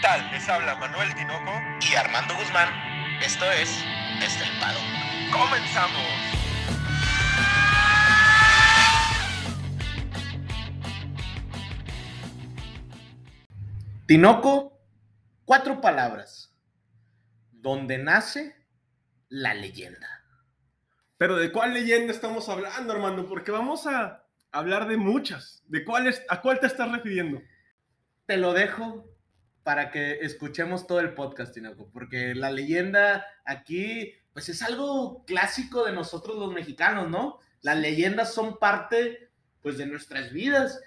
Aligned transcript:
tal? 0.00 0.30
Les 0.30 0.48
habla 0.48 0.76
Manuel 0.76 1.14
Tinoco 1.14 1.52
y 1.80 1.94
Armando 1.94 2.34
Guzmán. 2.36 2.68
Esto 3.20 3.50
es 3.50 3.84
Estelpado. 4.22 4.78
¡Comenzamos! 5.32 6.02
Tinoco, 14.06 14.80
cuatro 15.44 15.80
palabras. 15.80 16.54
Donde 17.50 17.98
nace 17.98 18.56
la 19.28 19.54
leyenda. 19.54 20.24
Pero 21.16 21.36
¿de 21.36 21.50
cuál 21.50 21.74
leyenda 21.74 22.12
estamos 22.12 22.48
hablando, 22.48 22.92
Armando? 22.92 23.28
Porque 23.28 23.50
vamos 23.50 23.86
a 23.86 24.24
hablar 24.52 24.86
de 24.86 24.96
muchas. 24.96 25.64
¿De 25.66 25.84
cuáles, 25.84 26.24
a 26.28 26.40
cuál 26.40 26.60
te 26.60 26.68
estás 26.68 26.90
refiriendo? 26.90 27.42
Te 28.26 28.36
lo 28.36 28.52
dejo 28.52 29.17
para 29.68 29.90
que 29.90 30.20
escuchemos 30.22 30.86
todo 30.86 31.00
el 31.00 31.12
podcast, 31.12 31.52
Tinoco, 31.52 31.90
porque 31.92 32.34
la 32.34 32.50
leyenda 32.50 33.26
aquí, 33.44 34.14
pues 34.32 34.48
es 34.48 34.62
algo 34.62 35.26
clásico 35.26 35.84
de 35.84 35.92
nosotros 35.92 36.38
los 36.38 36.54
mexicanos, 36.54 37.10
¿no? 37.10 37.38
Las 37.60 37.76
leyendas 37.76 38.32
son 38.32 38.58
parte, 38.58 39.28
pues, 39.60 39.76
de 39.76 39.84
nuestras 39.84 40.32
vidas. 40.32 40.80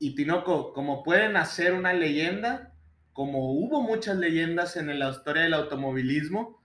Y 0.00 0.16
Tinoco, 0.16 0.72
como 0.72 1.04
pueden 1.04 1.36
hacer 1.36 1.74
una 1.74 1.92
leyenda, 1.92 2.72
como 3.12 3.52
hubo 3.52 3.80
muchas 3.82 4.16
leyendas 4.16 4.76
en 4.76 4.98
la 4.98 5.10
historia 5.10 5.44
del 5.44 5.54
automovilismo, 5.54 6.60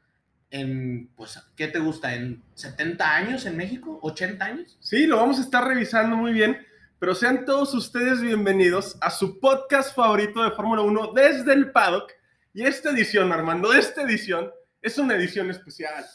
en, 0.50 1.12
pues, 1.16 1.40
¿qué 1.56 1.68
te 1.68 1.78
gusta? 1.78 2.16
¿En 2.16 2.42
70 2.56 3.16
años 3.16 3.46
en 3.46 3.56
México? 3.56 4.00
¿80 4.02 4.42
años? 4.42 4.76
Sí, 4.80 5.06
lo 5.06 5.18
vamos 5.18 5.38
a 5.38 5.44
estar 5.44 5.68
revisando 5.68 6.16
muy 6.16 6.34
bien, 6.34 6.66
pero 7.00 7.16
sean 7.16 7.46
todos 7.46 7.74
ustedes 7.74 8.22
bienvenidos 8.22 8.98
a 9.00 9.10
su 9.10 9.40
podcast 9.40 9.96
favorito 9.96 10.44
de 10.44 10.52
Fórmula 10.52 10.82
1 10.82 11.14
desde 11.14 11.54
el 11.54 11.72
paddock. 11.72 12.12
Y 12.54 12.64
esta 12.64 12.90
edición, 12.90 13.32
Armando, 13.32 13.72
esta 13.72 14.02
edición 14.02 14.52
es 14.82 14.98
una 14.98 15.16
edición 15.16 15.50
especial. 15.50 16.06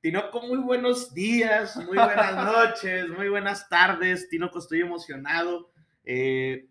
Tinoco, 0.00 0.40
muy 0.46 0.58
buenos 0.58 1.12
días, 1.12 1.76
muy 1.76 1.98
buenas 1.98 2.34
noches, 2.46 3.06
muy 3.10 3.28
buenas 3.28 3.68
tardes. 3.68 4.30
Tinoco, 4.30 4.60
estoy 4.60 4.80
emocionado. 4.80 5.70
Eh, 6.04 6.68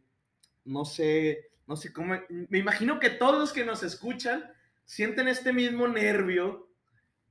no 0.66 0.84
sé, 0.84 1.52
no 1.68 1.76
sé 1.76 1.94
cómo. 1.94 2.16
Me 2.28 2.58
imagino 2.58 3.00
que 3.00 3.12
todos 3.12 3.38
los 3.38 3.54
que 3.54 3.64
nos 3.64 3.84
escuchan 3.84 4.52
sienten 4.84 5.28
este 5.28 5.54
mismo 5.54 5.88
nervio 5.88 6.72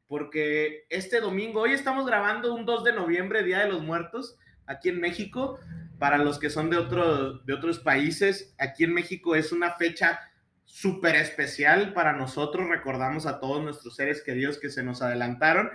porque 0.06 0.87
este 0.89 1.20
domingo, 1.20 1.62
hoy 1.62 1.72
estamos 1.72 2.06
grabando 2.06 2.55
un 2.55 2.65
2 2.65 2.84
de 2.84 2.93
noviembre, 2.93 3.43
Día 3.43 3.61
de 3.61 3.69
los 3.69 3.83
Muertos, 3.83 4.37
aquí 4.71 4.89
en 4.89 5.01
México. 5.01 5.59
Para 5.99 6.17
los 6.17 6.39
que 6.39 6.49
son 6.49 6.71
de, 6.71 6.79
otro, 6.79 7.41
de 7.41 7.53
otros 7.53 7.79
países, 7.79 8.55
aquí 8.59 8.85
en 8.85 8.95
México 8.95 9.35
es 9.35 9.53
una 9.53 9.73
fecha 9.73 10.21
súper 10.65 11.17
especial 11.17 11.93
para 11.93 12.15
nosotros. 12.15 12.69
Recordamos 12.69 13.27
a 13.27 13.39
todos 13.39 13.62
nuestros 13.62 13.97
seres 13.97 14.23
queridos 14.23 14.59
que 14.59 14.71
se 14.71 14.83
nos 14.83 15.03
adelantaron. 15.03 15.71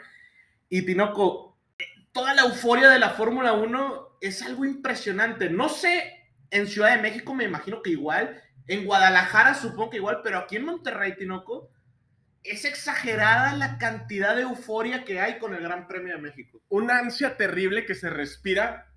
Y 0.67 0.83
Tinoco, 0.83 1.59
toda 2.11 2.33
la 2.33 2.43
euforia 2.43 2.89
de 2.89 2.97
la 2.97 3.11
Fórmula 3.11 3.53
1 3.53 4.17
es 4.21 4.41
algo 4.41 4.65
impresionante. 4.65 5.49
No 5.49 5.69
sé, 5.69 6.25
en 6.49 6.67
Ciudad 6.67 6.95
de 6.95 7.01
México 7.01 7.35
me 7.35 7.43
imagino 7.43 7.83
que 7.83 7.91
igual, 7.91 8.41
en 8.67 8.85
Guadalajara 8.85 9.53
supongo 9.53 9.91
que 9.91 9.97
igual, 9.97 10.21
pero 10.23 10.39
aquí 10.39 10.55
en 10.55 10.65
Monterrey, 10.65 11.15
Tinoco, 11.17 11.69
es 12.45 12.65
exagerada 12.65 13.55
la 13.55 13.77
cantidad 13.77 14.35
de 14.35 14.43
euforia 14.43 15.03
que 15.03 15.19
hay 15.19 15.39
con 15.39 15.53
el 15.53 15.61
Gran 15.61 15.87
Premio 15.87 16.15
de 16.15 16.21
México. 16.21 16.61
Una 16.69 16.99
ansia 16.99 17.37
terrible 17.37 17.85
que 17.85 17.95
se 17.95 18.09
respira 18.09 18.91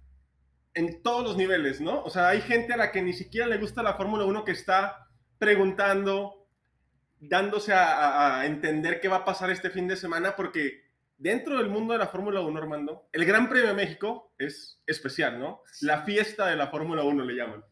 en 0.74 1.02
todos 1.02 1.24
los 1.24 1.36
niveles, 1.36 1.80
¿no? 1.80 2.02
O 2.02 2.10
sea, 2.10 2.28
hay 2.28 2.40
gente 2.42 2.74
a 2.74 2.76
la 2.76 2.92
que 2.92 3.02
ni 3.02 3.12
siquiera 3.12 3.46
le 3.46 3.58
gusta 3.58 3.82
la 3.82 3.94
Fórmula 3.94 4.24
1 4.24 4.44
que 4.44 4.52
está 4.52 5.08
preguntando, 5.38 6.46
dándose 7.20 7.72
a, 7.72 8.38
a, 8.40 8.46
entender 8.46 9.00
qué 9.00 9.08
va 9.08 9.16
a 9.16 9.24
pasar 9.24 9.50
este 9.50 9.70
fin 9.70 9.88
de 9.88 9.96
semana, 9.96 10.36
porque 10.36 10.84
dentro 11.16 11.56
del 11.56 11.68
mundo 11.68 11.94
de 11.94 11.98
la 11.98 12.08
Fórmula 12.08 12.40
1, 12.40 12.58
Armando, 12.58 13.08
el 13.12 13.24
Gran 13.24 13.48
Premio 13.48 13.68
de 13.68 13.74
México 13.74 14.32
es 14.38 14.80
especial, 14.86 15.38
¿no? 15.38 15.62
La 15.80 16.02
fiesta 16.02 16.46
de 16.46 16.56
la 16.56 16.68
Fórmula 16.68 17.02
1 17.02 17.24
le 17.24 17.34
llaman. 17.34 17.64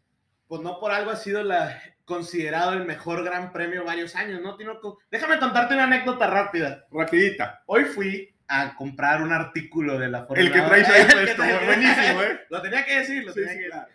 Pues 0.48 0.62
no 0.62 0.80
por 0.80 0.92
algo 0.92 1.10
ha 1.10 1.16
sido 1.16 1.42
la, 1.42 1.80
considerado 2.06 2.72
el 2.72 2.86
mejor 2.86 3.22
Gran 3.24 3.52
Premio 3.52 3.84
varios 3.84 4.16
años, 4.16 4.40
¿no, 4.40 4.56
Tinoco? 4.56 4.98
Déjame 5.10 5.38
contarte 5.38 5.74
una 5.74 5.84
anécdota 5.84 6.26
rápida. 6.28 6.86
Rapidita. 6.90 7.62
Hoy 7.66 7.84
fui 7.84 8.32
a 8.48 8.74
comprar 8.76 9.20
un 9.22 9.32
artículo 9.32 9.98
de 9.98 10.08
la 10.08 10.24
Fórmula 10.24 10.40
El 10.48 10.52
que 10.52 10.60
traes 10.62 10.88
ahí 10.88 11.04
puesto, 11.12 11.42
buenísimo, 11.66 12.22
¿eh? 12.22 12.40
Lo 12.50 12.62
tenía 12.62 12.84
que 12.86 12.98
decir, 13.00 13.24
lo 13.24 13.32
Sí, 13.32 13.40
tenía 13.40 13.52
sí, 13.52 13.58
que 13.58 13.64
decir. 13.64 13.70
claro. 13.72 13.88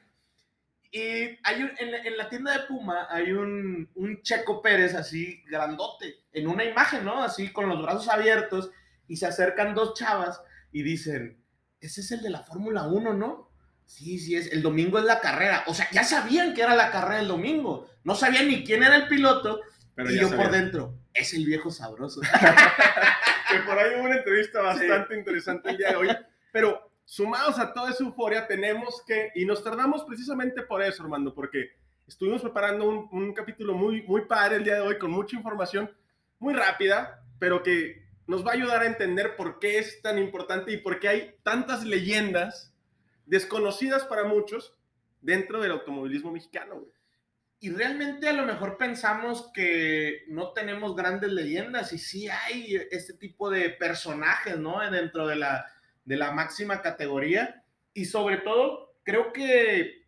Y 0.93 1.39
hay 1.43 1.63
un- 1.63 1.71
en, 1.79 1.91
la, 1.91 1.97
en 1.99 2.17
la 2.17 2.27
tienda 2.29 2.51
de 2.51 2.67
Puma 2.67 3.07
hay 3.09 3.31
un, 3.31 3.89
un 3.95 4.21
Checo 4.21 4.61
Pérez 4.61 4.93
así 4.93 5.41
grandote, 5.47 6.15
en 6.33 6.47
una 6.49 6.65
imagen, 6.65 7.05
¿no? 7.05 7.23
Así 7.23 7.53
con 7.53 7.69
los 7.69 7.81
brazos 7.81 8.09
abiertos 8.09 8.71
y 9.07 9.15
se 9.15 9.25
acercan 9.25 9.73
dos 9.73 9.93
chavas 9.93 10.41
y 10.73 10.83
dicen, 10.83 11.41
ese 11.79 12.01
es 12.01 12.11
el 12.11 12.21
de 12.21 12.29
la 12.29 12.43
Fórmula 12.43 12.83
1, 12.83 13.13
¿no? 13.13 13.50
Sí, 13.91 14.17
sí, 14.17 14.35
es. 14.35 14.51
El 14.53 14.61
domingo 14.61 14.97
es 14.99 15.05
la 15.05 15.19
carrera. 15.19 15.65
O 15.67 15.73
sea, 15.73 15.87
ya 15.91 16.05
sabían 16.05 16.53
que 16.53 16.61
era 16.61 16.75
la 16.75 16.91
carrera 16.91 17.19
el 17.19 17.27
domingo. 17.27 17.89
No 18.05 18.15
sabían 18.15 18.47
ni 18.47 18.63
quién 18.63 18.83
era 18.83 18.95
el 18.95 19.07
piloto. 19.09 19.59
Pero 19.93 20.09
y 20.09 20.17
yo 20.17 20.33
por 20.33 20.49
dentro, 20.49 20.95
es 21.13 21.33
el 21.33 21.45
viejo 21.45 21.69
sabroso. 21.71 22.21
que 23.51 23.59
por 23.59 23.77
ahí 23.77 23.95
hubo 23.95 24.05
una 24.05 24.15
entrevista 24.15 24.61
bastante 24.61 25.17
interesante 25.17 25.69
el 25.69 25.77
día 25.77 25.89
de 25.89 25.95
hoy. 25.97 26.07
Pero 26.53 26.89
sumados 27.03 27.59
a 27.59 27.73
toda 27.73 27.91
esa 27.91 28.05
euforia, 28.05 28.47
tenemos 28.47 29.03
que, 29.05 29.31
y 29.35 29.45
nos 29.45 29.61
tardamos 29.61 30.05
precisamente 30.05 30.61
por 30.61 30.81
eso, 30.81 31.03
Armando, 31.03 31.33
porque 31.33 31.71
estuvimos 32.07 32.41
preparando 32.41 32.87
un, 32.87 33.09
un 33.11 33.33
capítulo 33.33 33.73
muy, 33.73 34.03
muy 34.03 34.21
padre 34.25 34.55
el 34.55 34.63
día 34.63 34.75
de 34.75 34.81
hoy 34.81 34.97
con 34.97 35.11
mucha 35.11 35.35
información, 35.35 35.91
muy 36.39 36.53
rápida, 36.53 37.25
pero 37.39 37.61
que 37.61 38.05
nos 38.25 38.47
va 38.47 38.51
a 38.51 38.55
ayudar 38.55 38.83
a 38.83 38.87
entender 38.87 39.35
por 39.35 39.59
qué 39.59 39.79
es 39.79 40.01
tan 40.01 40.17
importante 40.17 40.71
y 40.71 40.77
por 40.77 40.99
qué 40.99 41.09
hay 41.09 41.35
tantas 41.43 41.83
leyendas 41.83 42.70
desconocidas 43.25 44.05
para 44.05 44.23
muchos 44.23 44.75
dentro 45.21 45.61
del 45.61 45.71
automovilismo 45.71 46.31
mexicano. 46.31 46.75
güey. 46.75 46.91
Y 47.63 47.69
realmente 47.69 48.27
a 48.27 48.33
lo 48.33 48.43
mejor 48.43 48.77
pensamos 48.77 49.51
que 49.53 50.23
no 50.27 50.51
tenemos 50.51 50.95
grandes 50.95 51.31
leyendas 51.31 51.93
y 51.93 51.99
sí 51.99 52.27
hay 52.27 52.75
este 52.89 53.13
tipo 53.13 53.51
de 53.51 53.69
personajes, 53.69 54.57
¿no? 54.57 54.79
Dentro 54.89 55.27
de 55.27 55.35
la, 55.35 55.67
de 56.03 56.17
la 56.17 56.31
máxima 56.31 56.81
categoría. 56.81 57.63
Y 57.93 58.05
sobre 58.05 58.37
todo, 58.37 58.95
creo 59.03 59.31
que 59.31 60.07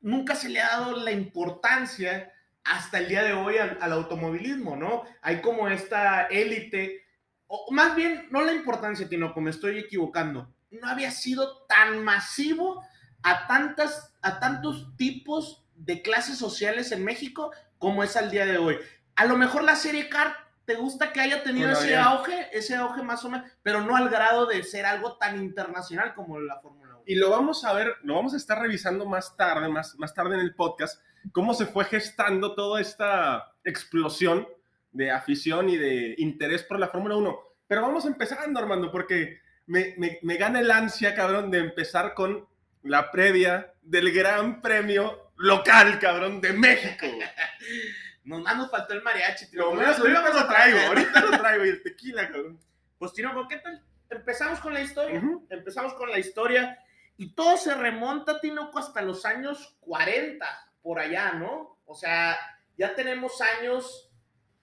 nunca 0.00 0.36
se 0.36 0.50
le 0.50 0.60
ha 0.60 0.78
dado 0.78 0.96
la 0.98 1.10
importancia 1.10 2.32
hasta 2.62 2.98
el 2.98 3.08
día 3.08 3.24
de 3.24 3.32
hoy 3.32 3.56
al, 3.56 3.76
al 3.80 3.92
automovilismo, 3.92 4.76
¿no? 4.76 5.02
Hay 5.20 5.40
como 5.40 5.66
esta 5.66 6.26
élite, 6.26 7.02
o 7.48 7.72
más 7.72 7.96
bien, 7.96 8.28
no 8.30 8.40
la 8.42 8.52
importancia, 8.52 9.08
Tinoco, 9.08 9.40
me 9.40 9.50
estoy 9.50 9.80
equivocando. 9.80 10.53
No 10.80 10.88
había 10.88 11.10
sido 11.10 11.64
tan 11.68 12.02
masivo 12.04 12.84
a, 13.22 13.46
tantas, 13.46 14.14
a 14.22 14.40
tantos 14.40 14.96
tipos 14.96 15.64
de 15.76 16.02
clases 16.02 16.38
sociales 16.38 16.92
en 16.92 17.04
México 17.04 17.52
como 17.78 18.02
es 18.04 18.16
al 18.16 18.30
día 18.30 18.46
de 18.46 18.58
hoy. 18.58 18.78
A 19.16 19.24
lo 19.26 19.36
mejor 19.36 19.64
la 19.64 19.76
serie 19.76 20.08
Car 20.08 20.36
te 20.64 20.74
gusta 20.74 21.12
que 21.12 21.20
haya 21.20 21.42
tenido 21.42 21.70
ese 21.70 21.96
auge, 21.96 22.48
ese 22.52 22.74
auge 22.76 23.02
más 23.02 23.24
o 23.24 23.30
menos, 23.30 23.50
pero 23.62 23.82
no 23.82 23.96
al 23.96 24.08
grado 24.08 24.46
de 24.46 24.62
ser 24.62 24.86
algo 24.86 25.16
tan 25.18 25.42
internacional 25.42 26.14
como 26.14 26.40
la 26.40 26.58
Fórmula 26.60 26.94
1. 26.96 27.04
Y 27.06 27.16
lo 27.16 27.30
vamos 27.30 27.64
a 27.64 27.72
ver, 27.74 27.96
lo 28.02 28.14
vamos 28.14 28.32
a 28.32 28.38
estar 28.38 28.58
revisando 28.58 29.04
más 29.04 29.36
tarde, 29.36 29.68
más, 29.68 29.94
más 29.98 30.14
tarde 30.14 30.36
en 30.36 30.40
el 30.40 30.54
podcast, 30.54 31.02
cómo 31.32 31.52
se 31.52 31.66
fue 31.66 31.84
gestando 31.84 32.54
toda 32.54 32.80
esta 32.80 33.52
explosión 33.62 34.48
de 34.92 35.10
afición 35.10 35.68
y 35.68 35.76
de 35.76 36.14
interés 36.18 36.62
por 36.62 36.78
la 36.78 36.88
Fórmula 36.88 37.16
1. 37.16 37.38
Pero 37.66 37.82
vamos 37.82 38.06
empezando, 38.06 38.58
Armando, 38.58 38.90
porque 38.90 39.40
me, 39.66 39.94
me, 39.96 40.18
me 40.22 40.36
gana 40.36 40.60
el 40.60 40.70
ansia, 40.70 41.14
cabrón, 41.14 41.50
de 41.50 41.58
empezar 41.58 42.14
con 42.14 42.46
la 42.82 43.10
previa 43.10 43.72
del 43.82 44.12
Gran 44.12 44.60
Premio 44.60 45.32
local, 45.36 45.98
cabrón, 45.98 46.40
de 46.40 46.52
México. 46.52 47.06
Nomás 48.24 48.56
nos 48.56 48.70
faltó 48.70 48.94
el 48.94 49.02
mariachi. 49.02 49.50
tío. 49.50 49.60
Lo 49.60 49.74
menos 49.74 49.98
ahorita 49.98 50.30
lo 50.30 50.46
traigo, 50.46 50.78
ahorita 50.88 51.20
lo 51.20 51.30
traigo, 51.38 51.64
y 51.66 51.68
el 51.68 51.82
tequila, 51.82 52.28
cabrón. 52.30 52.58
Pues, 52.98 53.12
Tinoco, 53.12 53.46
¿qué 53.48 53.58
tal? 53.58 53.82
Empezamos 54.08 54.60
con 54.60 54.72
la 54.72 54.80
historia. 54.80 55.18
Ujú. 55.18 55.46
Empezamos 55.50 55.94
con 55.94 56.10
la 56.10 56.18
historia. 56.18 56.78
Y 57.16 57.34
todo 57.34 57.56
se 57.56 57.74
remonta, 57.74 58.40
Tinoco, 58.40 58.78
hasta 58.78 59.02
los 59.02 59.24
años 59.24 59.76
40, 59.80 60.46
por 60.82 60.98
allá, 60.98 61.32
¿no? 61.32 61.78
O 61.86 61.94
sea, 61.94 62.36
ya 62.76 62.94
tenemos 62.94 63.40
años, 63.40 64.10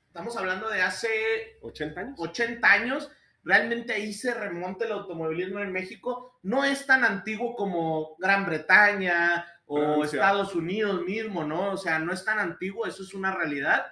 estamos 0.08 0.36
hablando 0.38 0.70
de 0.70 0.82
hace 0.82 1.60
¿80 1.62 1.98
años? 1.98 2.20
80 2.20 2.72
años. 2.72 3.12
Realmente 3.44 3.94
ahí 3.94 4.14
se 4.14 4.34
remonta 4.34 4.86
el 4.86 4.92
automovilismo 4.92 5.60
en 5.60 5.72
México. 5.72 6.40
No 6.44 6.64
es 6.64 6.86
tan 6.86 7.04
antiguo 7.04 7.56
como 7.56 8.16
Gran 8.20 8.46
Bretaña 8.46 9.46
o 9.66 9.78
Francia. 9.78 10.20
Estados 10.20 10.56
Unidos 10.56 11.04
mismo, 11.06 11.44
¿no? 11.44 11.72
O 11.72 11.78
sea, 11.78 12.00
no 12.00 12.14
es 12.14 12.24
tan 12.24 12.40
antiguo, 12.40 12.86
eso 12.86 13.04
es 13.04 13.14
una 13.14 13.34
realidad. 13.34 13.86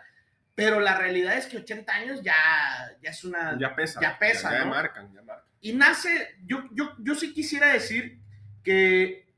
Pero 0.53 0.79
la 0.79 0.97
realidad 0.97 1.37
es 1.37 1.47
que 1.47 1.57
80 1.57 1.93
años 1.93 2.21
ya, 2.21 2.35
ya 3.01 3.09
es 3.09 3.23
una... 3.23 3.57
Ya 3.57 3.75
pesa. 3.75 4.01
Ya 4.01 4.19
pesa, 4.19 4.51
Ya, 4.51 4.59
ya 4.59 4.65
¿no? 4.65 4.71
marcan, 4.71 5.13
ya 5.13 5.21
marcan. 5.21 5.45
Y 5.61 5.73
nace, 5.73 6.35
yo, 6.45 6.63
yo, 6.71 6.93
yo 6.99 7.15
sí 7.15 7.33
quisiera 7.33 7.67
decir 7.73 8.19
que 8.63 9.33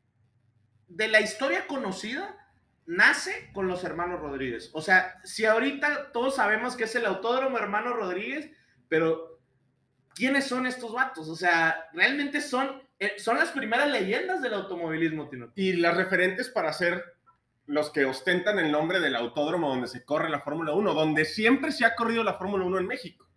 de 0.88 1.08
la 1.08 1.22
historia 1.22 1.68
conocida, 1.68 2.36
nace 2.86 3.50
con 3.54 3.68
los 3.68 3.84
hermanos 3.84 4.20
Rodríguez. 4.20 4.70
O 4.74 4.82
sea, 4.82 5.20
si 5.24 5.46
ahorita 5.46 6.12
todos 6.12 6.36
sabemos 6.36 6.76
que 6.76 6.84
es 6.84 6.96
el 6.96 7.06
autódromo 7.06 7.58
hermano 7.58 7.94
Rodríguez, 7.94 8.52
pero 8.90 9.31
¿quiénes 10.16 10.48
son 10.48 10.66
estos 10.66 10.94
vatos? 10.94 11.28
O 11.30 11.36
sea, 11.36 11.90
realmente 11.94 12.42
son, 12.42 12.82
eh, 13.00 13.14
son 13.18 13.38
las 13.38 13.50
primeras 13.50 13.90
leyendas 13.90 14.42
del 14.42 14.54
automovilismo, 14.54 15.30
Tino. 15.30 15.52
Y 15.56 15.74
las 15.74 15.98
referentes 15.98 16.50
para 16.50 16.74
ser 16.74 17.04
los 17.68 17.90
que 17.92 18.06
ostentan 18.06 18.60
el 18.60 18.72
nombre 18.72 19.00
del 19.00 19.16
autódromo 19.16 19.70
donde 19.70 19.88
se 19.88 20.04
corre 20.04 20.30
la 20.30 20.42
Fórmula 20.42 20.74
1, 20.74 20.94
donde 20.94 21.26
siempre 21.26 21.72
se 21.72 21.86
ha 21.86 21.96
corrido 21.96 22.24
la 22.24 22.34
Fórmula 22.34 22.66
1 22.66 22.80
en 22.80 22.88
México. 22.88 23.28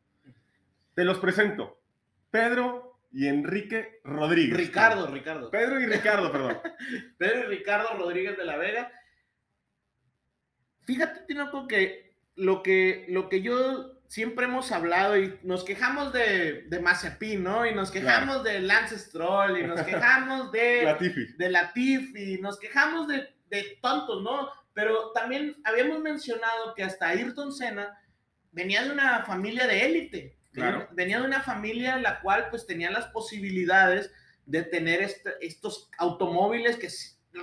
Te 0.95 1.05
los 1.05 1.19
presento. 1.19 1.81
Pedro 2.31 2.99
y 3.13 3.29
Enrique 3.29 4.01
Rodríguez. 4.03 4.57
Ricardo, 4.57 5.07
Ricardo. 5.07 5.51
Pedro 5.51 5.81
y 5.81 5.87
Ricardo, 5.87 6.33
perdón. 6.33 6.59
Pedro 7.19 7.41
y 7.41 7.57
Ricardo 7.57 7.97
Rodríguez 7.97 8.37
de 8.37 8.45
la 8.45 8.57
Vega. 8.57 8.93
Fíjate, 10.83 11.21
Tinoco, 11.27 11.67
que 11.69 12.17
lo 12.37 12.63
que, 12.63 13.07
lo 13.09 13.29
que 13.29 13.41
yo 13.41 13.94
siempre 14.15 14.45
hemos 14.45 14.71
hablado 14.71 15.19
y 15.19 15.41
nos 15.43 15.65
quejamos 15.65 16.13
de, 16.13 16.63
de 16.69 16.79
Mazepin, 16.79 17.43
¿no? 17.43 17.67
Y 17.67 17.75
nos 17.75 17.91
quejamos 17.91 18.45
de 18.45 18.61
Lance 18.61 18.97
Stroll 18.97 19.59
y 19.59 19.67
nos 19.67 19.81
quejamos 19.91 20.53
de 20.53 20.85
Latifi. 20.85 21.27
de 21.37 21.51
Latifi, 21.51 22.39
nos 22.41 22.57
quejamos 22.61 23.09
de, 23.09 23.35
de 23.51 23.77
tontos, 23.83 24.23
¿no? 24.23 24.49
Pero 24.73 25.11
también 25.11 25.57
habíamos 25.65 25.99
mencionado 25.99 26.75
que 26.77 26.85
hasta 26.85 27.09
Ayrton 27.09 27.53
Senna 27.53 27.99
venía 28.53 28.85
de 28.85 28.93
una 28.93 29.25
familia 29.25 29.67
de 29.67 29.85
élite. 29.85 30.39
Claro. 30.53 30.87
Venía 30.93 31.19
de 31.19 31.27
una 31.27 31.43
familia 31.43 31.97
en 31.97 32.05
la 32.05 32.21
cual 32.21 32.47
pues 32.51 32.67
tenía 32.69 32.93
las 32.93 33.07
posibilidades 33.07 34.13
de 34.47 34.63
tener 34.63 35.03
este- 35.03 35.35
estos 35.41 35.91
automóviles 35.99 36.77
que 36.77 36.89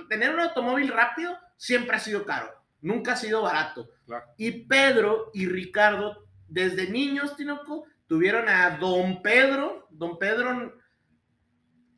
tener 0.08 0.32
un 0.32 0.40
automóvil 0.40 0.88
rápido 0.88 1.36
siempre 1.58 1.96
ha 1.96 2.00
sido 2.00 2.24
caro, 2.24 2.50
nunca 2.80 3.12
ha 3.12 3.16
sido 3.16 3.42
barato. 3.42 3.90
Claro. 4.06 4.24
Y 4.38 4.64
Pedro 4.66 5.30
y 5.34 5.44
Ricardo, 5.44 6.31
desde 6.52 6.90
niños, 6.90 7.34
Tinoco, 7.34 7.86
tuvieron 8.06 8.46
a 8.48 8.76
Don 8.76 9.22
Pedro, 9.22 9.88
Don 9.90 10.18
Pedro, 10.18 10.78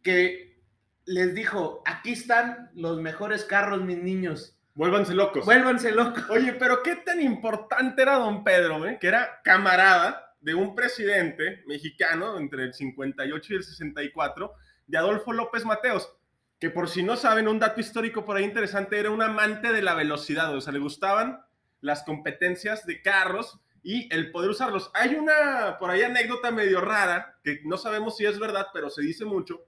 que 0.03 0.63
les 1.07 1.35
dijo, 1.35 1.83
aquí 1.85 2.13
están 2.13 2.71
los 2.75 3.01
mejores 3.01 3.45
carros, 3.45 3.83
mis 3.83 3.99
niños, 3.99 4.57
Vuélvanse 4.75 5.15
locos. 5.15 5.45
vuélvanse 5.45 5.93
locos. 5.93 6.29
Oye, 6.31 6.53
pero 6.55 6.83
qué 6.83 6.97
tan 6.97 7.21
importante 7.21 8.03
era 8.03 8.15
don 8.17 8.43
Pedro, 8.43 8.87
eh? 8.87 8.99
que 9.01 9.09
era 9.09 9.41
camarada 9.43 10.35
de 10.41 10.55
un 10.55 10.75
presidente 10.75 11.63
mexicano 11.67 12.39
entre 12.39 12.65
el 12.65 12.75
58 12.75 13.53
y 13.53 13.57
el 13.57 13.63
64, 13.63 14.53
de 14.87 14.99
Adolfo 14.99 15.33
López 15.33 15.65
Mateos, 15.65 16.17
que 16.61 16.71
por 16.71 16.89
si 16.89 17.03
no 17.03 17.17
saben, 17.17 17.49
un 17.49 17.59
dato 17.59 17.81
histórico 17.81 18.25
por 18.25 18.37
ahí 18.37 18.45
interesante, 18.45 18.99
era 18.99 19.11
un 19.11 19.23
amante 19.23 19.73
de 19.73 19.83
la 19.83 19.95
velocidad, 19.95 20.55
o 20.55 20.61
sea, 20.61 20.73
le 20.73 20.79
gustaban 20.81 21.41
las 21.81 22.03
competencias 22.03 22.87
de 22.87 23.03
carros 23.03 23.61
y 23.85 24.13
el 24.13 24.33
poder 24.33 24.51
usarlos. 24.51 24.91
Hay 24.95 25.15
una, 25.15 25.77
por 25.79 25.91
ahí 25.91 26.03
anécdota 26.03 26.51
medio 26.51 26.81
rara, 26.81 27.39
que 27.45 27.61
no 27.65 27.77
sabemos 27.77 28.17
si 28.17 28.25
es 28.27 28.39
verdad, 28.41 28.67
pero 28.73 28.91
se 28.91 29.03
dice 29.03 29.25
mucho, 29.25 29.65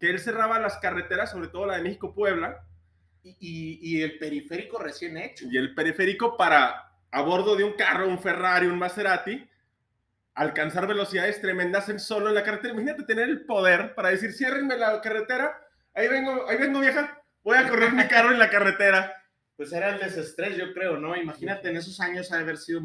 que 0.00 0.08
él 0.08 0.18
cerraba 0.20 0.58
las 0.60 0.78
carreteras, 0.78 1.32
sobre 1.32 1.48
todo 1.48 1.66
la 1.66 1.76
de 1.76 1.82
México-Puebla, 1.82 2.62
Y, 3.22 3.36
y- 3.40 3.78
y 3.98 4.02
el 4.02 4.18
periférico 4.18 4.78
recién 4.78 5.16
hecho. 5.16 5.46
y 5.50 5.56
el 5.58 5.74
periférico 5.74 6.36
para, 6.36 6.92
a 7.10 7.20
bordo 7.22 7.56
de 7.56 7.64
un 7.64 7.72
carro, 7.72 8.06
un 8.08 8.20
Ferrari, 8.20 8.66
un 8.68 8.78
Maserati, 8.78 9.50
alcanzar 10.34 10.86
velocidades 10.86 11.40
tremendas 11.40 11.88
en 11.88 11.98
solo 11.98 12.28
en 12.28 12.34
la 12.34 12.44
carretera. 12.44 12.72
Imagínate 12.74 13.02
tener 13.04 13.28
el 13.28 13.44
poder 13.46 13.94
para 13.94 14.10
decir, 14.10 14.32
ciérrenme 14.32 14.76
la 14.76 15.00
carretera, 15.00 15.58
ahí 15.94 16.06
vengo, 16.08 16.48
ahí 16.48 16.56
vengo 16.56 16.78
vieja, 16.80 17.20
voy 17.42 17.56
a 17.56 17.68
correr 17.68 17.92
mi 17.92 18.06
carro 18.06 18.30
en 18.32 18.38
la 18.38 18.50
carretera. 18.50 19.12
Pues 19.56 19.72
era 19.72 19.88
el 19.94 19.98
desestrés, 19.98 20.56
yo 20.56 20.72
creo, 20.74 20.98
¿no? 20.98 21.16
Imagínate 21.16 21.68
en 21.70 21.76
esos 21.78 21.98
años 22.00 22.30
ha 22.30 22.36
de 22.36 22.42
haber 22.42 22.58
sido, 22.58 22.82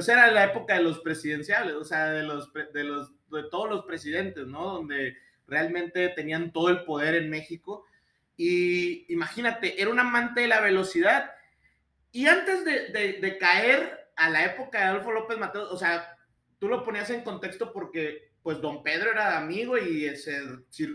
pues 0.00 0.08
era 0.08 0.30
la 0.30 0.44
época 0.44 0.72
de 0.76 0.82
los 0.82 1.00
presidenciales, 1.00 1.74
o 1.74 1.84
sea, 1.84 2.06
de 2.06 2.22
los, 2.22 2.50
de 2.54 2.84
los, 2.84 3.12
de 3.30 3.42
todos 3.50 3.68
los 3.68 3.84
presidentes, 3.84 4.46
¿no? 4.46 4.72
Donde 4.72 5.14
realmente 5.46 6.08
tenían 6.08 6.54
todo 6.54 6.70
el 6.70 6.84
poder 6.84 7.16
en 7.16 7.28
México. 7.28 7.84
Y 8.34 9.12
imagínate, 9.12 9.78
era 9.78 9.90
un 9.90 10.00
amante 10.00 10.40
de 10.40 10.48
la 10.48 10.62
velocidad. 10.62 11.32
Y 12.12 12.28
antes 12.28 12.64
de, 12.64 13.36
caer 13.38 14.08
a 14.16 14.30
la 14.30 14.46
época 14.46 14.78
de 14.78 14.84
Adolfo 14.84 15.12
López 15.12 15.36
Mateos, 15.36 15.70
o 15.70 15.76
sea, 15.76 16.16
tú 16.58 16.68
lo 16.68 16.82
ponías 16.82 17.10
en 17.10 17.20
contexto 17.20 17.70
porque, 17.70 18.32
pues, 18.42 18.58
don 18.58 18.82
Pedro 18.82 19.10
era 19.10 19.36
amigo 19.36 19.76
y 19.76 20.06
ese, 20.06 20.40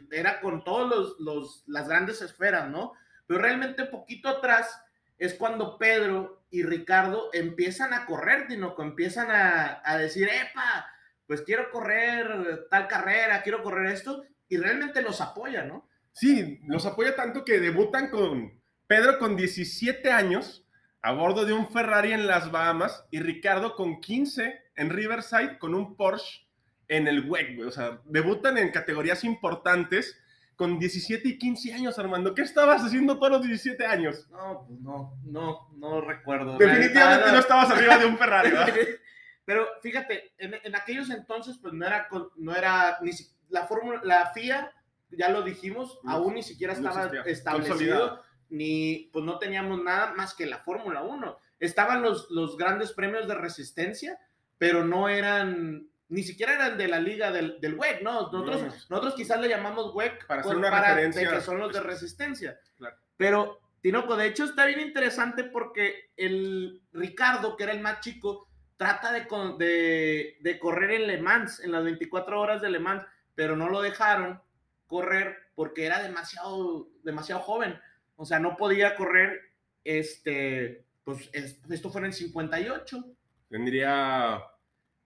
era 0.10 0.42
con 0.42 0.64
todos 0.64 0.90
los, 0.90 1.20
los, 1.20 1.64
las 1.68 1.88
grandes 1.88 2.24
esferas, 2.24 2.72
¿no? 2.72 2.94
Pero 3.28 3.40
realmente 3.40 3.86
poquito 3.86 4.30
atrás 4.30 4.84
es 5.18 5.34
cuando 5.34 5.78
Pedro 5.78 6.46
y 6.50 6.64
Ricardo 6.64 7.30
empiezan 7.34 7.94
a 7.94 8.06
correr, 8.06 8.48
Tinoco, 8.48 8.84
empiezan 8.84 9.32
a, 9.32 9.82
a 9.84 9.98
decir, 9.98 10.28
epa, 10.28 10.88
pues 11.28 11.42
quiero 11.42 11.70
correr 11.72 12.68
tal 12.70 12.88
carrera, 12.88 13.42
quiero 13.42 13.64
correr 13.64 13.88
esto, 13.88 14.24
y 14.48 14.58
realmente 14.58 15.02
los 15.02 15.22
apoya, 15.22 15.64
¿no? 15.64 15.88
Sí, 16.12 16.62
los 16.68 16.86
apoya 16.86 17.16
tanto 17.16 17.44
que 17.44 17.60
debutan 17.60 18.10
con 18.10 18.62
Pedro 18.88 19.18
con 19.20 19.36
17 19.36 20.12
años 20.12 20.66
a 21.02 21.12
bordo 21.12 21.46
de 21.46 21.54
un 21.54 21.70
Ferrari 21.70 22.14
en 22.14 22.28
las 22.28 22.52
Bahamas 22.52 23.06
y 23.12 23.20
Ricardo 23.20 23.76
con 23.76 24.00
15 24.00 24.62
en 24.76 24.90
Riverside 24.90 25.60
con 25.60 25.76
un 25.76 25.96
Porsche 25.96 26.48
en 26.88 27.08
el 27.08 27.30
WEC. 27.30 27.66
O 27.66 27.72
sea, 27.72 28.02
debutan 28.06 28.58
en 28.58 28.72
categorías 28.72 29.24
importantes 29.24 30.20
con 30.56 30.80
17 30.80 31.28
y 31.28 31.38
15 31.38 31.74
años, 31.74 32.00
Armando. 32.00 32.34
¿Qué 32.34 32.42
estabas 32.44 32.82
haciendo 32.84 33.18
todos 33.18 33.32
los 33.34 33.42
17 33.44 33.86
años? 33.86 34.28
No, 34.32 34.66
pues 34.68 34.80
no, 34.80 35.18
no, 35.26 35.70
no 35.76 36.02
recuerdo. 36.02 36.58
Definitivamente 36.58 37.32
no 37.32 37.40
estabas 37.40 37.70
arriba 37.72 37.98
de 37.98 38.06
un 38.06 38.18
Ferrari, 38.18 38.52
¿verdad? 38.52 38.74
Pero 39.46 39.68
fíjate, 39.82 40.34
en, 40.40 40.56
en 40.64 40.76
aquellos 40.76 41.10
entonces, 41.12 41.58
pues 41.62 41.74
no 41.74 41.86
era, 41.86 42.08
no 42.38 42.56
era 42.56 42.98
ni 43.02 43.12
si- 43.14 43.30
la 43.50 43.68
fórmula, 43.68 44.02
la 44.04 44.32
FIA, 44.32 44.72
ya 45.12 45.30
lo 45.30 45.44
dijimos, 45.44 46.00
No, 46.04 46.12
aún 46.14 46.34
ni 46.34 46.42
siquiera 46.44 46.74
no 46.74 46.80
estaba 46.90 47.06
existía. 47.06 47.32
establecido, 47.32 48.22
ni 48.50 49.10
pues 49.14 49.24
no 49.24 49.38
teníamos 49.38 49.84
nada 49.84 50.14
más 50.14 50.34
que 50.34 50.46
la 50.48 50.60
Fórmula 50.60 51.04
1. 51.04 51.38
Estaban 51.60 52.02
los, 52.02 52.30
los 52.32 52.58
grandes 52.58 52.92
premios 52.94 53.28
de 53.28 53.36
resistencia, 53.36 54.20
pero 54.58 54.84
no 54.84 55.10
eran, 55.10 55.88
ni 56.10 56.24
siquiera 56.24 56.54
eran 56.54 56.78
de 56.78 56.88
la 56.88 57.00
liga 57.00 57.32
del, 57.32 57.60
del 57.60 57.76
WEC, 57.76 58.02
¿no? 58.02 58.14
Nosotros, 58.32 58.62
No. 58.62 58.68
nosotros 58.90 59.16
quizás 59.16 59.40
le 59.42 59.50
llamamos 59.50 59.94
WEC 59.96 60.26
Para 60.28 60.42
hacer 60.42 60.56
una 60.56 60.70
referencia. 60.70 61.30
de 61.30 61.36
que 61.38 61.42
son 61.42 61.58
los 61.60 61.74
de 61.74 61.82
resistencia. 61.82 62.60
Claro. 62.78 62.96
Pero, 63.18 63.60
Tinoco, 63.82 64.16
de 64.16 64.28
hecho 64.28 64.46
está 64.46 64.66
bien 64.66 64.80
interesante 64.80 65.44
porque 65.46 66.12
el 66.18 66.82
Ricardo, 66.94 67.56
que 67.58 67.64
era 67.64 67.74
el 67.74 67.82
más 67.82 68.00
chico, 68.02 68.48
trata 68.78 69.12
de, 69.12 69.26
de, 69.58 70.38
de 70.42 70.60
correr 70.60 70.92
en 70.92 71.08
Le 71.08 71.18
Mans, 71.22 71.60
en 71.62 71.72
las 71.72 71.84
24 71.84 72.40
horas 72.40 72.62
de 72.62 72.70
Le 72.70 72.80
Mans, 72.80 73.04
pero 73.34 73.56
no 73.56 73.70
lo 73.70 73.82
dejaron 73.82 74.42
correr 74.88 75.38
porque 75.56 75.86
era 75.86 76.02
demasiado, 76.04 76.88
demasiado 77.04 77.42
joven. 77.42 77.80
O 78.18 78.26
sea, 78.26 78.40
no 78.40 78.58
podía 78.58 78.96
correr, 78.96 79.40
este, 79.84 80.84
pues 81.04 81.30
es- 81.34 81.60
esto 81.70 81.90
fue 81.90 82.02
en 82.02 82.06
el 82.08 82.14
58. 82.14 83.04
Tendría 83.50 84.42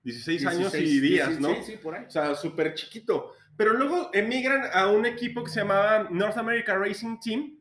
16 0.03 0.45
años 0.45 0.71
16, 0.71 0.89
y 0.89 0.99
días, 0.99 1.27
16, 1.29 1.39
¿no? 1.39 1.63
Sí, 1.63 1.71
sí, 1.71 1.77
por 1.77 1.95
ahí. 1.95 2.05
O 2.05 2.09
sea, 2.09 2.35
súper 2.35 2.73
chiquito. 2.73 3.33
Pero 3.57 3.73
luego 3.73 4.09
emigran 4.13 4.63
a 4.73 4.87
un 4.87 5.05
equipo 5.05 5.43
que 5.43 5.51
se 5.51 5.59
llamaba 5.59 6.07
North 6.09 6.37
America 6.37 6.75
Racing 6.75 7.19
Team, 7.19 7.59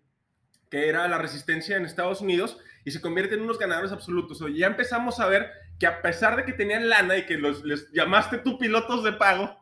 que 0.71 0.89
era 0.89 1.09
la 1.09 1.19
resistencia 1.19 1.77
en 1.77 1.85
Estados 1.85 2.21
Unidos, 2.21 2.59
y 2.85 2.91
se 2.91 3.01
convierten 3.01 3.41
en 3.41 3.45
unos 3.45 3.59
ganadores 3.59 3.91
absolutos. 3.91 4.41
O 4.41 4.47
sea, 4.47 4.57
ya 4.57 4.67
empezamos 4.69 5.19
a 5.19 5.27
ver 5.27 5.51
que 5.79 5.87
a 5.87 6.01
pesar 6.01 6.37
de 6.37 6.45
que 6.45 6.53
tenían 6.53 6.89
lana 6.89 7.17
y 7.17 7.27
que 7.27 7.37
los, 7.37 7.65
les 7.65 7.91
llamaste 7.93 8.39
tú 8.39 8.59
pilotos 8.59 9.03
de 9.03 9.13
pago, 9.13 9.59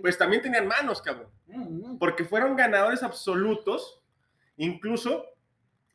pues 0.00 0.18
también 0.18 0.42
tenían 0.42 0.68
manos, 0.68 1.00
cabrón. 1.00 1.28
Porque 1.98 2.24
fueron 2.24 2.56
ganadores 2.56 3.02
absolutos. 3.02 4.02
Incluso, 4.56 5.24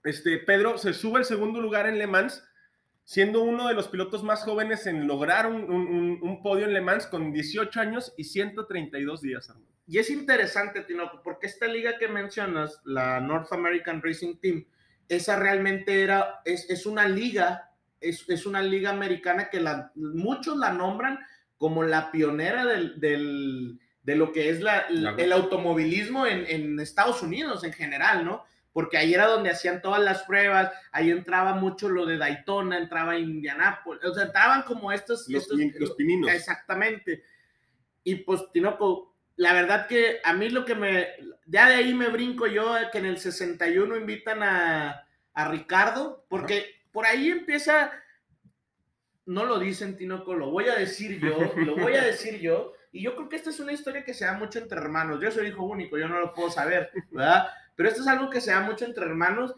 este, 0.03 0.39
Pedro 0.39 0.77
se 0.77 0.93
sube 0.93 1.19
al 1.19 1.25
segundo 1.25 1.61
lugar 1.61 1.87
en 1.87 1.97
Le 1.97 2.07
Mans, 2.07 2.43
siendo 3.07 3.41
uno 3.41 3.69
de 3.69 3.73
los 3.73 3.87
pilotos 3.87 4.21
más 4.21 4.43
jóvenes 4.43 4.85
en 4.85 5.07
lograr 5.07 5.47
un, 5.47 5.63
un- 5.63 5.87
un- 5.87 6.19
un 6.21 6.41
podio 6.43 6.65
en 6.65 6.73
Le 6.73 6.81
Mans 6.81 7.07
con 7.07 7.31
18 7.31 7.79
años 7.79 8.13
y 8.17 8.25
132 8.25 9.21
días. 9.21 9.49
Y 9.87 9.99
es 9.99 10.09
interesante, 10.09 10.81
Tinoco, 10.81 11.21
porque 11.23 11.47
esta 11.47 11.67
liga 11.67 11.97
que 11.97 12.09
mencionas, 12.09 12.81
la 12.83 13.21
North 13.21 13.53
American 13.53 14.01
Racing 14.01 14.35
Team, 14.41 14.65
esa 15.07 15.39
realmente 15.39 16.03
era, 16.03 16.41
es, 16.43 16.69
es 16.69 16.85
una 16.85 17.07
liga, 17.07 17.71
es, 18.01 18.25
es 18.27 18.45
una 18.45 18.61
liga 18.61 18.89
americana 18.89 19.49
que 19.49 19.61
la, 19.61 19.93
muchos 19.95 20.57
la 20.57 20.73
nombran 20.73 21.17
como 21.57 21.83
la 21.83 22.11
pionera 22.11 22.65
del, 22.65 22.99
del- 22.99 23.79
de 24.03 24.15
lo 24.17 24.33
que 24.33 24.49
es 24.49 24.59
la- 24.59 24.85
La- 24.89 25.11
el 25.11 25.31
automovilismo 25.31 26.25
en, 26.27 26.45
en 26.45 26.77
Estados 26.81 27.21
Unidos 27.23 27.63
en 27.63 27.71
general, 27.71 28.25
¿no? 28.25 28.43
Porque 28.77 28.97
ahí 28.99 29.11
era 29.11 29.25
donde 29.25 29.49
hacían 29.49 29.81
todas 29.81 29.99
las 30.03 30.21
pruebas, 30.21 30.71
ahí 30.91 31.09
entraba 31.09 31.55
mucho 31.55 31.89
lo 31.89 32.05
de 32.05 32.19
Daytona, 32.19 32.77
entraba 32.77 33.17
Indianápolis, 33.17 34.05
o 34.05 34.13
sea, 34.13 34.25
entraban 34.25 34.61
como 34.61 34.91
estos... 34.91 35.27
Los, 35.29 35.41
estos- 35.49 35.57
los 35.79 35.91
pininos. 35.93 36.29
Exactamente. 36.31 37.23
Y 38.03 38.17
pues, 38.17 38.43
Tinoco, 38.53 39.15
la 39.35 39.53
verdad 39.53 39.87
que 39.87 40.19
a 40.23 40.31
mí 40.33 40.49
lo 40.49 40.63
que 40.63 40.75
me. 40.75 41.07
Ya 41.47 41.69
de 41.69 41.73
ahí 41.73 41.91
me 41.95 42.09
brinco 42.09 42.45
yo, 42.45 42.75
que 42.91 42.99
en 42.99 43.07
el 43.07 43.17
61 43.17 43.97
invitan 43.97 44.43
a, 44.43 45.07
a 45.33 45.47
Ricardo, 45.49 46.27
porque 46.29 46.83
por 46.91 47.07
ahí 47.07 47.31
empieza, 47.31 47.91
no 49.25 49.45
lo 49.45 49.57
dicen 49.57 49.97
Tinoco, 49.97 50.35
lo 50.35 50.51
voy 50.51 50.67
a 50.69 50.75
decir 50.75 51.19
yo, 51.19 51.51
lo 51.65 51.75
voy 51.77 51.95
a 51.95 52.03
decir 52.03 52.39
yo, 52.39 52.73
y 52.91 53.01
yo 53.01 53.15
creo 53.15 53.27
que 53.27 53.37
esta 53.37 53.49
es 53.49 53.59
una 53.59 53.73
historia 53.73 54.03
que 54.03 54.13
se 54.13 54.25
da 54.25 54.33
mucho 54.33 54.59
entre 54.59 54.77
hermanos. 54.79 55.19
Yo 55.19 55.31
soy 55.31 55.47
hijo 55.47 55.63
único, 55.63 55.97
yo 55.97 56.07
no 56.07 56.19
lo 56.19 56.31
puedo 56.31 56.51
saber, 56.51 56.91
¿verdad? 57.09 57.47
Pero 57.77 57.89
esto 57.89 58.01
es 58.01 58.07
algo 58.07 58.29
que 58.29 58.41
se 58.41 58.51
da 58.51 58.59
mucho 58.61 58.83
entre 58.83 59.05
hermanos. 59.05 59.55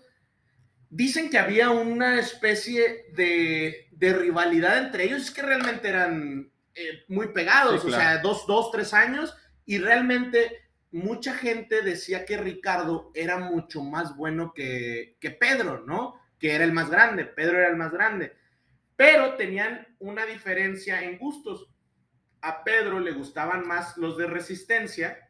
Dicen 0.89 1.29
que 1.29 1.39
había 1.39 1.69
una 1.71 2.19
especie 2.19 3.05
de, 3.13 3.88
de 3.91 4.13
rivalidad 4.13 4.77
entre 4.77 5.05
ellos, 5.05 5.23
es 5.23 5.31
que 5.31 5.41
realmente 5.41 5.88
eran 5.88 6.51
eh, 6.75 7.05
muy 7.07 7.29
pegados, 7.29 7.81
Sí, 7.81 7.88
o 7.88 7.91
sea, 7.91 8.17
dos, 8.19 8.45
dos, 8.45 8.71
tres 8.71 8.93
años, 8.93 9.35
y 9.65 9.77
realmente 9.77 10.69
mucha 10.91 11.33
gente 11.33 11.81
decía 11.81 12.25
que 12.25 12.38
Ricardo 12.38 13.11
era 13.13 13.38
mucho 13.38 13.83
más 13.83 14.15
bueno 14.17 14.53
que, 14.53 15.15
que 15.21 15.31
Pedro, 15.31 15.85
¿no? 15.85 16.19
Que 16.39 16.55
era 16.55 16.65
el 16.65 16.73
más 16.73 16.89
grande, 16.89 17.23
Pedro 17.25 17.59
era 17.59 17.69
el 17.69 17.77
más 17.77 17.91
grande, 17.91 18.33
pero 18.97 19.35
tenían 19.35 19.88
una 19.99 20.25
diferencia 20.25 21.03
en 21.03 21.17
gustos. 21.17 21.69
A 22.41 22.65
Pedro 22.65 22.99
le 22.99 23.11
gustaban 23.11 23.65
más 23.65 23.95
los 23.95 24.17
de 24.17 24.27
resistencia 24.27 25.28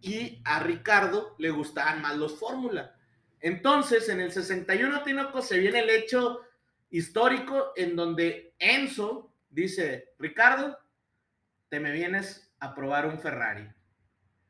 y 0.00 0.40
a 0.44 0.60
Ricardo 0.60 1.34
le 1.38 1.50
gustaban 1.50 2.00
más 2.02 2.16
los 2.16 2.38
fórmula. 2.38 2.94
Entonces, 3.40 4.08
en 4.08 4.20
el 4.20 4.32
61 4.32 5.02
Tinoco 5.02 5.42
se 5.42 5.58
viene 5.58 5.80
el 5.80 5.90
hecho 5.90 6.40
histórico 6.90 7.72
en 7.76 7.96
donde 7.96 8.54
Enzo 8.58 9.32
dice, 9.50 10.12
Ricardo, 10.18 10.78
te 11.68 11.80
me 11.80 11.92
vienes 11.92 12.50
a 12.60 12.74
probar 12.74 13.06
un 13.06 13.18
Ferrari. 13.20 13.68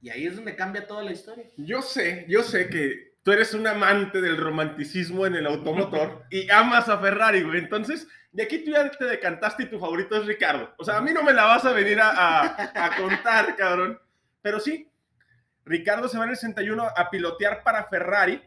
Y 0.00 0.10
ahí 0.10 0.26
es 0.26 0.36
donde 0.36 0.54
cambia 0.54 0.86
toda 0.86 1.02
la 1.02 1.12
historia. 1.12 1.44
Yo 1.56 1.82
sé, 1.82 2.24
yo 2.28 2.42
sé 2.42 2.68
que 2.68 3.14
tú 3.22 3.32
eres 3.32 3.52
un 3.52 3.66
amante 3.66 4.20
del 4.20 4.36
romanticismo 4.36 5.26
en 5.26 5.34
el 5.34 5.46
automotor 5.46 6.24
y 6.30 6.48
amas 6.50 6.88
a 6.88 6.98
Ferrari, 6.98 7.42
güey. 7.42 7.58
Entonces, 7.58 8.06
de 8.30 8.44
aquí 8.44 8.58
tú 8.64 8.70
ya 8.70 8.88
te 8.90 9.04
decantaste 9.04 9.64
y 9.64 9.66
tu 9.66 9.78
favorito 9.80 10.16
es 10.16 10.24
Ricardo. 10.26 10.72
O 10.78 10.84
sea, 10.84 10.98
a 10.98 11.00
mí 11.00 11.12
no 11.12 11.22
me 11.24 11.32
la 11.32 11.44
vas 11.44 11.64
a 11.64 11.72
venir 11.72 12.00
a, 12.00 12.46
a- 12.86 12.96
contar, 12.96 13.56
cabrón. 13.56 13.98
Pero 14.40 14.60
sí, 14.60 14.87
Ricardo 15.68 16.08
se 16.08 16.16
va 16.16 16.24
en 16.24 16.30
el 16.30 16.36
61 16.36 16.82
a 16.96 17.10
pilotear 17.10 17.62
para 17.62 17.84
Ferrari 17.84 18.40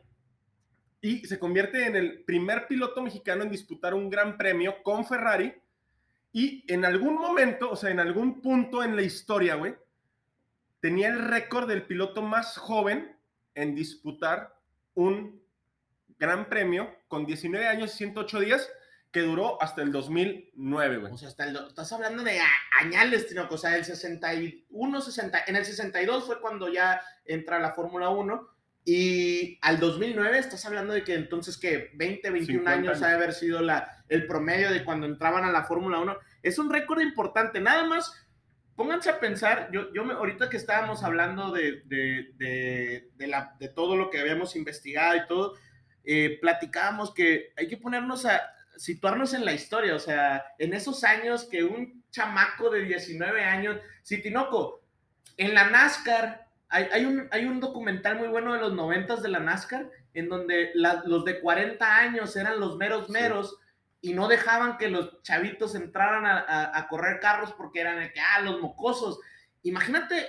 y 1.02 1.20
se 1.28 1.38
convierte 1.38 1.86
en 1.86 1.96
el 1.96 2.24
primer 2.24 2.68
piloto 2.68 3.02
mexicano 3.04 3.44
en 3.44 3.52
disputar 3.52 3.94
un 3.94 4.10
gran 4.10 4.38
premio 4.38 4.82
con 4.82 5.06
Ferrari. 5.06 5.54
Y 6.34 6.66
en 6.72 6.84
algún 6.84 7.16
momento, 7.16 7.70
o 7.70 7.76
sea, 7.76 7.92
en 7.92 8.00
algún 8.00 8.42
punto 8.42 8.84
en 8.84 8.96
la 8.96 9.04
historia, 9.04 9.54
güey, 9.56 9.76
tenía 10.80 11.10
el 11.10 11.20
récord 11.28 11.68
del 11.68 11.84
piloto 11.84 12.24
más 12.24 12.58
joven 12.58 13.16
en 13.54 13.76
disputar 13.76 14.58
un 14.96 15.44
gran 16.18 16.50
premio 16.50 16.96
con 17.08 17.28
19 17.28 17.68
años 17.68 17.94
y 17.94 17.98
108 17.98 18.40
días 18.40 18.70
que 19.12 19.22
duró 19.22 19.62
hasta 19.62 19.82
el 19.82 19.92
2009, 19.92 20.98
güey. 20.98 21.14
O 21.14 21.18
sea, 21.18 21.28
hasta 21.28 21.44
el, 21.44 21.56
estás 21.68 21.92
hablando 21.92 22.24
de 22.24 22.40
añales, 22.80 23.28
Tinoco. 23.28 23.56
O 23.56 23.58
sea, 23.58 23.76
el 23.76 23.84
61, 23.84 25.02
60, 25.02 25.44
en 25.48 25.56
el 25.58 25.66
62 25.66 26.26
fue 26.26 26.40
cuando 26.40 26.72
ya 26.72 27.02
entra 27.26 27.60
la 27.60 27.74
Fórmula 27.74 28.10
1. 28.10 28.50
Y 28.84 29.60
al 29.62 29.80
2009 29.80 30.40
estás 30.40 30.66
hablando 30.66 30.94
de 30.94 31.04
que 31.04 31.14
entonces 31.14 31.58
que 31.58 31.92
20, 31.94 32.32
21 32.32 32.62
50 32.62 32.72
años 32.72 32.88
años. 32.90 33.04
ha 33.04 33.10
de 33.10 33.16
haber 33.16 33.34
sido 33.34 33.62
la, 33.62 34.04
el 34.08 34.26
promedio 34.26 34.72
de 34.72 34.84
cuando 34.84 35.06
entraban 35.06 35.44
a 35.44 35.52
la 35.52 35.66
Fórmula 35.66 36.00
1. 36.00 36.18
Es 36.42 36.58
un 36.58 36.72
récord 36.72 37.02
importante. 37.02 37.60
Nada 37.60 37.84
más, 37.84 38.14
pónganse 38.76 39.10
a 39.10 39.20
pensar, 39.20 39.70
yo, 39.74 39.94
yo 39.94 40.06
me, 40.06 40.14
ahorita 40.14 40.50
que 40.50 40.58
estábamos 40.58 41.04
hablando 41.04 41.52
de, 41.52 41.82
de, 41.86 42.32
de, 42.38 43.10
de 43.14 43.28
la, 43.28 43.56
de 43.60 43.68
todo 43.68 43.98
lo 43.98 44.10
que 44.10 44.20
habíamos 44.20 44.56
investigado 44.56 45.18
y 45.18 45.28
todo, 45.28 45.54
eh, 46.04 46.40
platicábamos 46.42 47.14
que 47.14 47.54
hay 47.58 47.68
que 47.68 47.78
ponernos 47.78 48.26
a 48.26 48.42
situarnos 48.82 49.34
en 49.36 49.46
la 49.46 49.54
historia, 49.54 49.96
o 49.96 50.00
sea, 50.00 50.44
en 50.58 50.74
esos 50.74 51.04
años 51.04 51.46
que 51.46 51.64
un 51.64 52.04
chamaco 52.10 52.70
de 52.72 52.82
19 52.84 53.44
años, 53.44 53.78
si 54.02 54.22
Tinoco, 54.22 54.82
en 55.38 55.54
la 55.54 55.70
NASCAR, 55.70 56.48
hay, 56.68 56.88
hay, 56.92 57.06
un, 57.06 57.28
hay 57.32 57.46
un 57.46 57.60
documental 57.60 58.18
muy 58.18 58.28
bueno 58.30 58.54
de 58.54 58.60
los 58.60 58.74
90 58.74 59.18
de 59.18 59.30
la 59.30 59.40
NASCAR, 59.40 59.88
en 60.16 60.30
donde 60.30 60.72
la- 60.74 61.04
los 61.06 61.24
de 61.26 61.40
40 61.40 61.98
años 61.98 62.36
eran 62.36 62.60
los 62.60 62.76
meros 62.78 63.10
meros 63.10 63.58
y 64.02 64.14
no 64.14 64.28
dejaban 64.28 64.78
que 64.78 64.90
los 64.90 65.22
chavitos 65.22 65.76
entraran 65.76 66.26
a, 66.26 66.40
a- 66.40 66.78
a 66.80 66.88
correr 66.88 67.20
carros 67.20 67.54
porque 67.54 67.82
eran 67.82 68.00
ah, 68.34 68.42
los 68.42 68.60
mocosos. 68.62 69.20
Imagínate, 69.62 70.28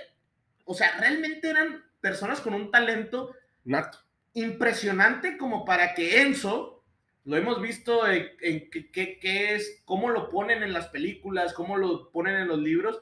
o 0.65 0.75
sea, 0.75 0.95
realmente 0.99 1.49
eran 1.49 1.83
personas 2.01 2.39
con 2.39 2.53
un 2.53 2.69
talento 2.69 3.33
Nato. 3.65 3.97
impresionante 4.33 5.37
como 5.37 5.65
para 5.65 5.95
que 5.95 6.21
Enzo, 6.21 6.82
lo 7.25 7.37
hemos 7.37 7.61
visto 7.61 8.07
en, 8.07 8.29
en 8.41 8.69
qué 8.69 9.19
es, 9.55 9.81
cómo 9.85 10.09
lo 10.09 10.29
ponen 10.29 10.63
en 10.63 10.73
las 10.73 10.87
películas, 10.87 11.53
cómo 11.53 11.77
lo 11.77 12.09
ponen 12.11 12.35
en 12.35 12.47
los 12.47 12.59
libros, 12.59 13.01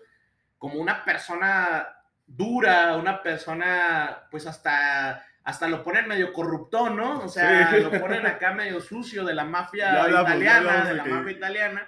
como 0.58 0.76
una 0.76 1.04
persona 1.04 1.88
dura, 2.28 2.98
una 2.98 3.24
persona, 3.24 4.28
pues 4.30 4.46
hasta, 4.46 5.26
hasta 5.44 5.68
lo 5.68 5.84
ponen 5.84 6.08
medio 6.08 6.32
corruptón, 6.34 6.96
¿no? 6.98 7.20
O 7.22 7.30
sea, 7.30 7.72
Sí. 7.72 7.82
lo 7.82 7.92
ponen 8.00 8.26
acá 8.28 8.54
medio 8.54 8.80
sucio 8.80 9.26
de 9.26 9.34
la 9.34 9.44
mafia 9.44 10.08
italiana, 10.08 10.86
de 10.86 10.94
la 10.94 11.06
mafia 11.06 11.32
italiana. 11.32 11.88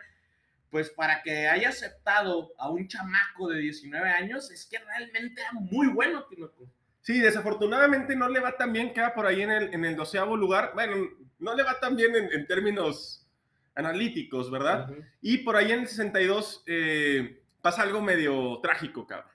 Pues 0.72 0.90
para 0.90 1.22
que 1.22 1.48
haya 1.48 1.70
aceptado 1.70 2.52
a 2.58 2.68
un 2.72 2.88
chamaco 2.88 3.48
de 3.48 3.60
19 3.60 4.10
años, 4.10 4.50
es 4.50 4.66
que 4.66 4.80
realmente 4.80 5.40
era 5.42 5.52
muy 5.54 5.86
bueno, 5.88 6.24
Tinoco. 6.26 6.68
Sí, 7.02 7.20
desafortunadamente 7.20 8.16
no 8.16 8.28
le 8.28 8.40
va 8.40 8.58
tan 8.58 8.74
bien, 8.74 8.92
queda 8.92 9.14
por 9.14 9.28
ahí 9.28 9.44
en 9.44 9.52
el, 9.52 9.74
en 9.74 9.86
el 9.86 9.96
doceavo 9.96 10.36
lugar. 10.36 10.72
Bueno, 10.74 10.96
no 11.44 11.54
le 11.56 11.64
va 11.64 11.80
tan 11.80 11.96
bien 11.96 12.16
en, 12.16 12.32
en 12.32 12.48
términos 12.48 13.28
analíticos, 13.76 14.50
¿verdad? 14.52 14.90
Ujú. 14.90 15.04
Y 15.22 15.40
por 15.40 15.56
ahí 15.56 15.72
en 15.72 15.82
el 15.82 15.88
62 15.88 16.64
eh, 16.68 17.42
pasa 17.62 17.82
algo 17.84 18.02
medio 18.02 18.60
trágico, 18.62 19.06
cabrón. 19.06 19.32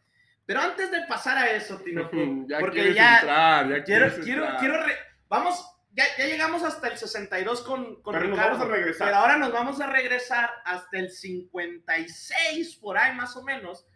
Pero 0.47 0.61
antes 0.61 0.91
de 0.91 1.03
pasar 1.07 1.37
a 1.39 1.51
eso, 1.51 1.79
Tinoco, 1.81 2.11
porque 2.61 2.71
quieres 2.81 2.95
ya 2.95 3.17
entrar, 3.19 3.69
ya 3.69 3.85
quiero, 3.85 4.07
quiero, 4.23 4.43
entrar. 4.45 4.61
quiero, 4.61 4.83
re- 4.83 4.97
vamos, 5.29 5.63
ya, 5.93 6.05
ya 6.17 6.25
llegamos 6.27 6.63
hasta 6.63 6.89
el 6.89 6.97
62 6.97 7.61
con, 7.63 8.01
con 8.01 8.15
Pero 8.15 8.29
nos 8.29 8.39
Ricardo, 8.39 8.59
vamos 8.59 8.73
a 8.73 8.77
regresar. 8.77 9.07
pero 9.09 9.17
ahora 9.19 9.37
nos 9.37 9.53
vamos 9.53 9.81
a 9.81 9.87
regresar 9.89 10.51
hasta 10.65 10.99
el 10.99 11.11
56, 11.11 12.77
por 12.77 12.97
ahí 12.99 13.15
más 13.15 13.37
o 13.37 13.43
menos. 13.43 13.87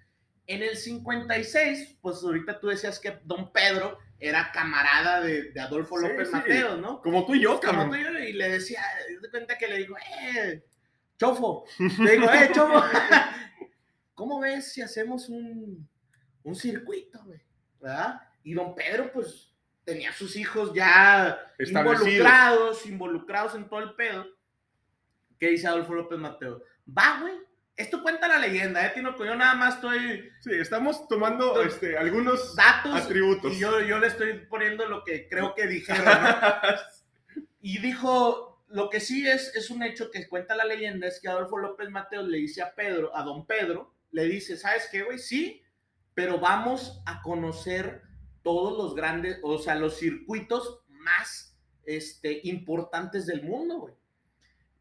En 0.46 0.62
el 0.62 0.76
56, 0.76 1.98
pues 2.02 2.22
ahorita 2.22 2.58
tú 2.60 2.66
decías 2.68 2.98
que 2.98 3.18
Don 3.24 3.52
Pedro 3.52 3.98
era 4.22 4.52
camarada 4.52 5.20
de, 5.20 5.50
de 5.52 5.60
Adolfo 5.60 5.98
Sí, 5.98 6.06
López 6.08 6.28
sí. 6.28 6.34
Mateos, 6.34 6.78
¿no? 6.80 7.00
Como 7.02 7.26
tú 7.26 7.34
y 7.34 7.40
yo, 7.42 7.58
Como 7.60 7.60
cabrón. 7.60 7.90
tú 7.90 7.96
y 7.96 8.02
yo, 8.04 8.10
y 8.18 8.32
le 8.34 8.48
decía, 8.50 8.82
de 9.20 9.30
cuenta 9.30 9.58
que 9.58 9.66
le 9.68 9.78
digo, 9.78 9.96
eh, 9.98 10.64
chofo, 11.18 11.64
le 11.98 12.12
digo, 12.12 12.30
eh, 12.30 12.50
chofo, 12.54 12.82
¿cómo 14.14 14.40
ves 14.40 14.72
si 14.72 14.80
hacemos 14.82 15.28
un, 15.28 15.88
un 16.44 16.54
circuito, 16.54 17.22
güey? 17.24 17.40
¿Verdad? 17.80 18.20
Y 18.44 18.54
don 18.54 18.74
Pedro, 18.74 19.10
pues, 19.12 19.52
tenía 19.84 20.12
sus 20.12 20.36
hijos 20.36 20.72
ya 20.72 21.38
involucrados, 21.58 22.86
involucrados 22.86 23.54
en 23.56 23.68
todo 23.68 23.80
el 23.80 23.94
pedo. 23.94 24.24
¿Qué 25.38 25.48
dice 25.48 25.66
Adolfo 25.66 25.94
López 25.94 26.18
Mateo? 26.18 26.62
Va, 26.86 27.18
güey. 27.20 27.34
Esto 27.76 28.02
cuenta 28.02 28.28
la 28.28 28.38
leyenda, 28.38 28.84
¿eh, 28.86 28.92
Tinoco? 28.94 29.24
Yo 29.24 29.34
nada 29.34 29.54
más 29.54 29.76
estoy 29.76 30.30
Sí, 30.40 30.50
estamos 30.52 31.08
tomando 31.08 31.62
este, 31.62 31.96
algunos 31.96 32.54
datos 32.54 32.94
atributos. 32.94 33.52
y 33.54 33.58
yo, 33.58 33.80
yo 33.80 33.98
le 33.98 34.08
estoy 34.08 34.34
poniendo 34.46 34.86
lo 34.86 35.04
que 35.04 35.28
creo 35.28 35.54
que 35.54 35.66
dijeron, 35.66 36.04
¿no? 36.04 36.36
Y 37.64 37.78
dijo, 37.78 38.64
lo 38.68 38.90
que 38.90 38.98
sí 38.98 39.26
es, 39.26 39.54
es 39.54 39.70
un 39.70 39.84
hecho 39.84 40.10
que 40.10 40.28
cuenta 40.28 40.56
la 40.56 40.64
leyenda, 40.64 41.06
es 41.06 41.20
que 41.20 41.28
Adolfo 41.28 41.58
López 41.58 41.88
Mateos 41.90 42.26
le 42.26 42.38
dice 42.38 42.60
a 42.60 42.74
Pedro, 42.74 43.16
a 43.16 43.22
don 43.22 43.46
Pedro, 43.46 43.94
le 44.10 44.24
dice, 44.24 44.56
¿sabes 44.56 44.88
qué, 44.90 45.02
güey? 45.04 45.18
Sí, 45.18 45.62
pero 46.12 46.40
vamos 46.40 47.02
a 47.06 47.22
conocer 47.22 48.02
todos 48.42 48.76
los 48.76 48.94
grandes, 48.94 49.38
o 49.42 49.58
sea, 49.58 49.76
los 49.76 49.98
circuitos 49.98 50.80
más 50.88 51.56
este, 51.84 52.40
importantes 52.44 53.26
del 53.26 53.42
mundo, 53.42 53.78
güey. 53.78 53.94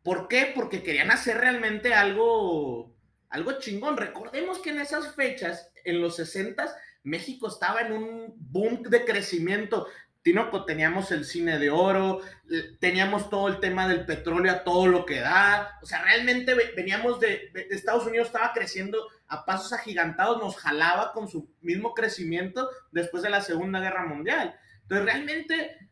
¿Por 0.03 0.27
qué? 0.27 0.51
Porque 0.55 0.83
querían 0.83 1.11
hacer 1.11 1.37
realmente 1.37 1.93
algo, 1.93 2.95
algo 3.29 3.59
chingón. 3.59 3.97
Recordemos 3.97 4.59
que 4.59 4.71
en 4.71 4.79
esas 4.81 5.15
fechas, 5.15 5.71
en 5.83 6.01
los 6.01 6.15
60 6.15 6.73
México 7.03 7.47
estaba 7.47 7.81
en 7.81 7.93
un 7.93 8.33
boom 8.37 8.83
de 8.83 9.05
crecimiento. 9.05 9.87
Tinoco, 10.23 10.65
teníamos 10.65 11.11
el 11.11 11.25
cine 11.25 11.57
de 11.57 11.71
oro, 11.71 12.21
eh, 12.51 12.77
teníamos 12.79 13.29
todo 13.31 13.47
el 13.47 13.59
tema 13.59 13.87
del 13.87 14.05
petróleo 14.05 14.51
a 14.51 14.63
todo 14.63 14.85
lo 14.85 15.03
que 15.03 15.19
da. 15.19 15.79
O 15.81 15.85
sea, 15.87 16.03
realmente 16.03 16.53
ve- 16.53 16.73
veníamos 16.75 17.19
de 17.19 17.51
Estados 17.71 18.05
Unidos, 18.05 18.27
estaba 18.27 18.53
creciendo 18.53 18.99
a 19.27 19.45
pasos 19.45 19.73
agigantados, 19.73 20.37
nos 20.39 20.57
jalaba 20.57 21.11
con 21.13 21.27
su 21.27 21.49
mismo 21.61 21.95
crecimiento 21.95 22.69
después 22.91 23.23
de 23.23 23.31
la 23.31 23.41
Segunda 23.41 23.79
Guerra 23.79 24.05
Mundial. 24.05 24.55
Entonces, 24.83 25.05
realmente, 25.05 25.89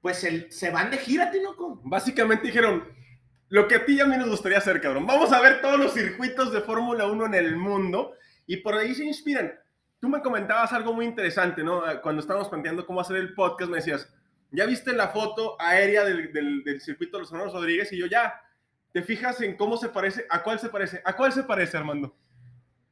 pues 0.00 0.22
el- 0.22 0.52
se 0.52 0.70
van 0.70 0.92
de 0.92 0.98
gira, 0.98 1.32
Tinoco. 1.32 1.80
Básicamente 1.82 2.46
dijeron, 2.46 2.95
lo 3.48 3.68
que 3.68 3.76
a 3.76 3.84
ti 3.84 3.94
y 3.94 4.00
a 4.00 4.06
mí 4.06 4.16
nos 4.16 4.28
gustaría 4.28 4.58
hacer, 4.58 4.80
cabrón. 4.80 5.06
Vamos 5.06 5.32
a 5.32 5.40
ver 5.40 5.60
todos 5.60 5.78
los 5.78 5.92
circuitos 5.94 6.52
de 6.52 6.60
Fórmula 6.60 7.06
1 7.06 7.26
en 7.26 7.34
el 7.34 7.56
mundo 7.56 8.14
y 8.46 8.58
por 8.58 8.74
ahí 8.74 8.94
se 8.94 9.04
inspiran. 9.04 9.52
Tú 10.00 10.08
me 10.08 10.20
comentabas 10.20 10.72
algo 10.72 10.92
muy 10.92 11.06
interesante, 11.06 11.62
¿no? 11.64 11.88
Eh, 11.90 12.00
Cuando 12.02 12.20
estábamos 12.20 12.48
planteando 12.48 12.84
cómo 12.86 13.00
hacer 13.00 13.16
el 13.16 13.34
podcast, 13.34 13.70
me 13.70 13.78
decías, 13.78 14.12
ya 14.50 14.66
viste 14.66 14.92
la 14.92 15.08
foto 15.08 15.56
aérea 15.60 16.04
del, 16.04 16.32
del, 16.32 16.62
del 16.64 16.80
circuito 16.80 17.16
de 17.16 17.22
los 17.22 17.32
hermanos 17.32 17.54
Rodríguez 17.54 17.92
y 17.92 17.98
yo 17.98 18.06
ya, 18.06 18.40
¿te 18.92 19.02
fijas 19.02 19.40
en 19.40 19.56
cómo 19.56 19.76
se 19.76 19.88
parece? 19.88 20.26
¿A 20.30 20.42
cuál 20.42 20.58
se 20.58 20.68
parece? 20.68 21.00
¿A 21.04 21.14
cuál 21.16 21.32
se 21.32 21.42
parece, 21.44 21.76
Armando? 21.76 22.16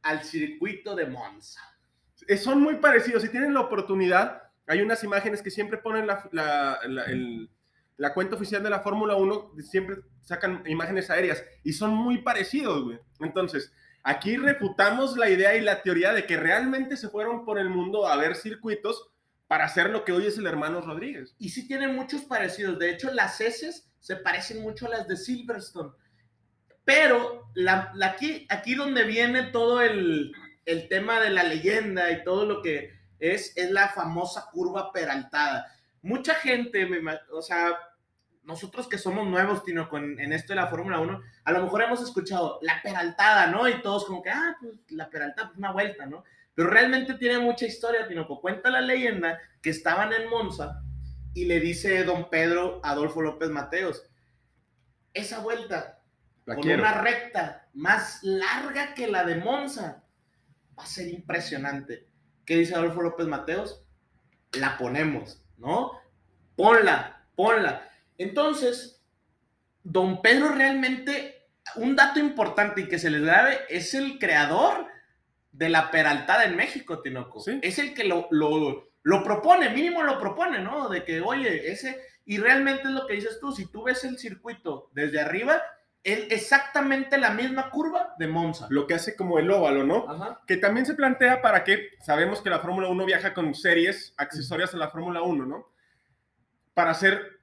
Al 0.03 0.23
circuito 0.25 0.95
de 0.95 1.07
Monza. 1.07 1.61
Eh, 2.27 2.37
son 2.37 2.61
muy 2.61 2.77
parecidos. 2.77 3.23
Si 3.23 3.29
tienen 3.29 3.55
la 3.55 3.61
oportunidad, 3.61 4.43
hay 4.67 4.81
unas 4.81 5.03
imágenes 5.05 5.43
que 5.43 5.51
siempre 5.51 5.79
ponen 5.79 6.07
la, 6.07 6.29
la, 6.33 6.79
la, 6.87 7.05
el- 7.05 7.51
la 7.97 8.13
cuenta 8.15 8.37
oficial 8.37 8.63
de 8.63 8.71
la 8.71 8.81
Fórmula 8.81 9.15
1, 9.17 9.53
siempre 9.63 9.97
sacan 10.23 10.63
imágenes 10.67 11.11
aéreas 11.11 11.45
y 11.63 11.73
son 11.75 11.91
muy 11.95 12.19
parecidos, 12.23 12.85
güey. 12.85 12.99
Entonces, 13.21 13.73
aquí 14.03 14.37
refutamos 14.37 15.17
la 15.17 15.29
idea 15.31 15.55
y 15.57 15.61
la 15.61 15.83
teoría 15.83 16.13
de 16.13 16.27
que 16.27 16.37
realmente 16.37 16.97
se 16.97 17.09
fueron 17.09 17.45
por 17.45 17.59
el 17.59 17.69
mundo 17.71 18.07
a 18.07 18.17
ver 18.17 18.35
circuitos 18.35 19.11
para 19.47 19.67
hacer 19.67 19.91
lo 19.91 20.05
que 20.05 20.13
hoy 20.13 20.27
es 20.27 20.39
el 20.39 20.47
hermano 20.47 20.81
Rodríguez. 20.81 21.37
Y 21.39 21.51
sí 21.51 21.69
tienen 21.69 21.95
muchos 21.95 22.23
parecidos. 22.23 22.79
De 22.79 22.91
hecho, 22.91 23.13
las 23.13 23.41
heces 23.41 23.91
se 24.01 24.17
parecen 24.17 24.63
mucho 24.63 24.87
a 24.87 24.91
las 24.91 25.07
de 25.07 25.17
Silverstone. 25.17 25.93
Pero 26.85 27.51
la, 27.55 27.93
la- 27.95 28.07
aquí, 28.09 28.47
aquí 28.51 28.75
donde 28.75 29.05
viene 29.05 29.45
todo 29.45 29.81
el, 29.81 30.33
el 30.67 30.89
tema 30.89 31.21
de 31.21 31.31
la 31.31 31.43
leyenda 31.45 32.11
y 32.11 32.25
todo 32.25 32.45
lo 32.47 32.63
que 32.63 32.91
es, 33.19 33.57
es 33.57 33.71
la 33.71 33.89
famosa 33.89 34.47
curva 34.53 34.93
peraltada. 34.93 35.67
Mucha 36.05 36.35
gente, 36.35 36.85
me 36.85 37.19
o 37.33 37.41
sea, 37.41 37.79
nosotros 38.43 38.87
que 38.89 38.99
somos 38.99 39.27
nuevos, 39.27 39.65
Tino, 39.65 39.89
con, 39.89 40.21
en 40.21 40.35
esto 40.35 40.53
de 40.53 40.61
la 40.61 40.67
Fórmula 40.67 41.01
1, 41.01 41.21
a 41.45 41.53
lo 41.53 41.63
mejor 41.63 41.83
hemos 41.83 42.03
escuchado 42.03 42.59
la 42.61 42.83
peraltada, 42.83 43.47
¿no? 43.47 43.67
Y 43.67 43.81
todos 43.81 44.05
como 44.05 44.23
que, 44.23 44.29
ah, 44.29 44.55
pues 44.61 44.75
la 44.91 45.09
peraltada, 45.09 45.49
pues 45.49 45.59
una 45.59 45.73
vuelta, 45.73 46.05
¿no? 46.05 46.25
Pero 46.55 46.69
realmente 46.69 47.15
tiene 47.15 47.39
mucha 47.39 47.65
historia, 47.65 48.07
Tinoco. 48.07 48.43
Cuenta 48.43 48.69
la 48.69 48.83
leyenda 48.83 49.41
que 49.63 49.71
estaban 49.71 50.13
en 50.13 50.29
Monza 50.29 50.83
y 51.33 51.47
le 51.47 51.59
dice 51.59 52.05
don 52.05 52.29
Pedro 52.29 52.81
a 52.85 52.91
Adolfo 52.91 53.23
López 53.23 53.49
Mateos, 53.49 54.07
esa 55.15 55.41
vuelta 55.41 56.03
La 56.45 56.55
con 56.55 56.65
quiero. 56.65 56.83
una 56.83 57.01
recta 57.01 57.69
más 57.73 58.23
larga 58.23 58.95
que 58.95 59.09
la 59.09 59.25
de 59.25 59.37
Monza 59.37 60.05
va 60.79 60.85
a 60.85 60.87
ser 60.87 61.09
impresionante. 61.09 62.07
¿Qué 62.45 62.57
dice 62.57 62.75
Adolfo 62.75 63.01
López 63.01 63.27
Mateos? 63.27 63.83
La 64.53 64.77
ponemos, 64.77 65.44
¿no? 65.59 65.93
Ponla, 66.57 67.27
ponla. 67.35 67.89
Entonces, 68.19 69.03
don 69.83 70.23
Pedro 70.23 70.49
realmente, 70.49 71.47
un 71.77 71.97
dato 71.97 72.21
importante 72.21 72.83
y 72.83 72.89
que 72.89 72.99
se 72.99 73.11
les 73.11 73.23
grabe, 73.23 73.61
es 73.69 73.95
el 73.95 74.19
creador 74.19 74.87
de 75.53 75.69
la 75.69 75.91
peraltada 75.91 76.45
en 76.45 76.57
México, 76.57 77.01
Tinoco. 77.01 77.41
Sí. 77.41 77.59
Es 77.63 77.79
el 77.79 77.95
que 77.95 78.05
lo, 78.05 78.29
lo, 78.31 78.89
lo 79.03 79.23
propone, 79.23 79.71
mínimo 79.71 80.03
lo 80.03 80.19
propone, 80.19 80.59
¿no? 80.59 80.89
De 80.89 81.05
que, 81.05 81.21
oye, 81.21 81.71
ese, 81.71 82.01
y 82.25 82.39
realmente 82.39 82.85
es 82.85 82.91
lo 82.91 83.07
que 83.07 83.15
dices 83.15 83.39
tú, 83.41 83.53
si 83.53 83.67
tú 83.67 83.85
ves 83.85 84.05
el 84.05 84.19
circuito 84.19 84.91
desde 84.93 85.21
arriba, 85.21 85.63
es 86.05 86.31
exactamente 86.31 87.17
la 87.17 87.31
misma 87.31 87.71
curva 87.71 88.15
de 88.19 88.29
Monza. 88.29 88.67
Lo 88.69 88.87
que 88.87 88.93
hace 88.93 89.17
como 89.17 89.39
el 89.39 89.51
óvalo, 89.51 89.85
¿no? 89.85 90.05
Ajá. 90.09 90.43
que 90.47 90.59
también 90.59 90.85
se 90.85 90.95
plantea 90.95 91.41
para 91.41 91.65
que 91.65 91.89
sabemos 92.01 92.43
que 92.43 92.51
la 92.51 92.61
Fórmula 92.61 92.89
1 92.89 93.07
viaja 93.07 93.33
con 93.33 93.55
series 93.55 94.13
accesorias 94.19 94.75
a 94.75 94.77
la 94.77 94.91
Fórmula 94.91 95.23
1, 95.23 95.47
¿no? 95.47 95.73
Para 96.75 96.91
hacer 96.91 97.41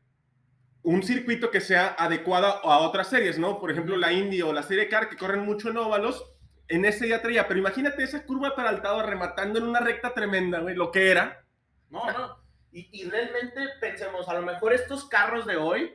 un 0.84 1.02
circuito 1.02 1.50
que 1.50 1.60
sea 1.60 1.96
adecuado 1.98 2.48
a 2.48 2.80
otras 2.80 3.08
series, 3.08 3.40
¿no? 3.40 3.60
Por 3.60 3.72
ejemplo, 3.72 3.98
la 3.98 4.14
Indy 4.14 4.44
o 4.44 4.54
la 4.54 4.64
Serie 4.64 4.88
Car 4.88 5.10
que 5.10 5.18
corren 5.18 5.44
mucho 5.44 5.70
en 5.70 5.78
óvalos, 5.78 6.24
en 6.68 6.86
ese 6.86 7.08
ya 7.08 7.22
traía, 7.22 7.48
pero 7.48 7.60
imagínate 7.60 8.04
esa 8.04 8.26
curva 8.26 8.56
peraltada 8.56 9.02
rematando 9.04 9.58
en 9.58 9.66
una 9.66 9.80
recta 9.80 10.14
tremenda, 10.14 10.60
güey, 10.60 10.76
lo 10.76 10.92
que 10.92 11.10
era. 11.10 11.44
No, 11.90 12.06
no. 12.12 12.38
Y, 12.72 12.88
y 12.92 13.10
realmente 13.10 13.60
pensemos, 13.80 14.30
a 14.30 14.36
lo 14.36 14.44
mejor 14.44 14.72
estos 14.72 15.06
carros 15.06 15.46
de 15.48 15.58
hoy, 15.58 15.94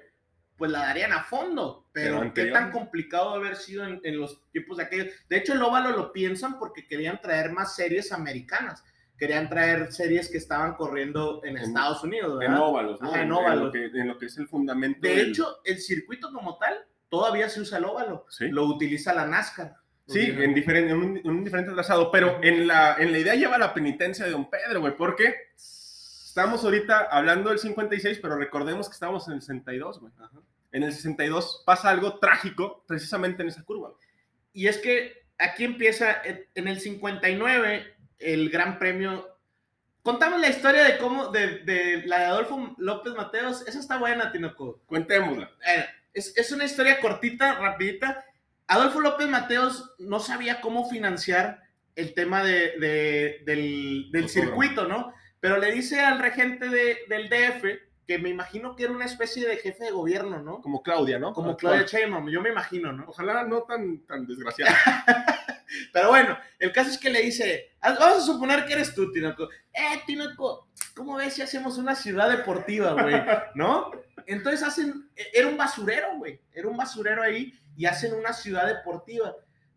pues 0.57 0.71
la 0.71 0.81
darían 0.81 1.13
a 1.13 1.23
fondo, 1.23 1.87
Pero 1.93 2.21
pero 2.21 2.35
qué 2.35 2.47
tan 2.47 2.73
complicado 2.73 3.31
haber 3.31 3.57
sido 3.57 3.85
en, 3.85 4.01
en 4.05 4.19
los 4.19 4.41
tiempos 4.53 4.79
de 4.79 4.85
aquellos. 4.85 5.09
De 5.29 5.37
hecho, 5.37 5.53
el 5.53 5.63
óvalo 5.63 5.91
lo 5.91 6.13
piensan 6.13 6.59
porque 6.59 6.87
querían 6.87 7.21
traer 7.21 7.51
más 7.53 7.77
series 7.77 8.13
americanas. 8.13 8.83
Querían 9.19 9.49
traer 9.49 9.93
series 9.93 10.29
que 10.31 10.37
estaban 10.39 10.75
corriendo 10.75 11.41
en, 11.45 11.57
En- 11.57 11.65
Estados 11.65 12.03
Unidos, 12.05 12.33
En 12.43 12.51
¿verdad? 12.51 12.61
óvalos, 12.69 13.01
¿no? 13.01 13.09
Ajá, 13.11 13.23
en 13.23 13.29
lo 13.31 13.39
óvalos. 13.39 13.73
que, 13.73 13.85
en 13.87 14.09
lo 14.09 14.19
que 14.19 14.27
es 14.27 14.37
el 14.39 14.47
fundamento. 14.49 15.01
De 15.01 15.15
del- 15.15 15.31
hecho, 15.31 15.59
el 15.65 15.79
circuito 15.81 16.31
como 16.33 16.59
tal 16.59 16.75
todavía 17.09 17.49
se 17.49 17.61
usa 17.61 17.79
el 17.79 17.85
óvalo. 17.87 18.27
sí. 18.29 18.49
Lo 18.49 18.65
utiliza 18.67 19.15
la 19.15 19.27
NASCAR. 19.27 19.75
Sí, 20.09 20.21
en, 20.21 20.55
diferente, 20.55 20.93
en, 20.93 20.99
un, 20.99 21.17
en 21.17 21.27
un 21.31 21.43
diferente 21.45 21.73
trazado, 21.73 22.13
pero 22.13 22.39
en 22.43 22.67
la, 22.69 22.95
en 22.99 23.11
la 23.11 23.19
idea 23.19 23.35
lleva 23.35 23.59
la 23.59 23.75
penitencia 23.75 24.25
de 24.25 24.31
Don 24.31 24.49
Pedro, 24.49 24.81
güey, 24.81 24.95
porque 24.97 25.35
estamos 26.37 26.63
ahorita 26.65 27.09
hablando 27.11 27.49
del 27.49 27.59
56, 27.59 28.19
pero 28.21 28.37
recordemos 28.37 28.89
que 28.89 28.93
estamos 28.93 29.27
en 29.29 29.35
el 29.35 29.41
62, 29.41 30.01
güey. 30.01 30.13
Ajá. 30.19 30.39
En 30.73 30.83
el 30.83 30.93
62 30.93 31.63
pasa 31.65 31.89
algo 31.89 32.19
trágico 32.19 32.85
precisamente 32.87 33.43
en 33.43 33.49
esa 33.49 33.63
curva. 33.63 33.93
Y 34.53 34.67
es 34.67 34.77
que 34.77 35.25
aquí 35.39 35.65
empieza, 35.65 36.21
en 36.55 36.69
el 36.69 36.79
59, 36.79 37.97
el 38.19 38.51
Gran 38.51 38.79
Premio. 38.79 39.27
Contamos 40.03 40.39
la 40.41 40.49
historia 40.51 40.85
de 40.85 40.99
cómo, 40.99 41.29
de, 41.29 41.61
de 41.61 42.03
la 42.07 42.19
de 42.19 42.25
Adolfo 42.27 42.75
López 42.77 43.15
Mateos. 43.15 43.67
Esa 43.67 43.81
está 43.81 43.97
buena, 43.97 44.31
Tinoco. 44.31 44.83
Cuentémosla. 44.87 45.51
Eh, 45.67 45.87
es, 46.13 46.37
es 46.37 46.53
una 46.53 46.65
historia 46.65 47.01
cortita, 47.01 47.55
rapidita. 47.55 48.25
Adolfo 48.67 49.01
López 49.01 49.27
Mateos 49.29 49.95
no 49.99 50.21
sabía 50.21 50.61
cómo 50.61 50.89
financiar 50.91 51.63
el 51.95 52.13
tema 52.13 52.45
de, 52.45 52.79
de- 52.79 53.43
del, 53.47 54.11
del 54.13 54.29
circuito, 54.29 54.87
¿no? 54.87 55.15
Pero 55.41 55.59
le 55.59 55.71
dice 55.73 56.01
al 56.01 56.19
regente 56.19 56.69
de- 56.69 56.99
del 57.09 57.29
DF, 57.29 57.65
que 58.07 58.19
me 58.19 58.29
imagino 58.29 58.77
que 58.77 58.85
era 58.85 58.93
una 58.93 59.05
especie 59.05 59.47
de 59.47 59.57
jefe 59.57 59.85
de 59.85 59.91
gobierno, 59.91 60.41
¿no? 60.41 60.61
Como 60.61 60.83
Claudia, 60.83 61.19
¿no? 61.19 61.33
Como. 61.33 61.57
Claudia 61.57 61.83
Sheinbaum, 61.87 62.29
yo 62.31 62.41
me 62.41 62.51
imagino, 62.51 62.93
¿no? 62.93 63.05
Ojalá 63.09 63.43
no 63.45 63.63
tan, 63.63 63.99
tan 64.07 64.27
desgraciada. 64.27 64.73
Pero 65.93 66.09
bueno, 66.09 66.39
el 66.61 66.71
caso 66.73 66.91
es 66.91 66.99
que 66.99 67.11
le 67.11 67.21
dice, 67.23 67.73
"Ah, 67.81 67.97
vamos 67.99 68.19
a 68.23 68.27
suponer 68.27 68.65
que 68.67 68.75
eres 68.75 68.95
tú, 68.95 69.11
Tinoco. 69.13 69.49
Eh, 69.73 70.01
Tinoco, 70.07 70.69
¿cómo 70.95 71.17
ves 71.17 71.35
si 71.35 71.43
hacemos 71.43 71.79
una 71.79 71.95
ciudad 71.97 72.31
deportiva, 72.31 72.93
güey? 72.93 73.15
¿No? 73.57 73.91
Entonces 74.27 74.63
hacen, 74.63 75.11
e- 75.17 75.27
era 75.35 75.49
un 75.49 75.57
basurero, 75.57 76.17
güey, 76.17 76.41
era 76.53 76.69
un 76.69 76.77
basurero 76.77 77.23
ahí 77.23 77.53
y 77.77 77.87
hacen 77.87 78.15
una 78.15 78.33
ciudad 78.33 78.67
deportiva. 78.67 79.35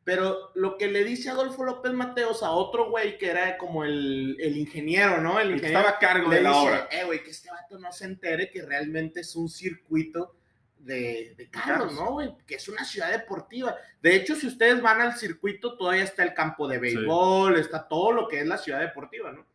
Pero 0.10 0.50
lo 0.56 0.76
que 0.76 0.88
le 0.88 1.04
dice 1.04 1.30
Adolfo 1.30 1.64
López 1.64 1.94
Mateos 1.94 2.42
a 2.42 2.50
otro 2.50 2.90
güey 2.90 3.20
que 3.20 3.30
era 3.30 3.60
como 3.60 3.84
el, 3.84 4.38
el 4.40 4.58
ingeniero, 4.58 5.22
¿no? 5.22 5.40
El 5.40 5.52
ingeniero 5.52 5.78
estaba 5.82 5.98
a 5.98 6.00
cargo 6.00 6.32
de 6.32 6.42
la 6.42 6.50
dice, 6.50 6.62
obra. 6.62 6.88
eh, 6.92 7.04
güey, 7.06 7.22
que 7.24 7.30
este 7.30 7.52
vato 7.52 7.78
no 7.78 7.92
se 7.92 8.06
entere 8.06 8.50
que 8.50 8.64
realmente 8.64 9.20
es 9.20 9.36
un 9.36 9.48
circuito 9.48 10.36
de, 10.80 11.36
de 11.38 11.48
carros. 11.52 11.94
¿no, 11.94 12.14
güey? 12.14 12.34
Que 12.48 12.56
es 12.56 12.68
una 12.68 12.86
ciudad 12.86 13.12
deportiva. 13.12 13.76
De 14.02 14.16
hecho, 14.16 14.36
si 14.36 14.48
ustedes 14.48 14.82
van 14.82 15.00
al 15.00 15.16
circuito, 15.16 15.78
todavía 15.78 16.06
está 16.06 16.24
el 16.24 16.34
campo 16.34 16.68
de 16.68 16.80
béisbol, 16.80 17.60
está 17.60 17.88
todo 17.88 18.12
lo 18.12 18.28
que 18.28 18.40
es 18.40 18.48
la 18.48 18.58
ciudad 18.58 18.80
deportiva, 18.80 19.32
¿no? 19.32 19.46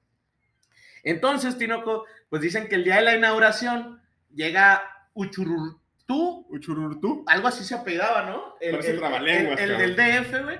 Entonces, 1.02 1.58
Tinoco, 1.58 2.04
pues 2.28 2.40
dicen 2.40 2.68
que 2.68 2.76
el 2.76 2.84
día 2.84 2.98
de 2.98 3.02
la 3.02 3.16
inauguración 3.16 4.00
llega 4.32 5.08
Uchururtú, 6.08 6.46
Uchururtú. 6.50 7.24
algo 7.26 7.48
así 7.48 7.64
se 7.64 7.74
apellidaba, 7.74 8.22
¿no? 8.26 8.54
El, 8.60 8.72
Parece 8.72 8.90
el- 8.92 8.98
trabalenguas, 8.98 9.60
el- 9.60 9.70
el 9.70 9.76
cabrón. 9.96 9.96
del 9.96 10.24
DF, 10.24 10.42
güey. 10.44 10.58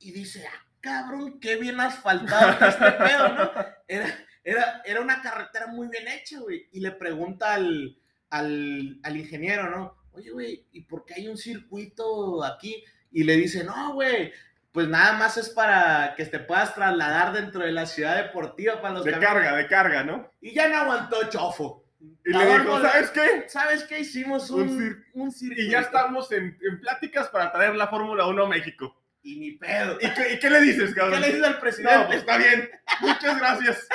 Y 0.00 0.12
dice, 0.12 0.46
ah, 0.46 0.66
cabrón, 0.80 1.40
qué 1.40 1.56
bien 1.56 1.80
asfaltado 1.80 2.66
este 2.68 2.92
pedo, 2.92 3.28
¿no? 3.28 3.50
Era, 3.88 4.06
era, 4.44 4.82
era 4.84 5.00
una 5.00 5.22
carretera 5.22 5.66
muy 5.68 5.88
bien 5.88 6.06
hecha, 6.08 6.38
güey. 6.40 6.68
Y 6.72 6.80
le 6.80 6.92
pregunta 6.92 7.54
al, 7.54 7.96
al, 8.30 8.98
al 9.02 9.16
ingeniero, 9.16 9.70
¿no? 9.70 9.96
Oye, 10.12 10.30
güey, 10.30 10.66
¿y 10.72 10.82
por 10.82 11.04
qué 11.04 11.14
hay 11.14 11.28
un 11.28 11.36
circuito 11.36 12.42
aquí? 12.44 12.82
Y 13.12 13.24
le 13.24 13.36
dice, 13.36 13.64
no, 13.64 13.94
güey, 13.94 14.32
pues 14.72 14.88
nada 14.88 15.12
más 15.14 15.36
es 15.36 15.48
para 15.50 16.14
que 16.16 16.24
te 16.26 16.38
puedas 16.38 16.74
trasladar 16.74 17.32
dentro 17.32 17.64
de 17.64 17.72
la 17.72 17.86
ciudad 17.86 18.16
deportiva 18.16 18.80
para 18.80 18.94
los 18.94 19.04
De 19.04 19.12
camiones". 19.12 19.34
carga, 19.42 19.56
de 19.56 19.66
carga, 19.68 20.04
¿no? 20.04 20.30
Y 20.40 20.52
ya 20.54 20.68
no 20.68 20.76
aguantó 20.76 21.28
Chofo. 21.30 21.84
Y 21.98 22.32
le 22.32 22.44
dijo, 22.58 22.80
¿sabes 22.80 23.10
qué? 23.10 23.44
¿Sabes 23.48 23.84
qué? 23.84 24.00
Hicimos 24.00 24.50
Un 24.50 24.62
un, 24.62 24.78
cir- 24.78 25.04
un 25.14 25.30
circuito. 25.32 25.62
Y 25.62 25.70
ya 25.70 25.80
estamos 25.80 26.30
en, 26.32 26.58
en 26.60 26.80
pláticas 26.80 27.28
para 27.28 27.52
traer 27.52 27.74
la 27.76 27.88
Fórmula 27.88 28.26
1 28.26 28.44
a 28.44 28.48
México. 28.48 29.02
Y 29.22 29.38
ni 29.40 29.52
pedo. 29.52 29.96
¿Y 30.00 30.12
qué, 30.14 30.34
y 30.34 30.38
qué 30.38 30.50
le 30.50 30.60
dices, 30.60 30.90
¿Qué 30.90 31.00
cabrón? 31.00 31.20
le 31.20 31.26
dices 31.28 31.42
al 31.44 31.58
presidente? 31.58 31.96
No, 31.98 32.06
pues 32.06 32.18
está 32.18 32.36
bien. 32.38 32.70
Muchas 33.00 33.38
gracias. 33.38 33.88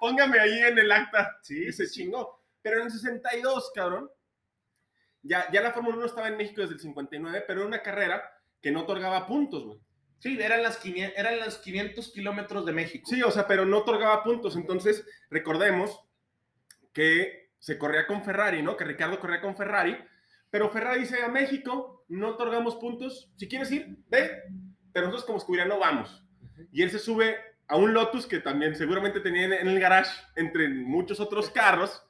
Póngame 0.00 0.38
ahí 0.40 0.58
en 0.60 0.78
el 0.78 0.90
acta. 0.92 1.38
Sí, 1.42 1.66
Y 1.68 1.72
se 1.72 1.88
chingó. 1.88 2.42
Pero 2.60 2.80
en 2.80 2.86
el 2.86 2.90
62, 2.92 3.72
cabrón, 3.74 4.10
ya, 5.22 5.50
ya 5.52 5.60
la 5.62 5.72
Fórmula 5.72 5.96
1 5.96 6.06
estaba 6.06 6.28
en 6.28 6.36
México 6.36 6.60
desde 6.60 6.74
el 6.74 6.80
59, 6.80 7.44
pero 7.46 7.60
era 7.60 7.68
una 7.68 7.82
carrera 7.82 8.22
que 8.60 8.70
no 8.70 8.80
otorgaba 8.82 9.26
puntos, 9.26 9.64
güey. 9.64 9.78
Sí, 10.18 10.38
eran, 10.40 10.62
las 10.62 10.78
500, 10.78 11.18
eran 11.18 11.38
los 11.40 11.58
500 11.58 12.12
kilómetros 12.12 12.64
de 12.66 12.72
México. 12.72 13.06
Sí, 13.08 13.22
o 13.22 13.30
sea, 13.30 13.46
pero 13.46 13.64
no 13.66 13.78
otorgaba 13.78 14.22
puntos. 14.24 14.56
Entonces, 14.56 15.06
recordemos 15.30 16.00
que 16.92 17.43
se 17.64 17.78
corría 17.78 18.06
con 18.06 18.22
Ferrari, 18.22 18.60
¿no? 18.62 18.76
Que 18.76 18.84
Ricardo 18.84 19.18
corría 19.18 19.40
con 19.40 19.56
Ferrari. 19.56 19.96
Pero 20.50 20.68
Ferrari 20.68 21.00
dice 21.00 21.22
a 21.22 21.28
México, 21.28 22.04
no 22.08 22.28
otorgamos 22.28 22.76
puntos. 22.76 23.32
Si 23.36 23.48
quieres 23.48 23.72
ir, 23.72 23.96
ve. 24.10 24.42
Pero 24.92 25.06
nosotros 25.06 25.24
como 25.24 25.38
escudería 25.38 25.64
no 25.64 25.78
vamos. 25.78 26.22
Y 26.70 26.82
él 26.82 26.90
se 26.90 26.98
sube 26.98 27.38
a 27.66 27.76
un 27.76 27.94
Lotus 27.94 28.26
que 28.26 28.40
también 28.40 28.76
seguramente 28.76 29.18
tenía 29.20 29.46
en- 29.46 29.66
el 29.66 29.80
garage, 29.80 30.10
entre 30.36 30.68
muchos 30.68 31.20
otros 31.20 31.48
carros. 31.48 32.02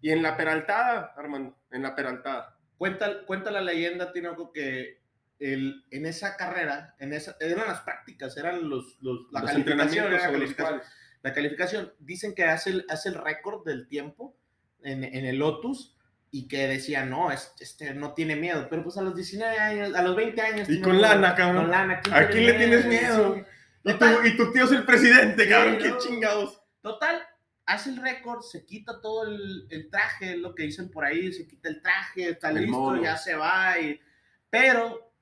Y 0.00 0.10
en 0.10 0.22
la 0.22 0.36
peraltada, 0.36 1.12
Armando, 1.16 1.58
en 1.72 1.82
la 1.82 1.96
peraltada. 1.96 2.56
Cuenta, 2.76 3.26
cuenta 3.26 3.50
la 3.50 3.62
leyenda, 3.62 4.12
Tinoco, 4.12 4.52
que 4.52 5.02
el, 5.40 5.84
en 5.90 6.06
esa 6.06 6.36
carrera, 6.36 6.94
en 7.00 7.12
esa, 7.12 7.36
eran 7.40 7.66
las 7.66 7.80
prácticas, 7.80 8.36
eran 8.36 8.70
los, 8.70 8.96
los, 9.00 9.26
la 9.32 9.40
Los 9.40 9.50
calificación, 9.50 10.12
la 10.12 10.20
calificación. 10.20 10.82
La 11.22 11.32
calificación, 11.32 11.92
dicen 11.98 12.32
que 12.32 12.44
hace 12.44 12.70
el, 12.70 12.86
hace 12.88 13.08
el 13.08 13.16
récord 13.16 13.64
del 13.66 13.88
tiempo 13.88 14.38
en, 14.84 15.04
en 15.04 15.24
el 15.24 15.36
Lotus 15.38 15.96
y 16.30 16.48
que 16.48 16.66
decía, 16.66 17.04
no, 17.04 17.30
es- 17.30 17.52
este 17.60 17.92
no 17.94 18.14
tiene 18.14 18.36
miedo, 18.36 18.66
pero 18.70 18.82
pues 18.82 18.96
a 18.96 19.02
los 19.02 19.14
19 19.14 19.58
años, 19.58 19.94
a 19.94 20.02
los 20.02 20.16
20 20.16 20.40
años. 20.40 20.68
Y 20.70 20.80
con 20.80 21.00
lana, 21.00 21.34
cabrón. 21.34 21.62
Con 21.62 21.70
lana. 21.70 22.00
¿A 22.12 22.26
quién 22.28 22.46
le 22.46 22.52
tienes 22.54 22.86
miedo? 22.86 23.34
Sí. 23.34 23.42
Y 23.84 23.92
tu, 23.94 24.06
y 24.26 24.36
tu 24.36 24.52
tío 24.52 24.64
es 24.64 24.72
el 24.72 24.84
presidente, 24.84 25.44
Sí, 25.44 25.50
cabrón. 25.50 25.78
Qué 25.78 25.88
no. 25.88 25.98
chingados. 25.98 26.62
Total, 26.80 27.20
hace 27.66 27.90
el 27.90 27.96
récord, 27.98 28.40
se 28.42 28.64
quita 28.64 29.00
todo 29.00 29.26
el, 29.26 29.66
el 29.70 29.90
traje, 29.90 30.36
lo 30.36 30.54
que 30.54 30.62
dicen 30.64 30.90
por 30.90 31.04
ahí, 31.04 31.32
se 31.32 31.46
quita 31.46 31.68
el 31.68 31.82
traje, 31.82 32.30
está 32.30 32.48
El 32.50 32.62
listo, 32.62 32.78
mono. 32.78 33.02
ya 33.02 33.16
se 33.16 33.34
va. 33.34 33.78
y- 33.78 34.00
pero 34.48 35.12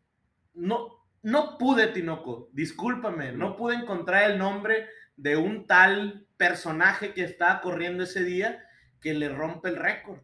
no, 0.55 1.05
no 1.23 1.57
pude, 1.59 1.89
Tinoco, 1.89 2.49
discúlpame, 2.53 3.33
no 3.33 3.57
pude 3.57 3.75
encontrar 3.77 4.31
el 4.31 4.39
nombre 4.39 4.89
de 5.17 5.37
un 5.37 5.67
tal 5.67 6.27
personaje 6.37 7.13
que 7.15 7.25
estaba 7.25 7.61
corriendo 7.61 8.05
ese 8.05 8.25
día 8.25 8.65
que 9.01 9.15
le 9.15 9.29
rompe 9.29 9.69
el 9.69 9.77
récord, 9.77 10.21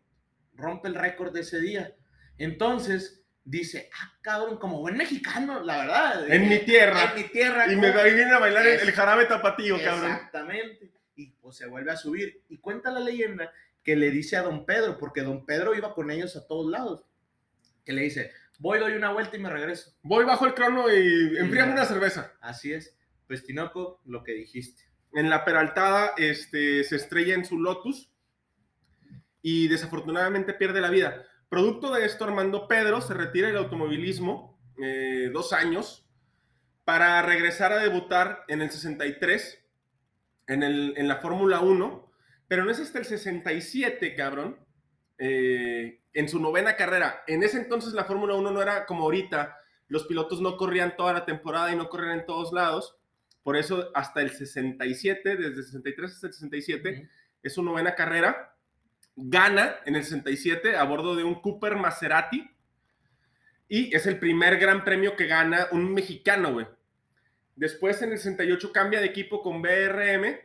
rompe 0.54 0.88
el 0.88 0.94
récord 0.94 1.32
de 1.32 1.40
ese 1.40 1.60
día. 1.60 1.94
Entonces 2.38 3.24
dice, 3.44 3.88
ah, 4.00 4.12
cabrón, 4.20 4.58
como 4.58 4.80
buen 4.80 4.96
mexicano, 4.96 5.62
la 5.62 5.78
verdad. 5.78 6.30
En 6.30 6.48
mi 6.48 6.58
tierra. 6.58 7.12
En 7.14 7.22
mi 7.22 7.28
tierra. 7.28 7.72
Y 7.72 7.76
me 7.76 7.90
va 7.90 8.02
a 8.02 8.36
a 8.36 8.38
bailar 8.40 8.66
el, 8.66 8.74
Es- 8.74 8.82
el 8.82 8.92
jarabe 8.92 9.24
tapatío, 9.26 9.80
cabrón. 9.82 10.12
Exactamente. 10.12 10.92
Y 11.14 11.30
pues 11.32 11.56
se 11.56 11.66
vuelve 11.66 11.92
a 11.92 11.96
subir. 11.96 12.42
Y 12.48 12.58
cuenta 12.58 12.90
la 12.90 13.00
leyenda 13.00 13.50
que 13.82 13.96
le 13.96 14.10
dice 14.10 14.36
a 14.36 14.42
don 14.42 14.66
Pedro, 14.66 14.98
porque 14.98 15.22
don 15.22 15.46
Pedro 15.46 15.74
iba 15.74 15.94
con 15.94 16.10
ellos 16.10 16.36
a 16.36 16.46
todos 16.46 16.70
lados, 16.70 17.06
que 17.84 17.92
le 17.92 18.02
dice, 18.02 18.32
voy, 18.58 18.80
doy 18.80 18.94
una 18.94 19.12
vuelta 19.12 19.36
y 19.36 19.40
me 19.40 19.48
regreso. 19.48 19.92
Voy 20.02 20.24
bajo 20.24 20.44
el 20.44 20.54
crono 20.54 20.92
y 20.92 21.36
enfríame 21.38 21.72
una 21.72 21.84
cerveza. 21.84 22.32
Así 22.40 22.72
es. 22.72 22.96
Pues 23.28 23.44
Tinoco, 23.44 24.00
lo 24.04 24.24
que 24.24 24.32
dijiste. 24.32 24.82
En 25.12 25.30
la 25.30 25.44
peraltada 25.44 26.12
este, 26.18 26.82
se 26.84 26.96
estrella 26.96 27.34
en 27.34 27.44
su 27.44 27.58
Lotus 27.60 28.10
y 29.48 29.68
desafortunadamente 29.68 30.54
pierde 30.54 30.80
la 30.80 30.90
vida. 30.90 31.22
Producto 31.48 31.94
de 31.94 32.04
esto, 32.04 32.24
Armando 32.24 32.66
Pedro 32.66 33.00
se 33.00 33.14
retira 33.14 33.46
del 33.46 33.58
automovilismo 33.58 34.58
eh, 34.82 35.30
dos 35.32 35.52
años 35.52 36.04
para 36.84 37.22
regresar 37.22 37.70
a 37.70 37.78
debutar 37.78 38.42
en 38.48 38.60
el 38.60 38.72
63 38.72 39.64
en, 40.48 40.64
el, 40.64 40.94
en 40.96 41.06
la 41.06 41.18
Fórmula 41.18 41.60
1, 41.60 42.12
pero 42.48 42.64
no 42.64 42.72
es 42.72 42.80
hasta 42.80 42.98
el 42.98 43.04
67, 43.04 44.16
cabrón, 44.16 44.58
eh, 45.16 46.02
en 46.12 46.28
su 46.28 46.40
novena 46.40 46.74
carrera. 46.74 47.22
En 47.28 47.44
ese 47.44 47.58
entonces 47.58 47.92
la 47.92 48.04
Fórmula 48.04 48.34
1 48.34 48.50
no 48.50 48.60
era 48.60 48.84
como 48.84 49.04
ahorita, 49.04 49.56
los 49.86 50.08
pilotos 50.08 50.40
no 50.40 50.56
corrían 50.56 50.96
toda 50.96 51.12
la 51.12 51.24
temporada 51.24 51.72
y 51.72 51.76
no 51.76 51.88
corrían 51.88 52.18
en 52.18 52.26
todos 52.26 52.52
lados. 52.52 52.96
Por 53.44 53.56
eso 53.56 53.92
hasta 53.94 54.22
el 54.22 54.30
67, 54.30 55.36
desde 55.36 55.60
el 55.60 55.64
63 55.64 56.12
hasta 56.12 56.26
el 56.26 56.32
67, 56.32 57.08
es 57.44 57.54
su 57.54 57.62
novena 57.62 57.94
carrera. 57.94 58.55
Gana 59.16 59.76
en 59.86 59.96
el 59.96 60.04
67 60.04 60.76
a 60.76 60.84
bordo 60.84 61.16
de 61.16 61.24
un 61.24 61.40
Cooper 61.40 61.76
Maserati. 61.76 62.48
Y 63.68 63.94
es 63.94 64.06
el 64.06 64.18
primer 64.18 64.58
gran 64.58 64.84
premio 64.84 65.16
que 65.16 65.26
gana 65.26 65.66
un 65.72 65.92
mexicano, 65.92 66.52
güey. 66.52 66.66
Después 67.56 68.00
en 68.02 68.12
el 68.12 68.18
68 68.18 68.72
cambia 68.72 69.00
de 69.00 69.06
equipo 69.06 69.42
con 69.42 69.62
BRM. 69.62 70.36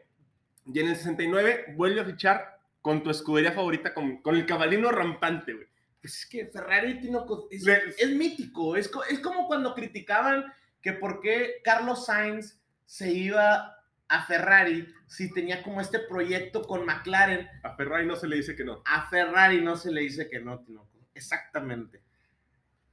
Y 0.74 0.80
en 0.80 0.88
el 0.88 0.96
69 0.96 1.74
vuelve 1.76 2.02
a 2.02 2.06
fichar 2.06 2.60
con 2.82 3.04
tu 3.04 3.10
escudería 3.10 3.52
favorita, 3.52 3.94
con, 3.94 4.22
con 4.22 4.36
el 4.36 4.46
cabalino 4.46 4.90
rampante, 4.92 5.54
güey. 5.54 5.68
Pues 6.02 6.18
es 6.20 6.26
que 6.26 6.48
Ferrari 6.48 7.00
Tinoco 7.00 7.48
es, 7.52 7.64
Le- 7.64 7.94
es 7.98 8.10
mítico. 8.10 8.76
Es, 8.76 8.90
es 9.10 9.20
como 9.20 9.48
cuando 9.48 9.76
criticaban 9.76 10.46
que 10.82 10.94
por 10.94 11.20
qué 11.22 11.62
Carlos 11.64 12.06
Sainz 12.08 12.60
se 12.86 13.12
iba 13.12 13.76
a 14.12 14.26
Ferrari 14.26 14.94
si 15.08 15.34
tenía 15.34 15.64
como 15.64 15.80
este 15.80 16.00
proyecto 16.00 16.64
con 16.64 16.86
McLaren. 16.86 17.48
A 17.64 17.76
Ferrari 17.76 18.06
no 18.06 18.18
se 18.18 18.28
le 18.28 18.36
dice 18.36 18.58
que 18.58 18.66
no. 18.66 18.84
A 18.86 19.10
Ferrari 19.10 19.62
no 19.62 19.78
se 19.78 19.90
le 19.90 20.02
dice 20.02 20.30
que 20.30 20.42
no, 20.42 20.60
Tinoco. 20.60 21.00
Exactamente. 21.16 22.04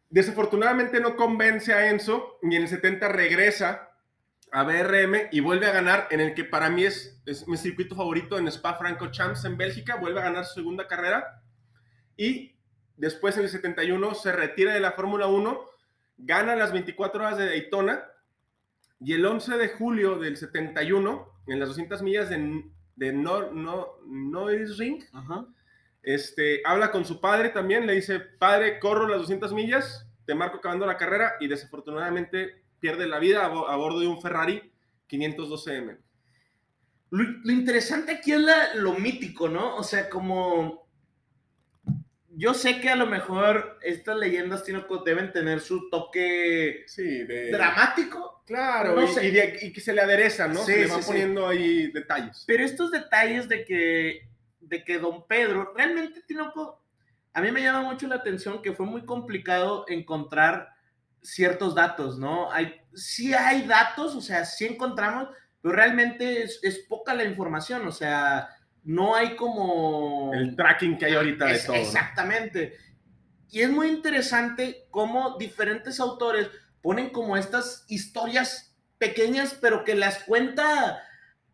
Desafortunadamente 0.08 1.00
no 1.00 1.16
convence 1.16 1.74
a 1.74 1.90
Enzo 1.90 2.38
y 2.40 2.54
en 2.54 2.62
el 2.62 2.68
70 2.68 3.08
regresa 3.08 3.90
a 4.52 4.62
BRM 4.62 5.28
y 5.32 5.40
vuelve 5.40 5.66
a 5.66 5.72
ganar 5.72 6.06
en 6.10 6.20
el 6.20 6.34
que 6.34 6.44
para 6.44 6.70
mí 6.70 6.84
es, 6.84 7.20
es 7.26 7.48
mi 7.48 7.56
circuito 7.56 7.96
favorito 7.96 8.38
en 8.38 8.46
Spa 8.46 8.74
Franco 8.74 9.10
Champs 9.10 9.44
en 9.44 9.56
Bélgica, 9.56 9.96
vuelve 9.96 10.20
a 10.20 10.24
ganar 10.24 10.46
su 10.46 10.54
segunda 10.54 10.86
carrera 10.86 11.42
y 12.16 12.56
después 12.96 13.36
en 13.36 13.42
el 13.42 13.50
71 13.50 14.14
se 14.14 14.32
retira 14.32 14.72
de 14.72 14.80
la 14.80 14.92
Fórmula 14.92 15.26
1, 15.26 15.64
gana 16.18 16.56
las 16.56 16.72
24 16.72 17.20
horas 17.20 17.36
de 17.36 17.46
Daytona 17.46 18.04
y 19.00 19.12
el 19.12 19.24
11 19.24 19.56
de 19.56 19.68
julio 19.68 20.18
del 20.18 20.36
71 20.36 21.28
en 21.46 21.60
las 21.60 21.68
200 21.68 22.02
millas 22.02 22.28
de, 22.30 22.64
de 22.96 23.12
no, 23.12 23.52
no, 23.52 23.88
Ring, 24.78 25.02
Ajá. 25.12 25.46
este, 26.02 26.62
habla 26.64 26.90
con 26.90 27.04
su 27.04 27.20
padre 27.20 27.50
también, 27.50 27.86
le 27.86 27.94
dice, 27.94 28.18
padre, 28.20 28.78
corro 28.80 29.06
las 29.08 29.18
200 29.20 29.52
millas, 29.52 30.06
te 30.26 30.34
marco 30.34 30.58
acabando 30.58 30.84
la 30.86 30.96
carrera 30.96 31.34
y 31.40 31.48
desafortunadamente 31.48 32.64
pierde 32.80 33.06
la 33.06 33.18
vida 33.18 33.44
a, 33.44 33.48
bo- 33.48 33.68
a 33.68 33.76
bordo 33.76 34.00
de 34.00 34.06
un 34.08 34.20
Ferrari 34.20 34.72
512M. 35.08 35.98
Lo, 37.10 37.24
lo 37.44 37.52
interesante 37.52 38.12
aquí 38.12 38.32
es 38.32 38.40
la- 38.40 38.74
lo 38.74 38.92
mítico, 38.94 39.48
¿no? 39.48 39.76
O 39.76 39.82
sea, 39.82 40.10
como 40.10 40.87
yo 42.38 42.54
sé 42.54 42.80
que 42.80 42.88
a 42.88 42.94
lo 42.96 43.06
mejor 43.06 43.78
estas 43.82 44.16
leyendas 44.16 44.64
deben 45.04 45.32
tener 45.32 45.60
su 45.60 45.90
toque 45.90 46.84
Sí, 46.86 47.24
de... 47.24 47.50
dramático, 47.50 48.42
Claro, 48.46 48.94
No 48.94 49.02
y, 49.04 49.08
sé. 49.08 49.26
y 49.26 49.30
de- 49.32 49.58
y 49.62 49.72
que 49.72 49.80
se 49.80 49.92
le 49.92 50.00
adereza, 50.00 50.46
¿no? 50.48 50.60
Sí, 50.64 50.72
se 50.72 50.78
le 50.82 50.86
van 50.86 51.02
sí. 51.02 51.08
poniendo 51.08 51.46
ahí 51.48 51.88
detalles. 51.92 52.44
pero 52.46 52.64
estos 52.64 52.90
detalles 52.90 53.48
de 53.48 53.64
que, 53.64 54.28
de 54.60 54.84
que 54.84 54.98
don 54.98 55.26
Pedro, 55.26 55.72
realmente 55.76 56.22
Tinoco, 56.22 56.80
a 57.34 57.40
mí 57.42 57.50
me 57.52 57.60
llama 57.62 57.82
mucho 57.82 58.06
la 58.06 58.14
atención 58.16 58.62
que 58.62 58.72
fue 58.72 58.86
muy 58.86 59.04
complicado 59.04 59.84
encontrar 59.88 60.70
ciertos 61.22 61.74
datos, 61.74 62.18
¿no? 62.18 62.50
Hay, 62.52 62.80
sí 62.94 63.34
hay 63.34 63.66
datos, 63.66 64.14
o 64.14 64.20
sea, 64.20 64.44
sí 64.44 64.64
encontramos, 64.64 65.28
pero 65.60 65.74
realmente 65.74 66.42
es, 66.42 66.60
es 66.62 66.78
poca 66.88 67.14
la 67.14 67.24
información, 67.24 67.86
o 67.86 67.92
sea, 67.92 68.48
no 68.88 69.14
hay 69.14 69.36
como... 69.36 70.32
El 70.32 70.56
tracking 70.56 70.96
que 70.96 71.04
hay 71.04 71.14
ahorita 71.14 71.44
de 71.44 71.52
Es- 71.52 71.66
todo. 71.66 71.76
¿no? 71.76 71.82
Exactamente. 71.82 72.74
Y 73.50 73.60
es 73.60 73.68
muy 73.70 73.88
interesante 73.88 74.86
cómo 74.90 75.36
diferentes 75.38 76.00
autores 76.00 76.48
ponen 76.80 77.10
como 77.10 77.36
estas 77.36 77.84
historias 77.88 78.74
pequeñas, 78.96 79.56
pero 79.60 79.84
que 79.84 79.94
las 79.94 80.20
cuenta 80.24 81.02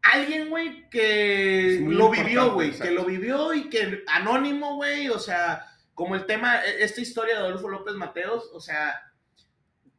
alguien, 0.03 0.49
güey, 0.49 0.89
que 0.91 1.85
lo 1.89 2.09
vivió, 2.09 2.53
güey, 2.55 2.71
que 2.71 2.93
lo 2.93 3.05
vivió 3.05 3.53
y 3.53 3.69
que 3.69 4.05
anónimo, 4.07 4.77
güey, 4.77 5.09
o 5.09 5.19
sea, 5.19 5.67
como 5.93 6.15
el 6.15 6.27
tema, 6.27 6.65
e- 6.65 6.85
esta 6.85 7.01
historia 7.01 7.35
de 7.35 7.41
Adolfo 7.41 7.69
López 7.69 7.95
Mateos, 7.95 8.49
o 8.53 8.61
sea, 8.61 8.95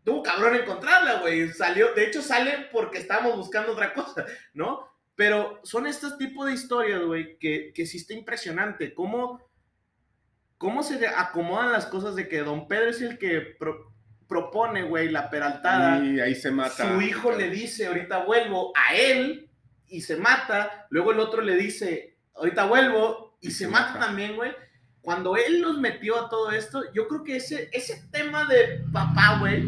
tuvo 0.06 0.24
cabrón 0.24 0.56
encontrarla, 0.56 1.16
güey, 1.20 1.52
salió, 1.52 1.94
de 1.94 2.08
hecho 2.08 2.22
sale 2.22 2.70
porque 2.72 3.00
estábamos 3.00 3.36
buscando 3.36 3.74
otra 3.74 3.94
cosa, 3.94 4.26
¿no? 4.54 4.95
Pero 5.16 5.60
son 5.64 5.88
estos 5.88 6.18
tipos 6.18 6.46
de 6.48 6.54
historias, 6.54 7.02
güey, 7.02 7.38
que, 7.40 7.72
que 7.74 7.86
sí 7.86 7.98
está 7.98 8.14
impresionante. 8.14 8.94
¿Cómo, 8.94 9.42
¿Cómo 10.58 10.84
se 10.84 11.08
acomodan 11.08 11.72
las 11.72 11.86
cosas 11.86 12.16
de 12.16 12.28
que 12.28 12.40
don 12.40 12.68
Pedro 12.68 12.90
es 12.90 13.02
el 13.02 13.18
que 13.18 13.40
pro- 13.58 13.94
propone, 14.28 14.84
güey, 14.84 15.10
la 15.10 15.30
peraltada? 15.30 16.04
Y 16.04 16.20
ahí 16.20 16.36
se 16.36 16.52
mata. 16.52 16.94
Su 16.96 17.02
hijo 17.02 17.32
le 17.32 17.50
dice, 17.50 17.88
ahorita 17.88 18.26
vuelvo, 18.26 18.74
a 18.76 18.94
él, 18.96 19.50
y 19.88 20.02
se 20.02 20.18
mata. 20.18 20.88
Luego 20.90 21.14
el 21.14 21.20
otro 21.20 21.42
le 21.42 21.56
dice, 21.56 22.18
ahorita 22.36 22.66
vuelvo, 22.66 23.38
y, 23.40 23.52
se, 23.52 23.68
mata, 23.68 24.00
también, 24.00 24.36
güey. 24.36 24.52
Cuando 25.02 25.38
él 25.38 25.62
los 25.62 25.78
metió 25.78 26.20
a 26.20 26.30
todo 26.30 26.52
esto, 26.52 26.92
yo 26.94 27.08
creo 27.08 27.24
que 27.24 27.36
ese, 27.38 27.70
ese 27.72 28.08
tema 28.12 28.46
de 28.46 28.82
papá, 28.92 29.38
güey, 29.40 29.64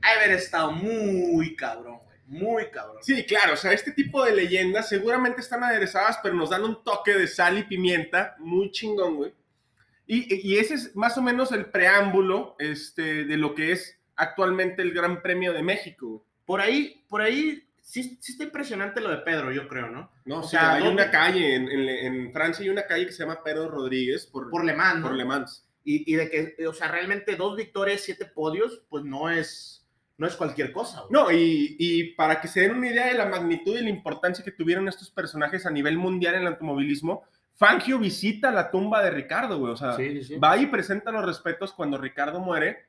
ha 0.00 0.12
haber 0.12 0.30
estado 0.30 0.70
muy 0.70 1.56
cabrón. 1.56 1.98
Muy 2.28 2.66
cabrón. 2.70 2.98
Sí, 3.02 3.24
claro, 3.24 3.54
o 3.54 3.56
sea, 3.56 3.72
este 3.72 3.90
tipo 3.92 4.22
de 4.24 4.34
leyendas 4.36 4.88
seguramente 4.88 5.40
están 5.40 5.64
aderezadas, 5.64 6.18
pero 6.22 6.34
nos 6.34 6.50
dan 6.50 6.62
un 6.62 6.84
toque 6.84 7.14
de 7.14 7.26
sal 7.26 7.56
y 7.58 7.62
pimienta 7.64 8.36
muy 8.38 8.70
chingón, 8.70 9.16
güey. 9.16 9.32
Y, 10.06 10.46
y 10.48 10.58
ese 10.58 10.74
es 10.74 10.94
más 10.94 11.16
o 11.18 11.22
menos 11.22 11.52
el 11.52 11.66
preámbulo 11.66 12.54
este, 12.58 13.24
de 13.24 13.36
lo 13.36 13.54
que 13.54 13.72
es 13.72 13.98
actualmente 14.16 14.82
el 14.82 14.92
Gran 14.92 15.22
Premio 15.22 15.52
de 15.52 15.62
México. 15.62 16.06
güey. 16.08 16.22
Por 16.46 16.60
ahí, 16.60 17.04
por 17.08 17.20
ahí, 17.22 17.66
sí, 17.82 18.18
sí 18.20 18.32
está 18.32 18.44
impresionante 18.44 19.00
lo 19.00 19.10
de 19.10 19.18
Pedro, 19.18 19.50
yo 19.52 19.66
creo, 19.68 19.88
¿no? 19.88 20.10
¿no? 20.24 20.40
O 20.40 20.42
sea, 20.42 20.60
sea, 20.60 20.72
hay 20.74 20.84
¿dónde- 20.84 21.02
una 21.02 21.10
calle 21.10 21.54
en, 21.54 21.68
en- 21.68 21.88
en 21.88 22.32
Francia, 22.32 22.62
hay 22.62 22.70
una 22.70 22.86
calle 22.86 23.06
que 23.06 23.12
se 23.12 23.22
llama 23.22 23.42
Pedro 23.42 23.68
Rodríguez 23.70 24.26
por, 24.26 24.50
Por 24.50 24.64
Le 24.64 24.74
Mans, 24.74 25.00
¿no? 25.00 25.08
por 25.08 25.16
Le 25.16 25.24
Mans. 25.24 25.64
Y, 25.84 26.10
y 26.12 26.16
de 26.16 26.28
que, 26.30 26.66
o 26.66 26.72
sea, 26.74 26.88
realmente 26.88 27.36
dos 27.36 27.56
victorias, 27.56 28.00
siete 28.02 28.26
podios, 28.26 28.82
pues 28.90 29.04
no 29.04 29.30
es, 29.30 29.77
no 30.18 30.26
es 30.26 30.36
cualquier 30.36 30.72
cosa, 30.72 31.00
güey. 31.08 31.10
No, 31.12 31.30
y, 31.32 31.76
y 31.78 32.04
para 32.14 32.40
que 32.40 32.48
se 32.48 32.60
den 32.60 32.74
una 32.76 32.88
idea 32.88 33.06
de 33.06 33.14
la 33.14 33.24
magnitud 33.26 33.78
y 33.78 33.82
la 33.82 33.88
importancia 33.88 34.44
que 34.44 34.50
tuvieron 34.52 34.86
estos 34.88 35.10
personajes 35.10 35.64
a 35.64 35.70
nivel 35.70 35.96
mundial 35.96 36.34
en 36.34 36.42
el 36.42 36.48
automovilismo, 36.48 37.22
Fangio 37.54 37.98
visita 37.98 38.50
la 38.50 38.70
tumba 38.70 39.02
de 39.02 39.10
Ricardo, 39.10 39.58
güey. 39.58 39.72
O 39.72 39.76
sea, 39.76 39.94
Sí, 39.94 40.10
sí, 40.20 40.24
sí. 40.24 40.36
va 40.38 40.56
y 40.56 40.66
presenta 40.66 41.10
los 41.10 41.24
respetos 41.24 41.72
cuando 41.72 41.96
Ricardo 41.98 42.38
muere. 42.40 42.86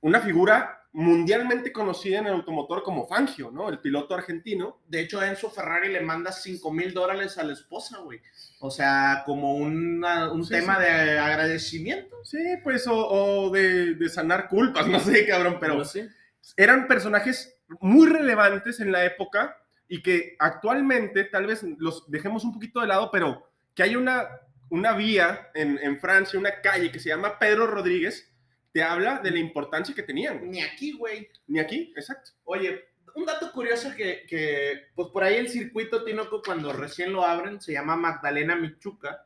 Una 0.00 0.20
figura 0.20 0.82
mundialmente 0.92 1.72
conocida 1.72 2.18
en 2.20 2.26
el 2.26 2.32
automotor 2.34 2.82
como 2.82 3.06
Fangio, 3.06 3.50
¿no? 3.50 3.68
El 3.68 3.78
piloto 3.80 4.14
argentino. 4.14 4.80
De 4.88 5.00
hecho, 5.00 5.22
Enzo 5.22 5.50
Ferrari 5.50 5.92
le 5.92 6.00
manda 6.00 6.32
5 6.32 6.72
mil 6.72 6.94
dólares 6.94 7.36
a 7.38 7.44
la 7.44 7.52
esposa, 7.52 7.98
güey. 7.98 8.20
O 8.60 8.70
sea, 8.70 9.22
como 9.26 9.54
una- 9.54 10.30
un 10.32 10.44
Sí, 10.44 10.50
tema 10.54 10.76
sí. 10.78 10.82
de 10.84 11.18
agradecimiento. 11.18 12.16
Sí, 12.24 12.38
pues, 12.64 12.86
o, 12.86 12.96
o 12.96 13.50
de, 13.50 13.94
de 13.94 14.08
sanar 14.08 14.48
culpas, 14.48 14.86
no 14.88 15.00
sé, 15.00 15.26
cabrón, 15.26 15.58
pero 15.60 15.74
No 15.76 15.84
sé. 15.84 16.08
Eran 16.56 16.86
personajes 16.86 17.58
muy 17.80 18.08
relevantes 18.08 18.80
en 18.80 18.92
la 18.92 19.04
época 19.04 19.56
y 19.88 20.02
que 20.02 20.36
actualmente 20.38 21.24
tal 21.24 21.46
vez 21.46 21.62
los 21.78 22.10
dejemos 22.10 22.44
un 22.44 22.52
poquito 22.52 22.80
de 22.80 22.86
lado, 22.86 23.10
pero 23.10 23.48
que 23.74 23.82
hay 23.82 23.96
una, 23.96 24.28
una 24.70 24.92
vía 24.92 25.50
en, 25.54 25.78
en 25.82 25.98
Francia, 26.00 26.38
una 26.38 26.60
calle 26.60 26.90
que 26.90 26.98
se 26.98 27.08
llama 27.08 27.38
Pedro 27.38 27.66
Rodríguez, 27.66 28.32
te 28.72 28.82
habla 28.82 29.20
de 29.20 29.30
la 29.30 29.38
importancia 29.38 29.94
que 29.94 30.02
tenían. 30.02 30.50
Ni 30.50 30.62
aquí, 30.62 30.92
güey. 30.92 31.28
Ni 31.46 31.58
aquí, 31.58 31.92
exacto. 31.96 32.32
Oye, 32.44 32.88
un 33.14 33.24
dato 33.24 33.50
curioso 33.50 33.94
que, 33.96 34.26
que, 34.28 34.88
pues 34.94 35.08
por 35.08 35.24
ahí 35.24 35.36
el 35.36 35.48
circuito 35.48 36.04
Tinoco, 36.04 36.42
cuando 36.42 36.72
recién 36.72 37.12
lo 37.12 37.24
abren, 37.24 37.60
se 37.60 37.72
llama 37.72 37.96
Magdalena 37.96 38.54
Michuca, 38.54 39.24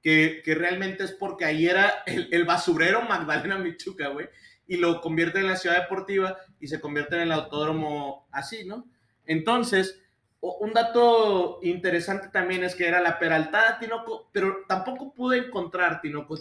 que, 0.00 0.42
que 0.44 0.54
realmente 0.54 1.02
es 1.02 1.12
porque 1.12 1.44
ahí 1.44 1.66
era 1.66 2.04
el, 2.06 2.28
el 2.30 2.44
basurero 2.44 3.02
Magdalena 3.02 3.58
Michuca, 3.58 4.08
güey, 4.08 4.28
y 4.66 4.76
lo 4.76 5.00
convierte 5.00 5.40
en 5.40 5.46
la 5.46 5.56
ciudad 5.56 5.80
deportiva 5.80 6.38
y 6.60 6.68
se 6.68 6.80
convierte 6.80 7.16
en 7.16 7.22
el 7.22 7.32
autódromo 7.32 8.26
así, 8.32 8.64
¿no? 8.64 8.88
Entonces, 9.26 10.00
un 10.40 10.72
dato 10.72 11.58
interesante 11.62 12.28
también 12.28 12.64
es 12.64 12.74
que 12.74 12.86
era 12.86 13.00
la 13.00 13.18
Peraltada 13.18 13.78
Tinoco, 13.78 14.28
pero 14.32 14.64
tampoco 14.68 15.14
pude 15.14 15.38
encontrar 15.38 16.00
Tinoco. 16.00 16.36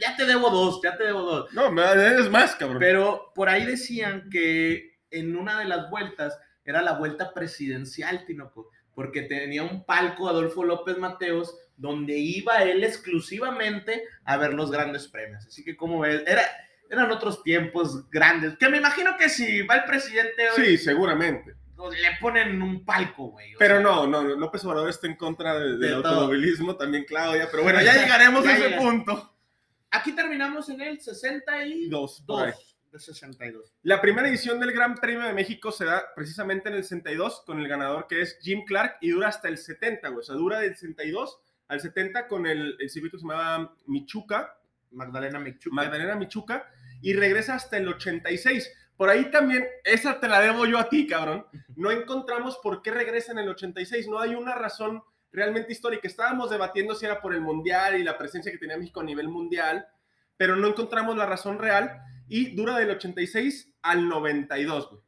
Ya 0.00 0.16
te 0.16 0.26
debo 0.26 0.50
dos, 0.50 0.80
ya 0.82 0.96
te 0.96 1.04
debo 1.04 1.22
dos. 1.22 1.52
No, 1.52 1.70
me 1.70 1.82
es 1.92 2.28
más, 2.28 2.56
cabrón. 2.56 2.78
Pero 2.80 3.32
por 3.34 3.48
ahí 3.48 3.64
decían 3.64 4.28
que 4.30 4.96
en 5.10 5.36
una 5.36 5.60
de 5.60 5.66
las 5.66 5.88
vueltas 5.90 6.38
era 6.64 6.82
la 6.82 6.98
vuelta 6.98 7.32
presidencial, 7.32 8.24
Tinoco, 8.26 8.70
porque 8.94 9.22
tenía 9.22 9.62
un 9.62 9.84
palco 9.84 10.28
Adolfo 10.28 10.64
López 10.64 10.98
Mateos 10.98 11.56
donde 11.76 12.16
iba 12.16 12.62
él 12.64 12.82
exclusivamente 12.82 14.02
a 14.24 14.36
ver 14.38 14.54
los 14.54 14.72
grandes 14.72 15.06
premios. 15.06 15.46
Así 15.46 15.62
que 15.62 15.76
como 15.76 16.00
ves, 16.00 16.24
era, 16.26 16.42
eran 16.90 17.10
otros 17.10 17.42
tiempos 17.42 18.08
grandes, 18.10 18.56
que 18.58 18.68
me 18.68 18.78
imagino 18.78 19.16
que 19.16 19.28
si 19.28 19.62
va 19.62 19.76
el 19.76 19.84
presidente 19.84 20.50
hoy, 20.50 20.64
Sí, 20.64 20.78
seguramente. 20.78 21.54
le 21.76 22.08
ponen 22.20 22.60
un 22.62 22.84
palco, 22.84 23.28
güey. 23.30 23.52
Pero 23.58 23.74
sea, 23.76 23.82
no, 23.82 24.06
no, 24.06 24.22
no, 24.22 24.34
López 24.36 24.64
Obrador 24.64 24.88
está 24.90 25.06
en 25.06 25.16
contra 25.16 25.58
de- 25.58 25.70
del 25.70 25.80
De 25.80 25.88
todo. 25.90 26.08
automovilismo, 26.08 26.76
también 26.76 27.04
Claudia, 27.04 27.48
pero 27.50 27.62
bueno, 27.62 27.80
ya 27.82 27.92
llegaremos 28.06 28.44
Ya 28.44 28.50
a 28.52 28.56
ese 28.56 28.70
punto. 28.76 29.32
Aquí 29.90 30.12
terminamos 30.12 30.68
en 30.68 30.80
el 30.80 31.00
62. 31.00 31.90
Dos, 31.90 32.22
por 32.26 32.46
ahí. 32.48 32.52
de 32.92 32.98
62. 32.98 33.72
La 33.82 34.00
primera 34.00 34.28
edición 34.28 34.58
del 34.58 34.72
Gran 34.72 34.94
Premio 34.94 35.22
de 35.26 35.32
México 35.32 35.70
se 35.70 35.84
da 35.84 36.02
precisamente 36.14 36.68
en 36.68 36.76
el 36.76 36.82
62 36.82 37.42
con 37.46 37.60
el 37.60 37.68
ganador 37.68 38.06
que 38.08 38.20
es 38.22 38.38
Jim 38.42 38.64
Clark 38.64 38.96
y 39.00 39.10
dura 39.10 39.28
hasta 39.28 39.48
el 39.48 39.58
70, 39.58 40.08
güey. 40.08 40.20
O 40.20 40.22
sea, 40.22 40.34
dura 40.34 40.60
del 40.60 40.74
62 40.76 41.38
al 41.68 41.80
70 41.80 42.26
con 42.28 42.46
el, 42.46 42.76
el 42.80 42.90
circuito 42.90 43.16
que 43.16 43.20
se 43.22 43.26
llamaba 43.28 43.74
Michuca, 43.86 44.56
Magdalena 44.96 45.38
Michuca. 45.38 45.76
Magdalena 45.76 46.16
Michuca, 46.16 46.68
y 47.02 47.12
regresa 47.12 47.54
hasta 47.54 47.76
el 47.76 47.88
86. 47.88 48.72
Por 48.96 49.10
ahí 49.10 49.30
también, 49.30 49.66
esa 49.84 50.18
te 50.18 50.28
la 50.28 50.40
debo 50.40 50.66
yo 50.66 50.78
a 50.78 50.88
ti, 50.88 51.06
cabrón. 51.06 51.46
No 51.76 51.90
encontramos 51.90 52.58
por 52.62 52.82
qué 52.82 52.90
regresa 52.90 53.32
en 53.32 53.38
el 53.38 53.48
86. 53.50 54.08
No 54.08 54.18
hay 54.18 54.34
una 54.34 54.54
razón 54.54 55.02
realmente 55.32 55.72
histórica. 55.72 56.08
Estábamos 56.08 56.50
debatiendo 56.50 56.94
si 56.94 57.04
era 57.04 57.20
por 57.20 57.34
el 57.34 57.42
Mundial 57.42 58.00
y 58.00 58.02
la 58.02 58.16
presencia 58.16 58.50
que 58.50 58.58
tenía 58.58 58.78
México 58.78 59.00
a 59.00 59.04
nivel 59.04 59.28
mundial, 59.28 59.86
pero 60.36 60.56
no 60.56 60.66
encontramos 60.66 61.16
la 61.16 61.26
razón 61.26 61.58
real 61.58 62.00
y 62.28 62.56
dura 62.56 62.78
del 62.78 62.90
86 62.90 63.74
al 63.82 64.08
92, 64.08 64.90
güey. 64.90 65.02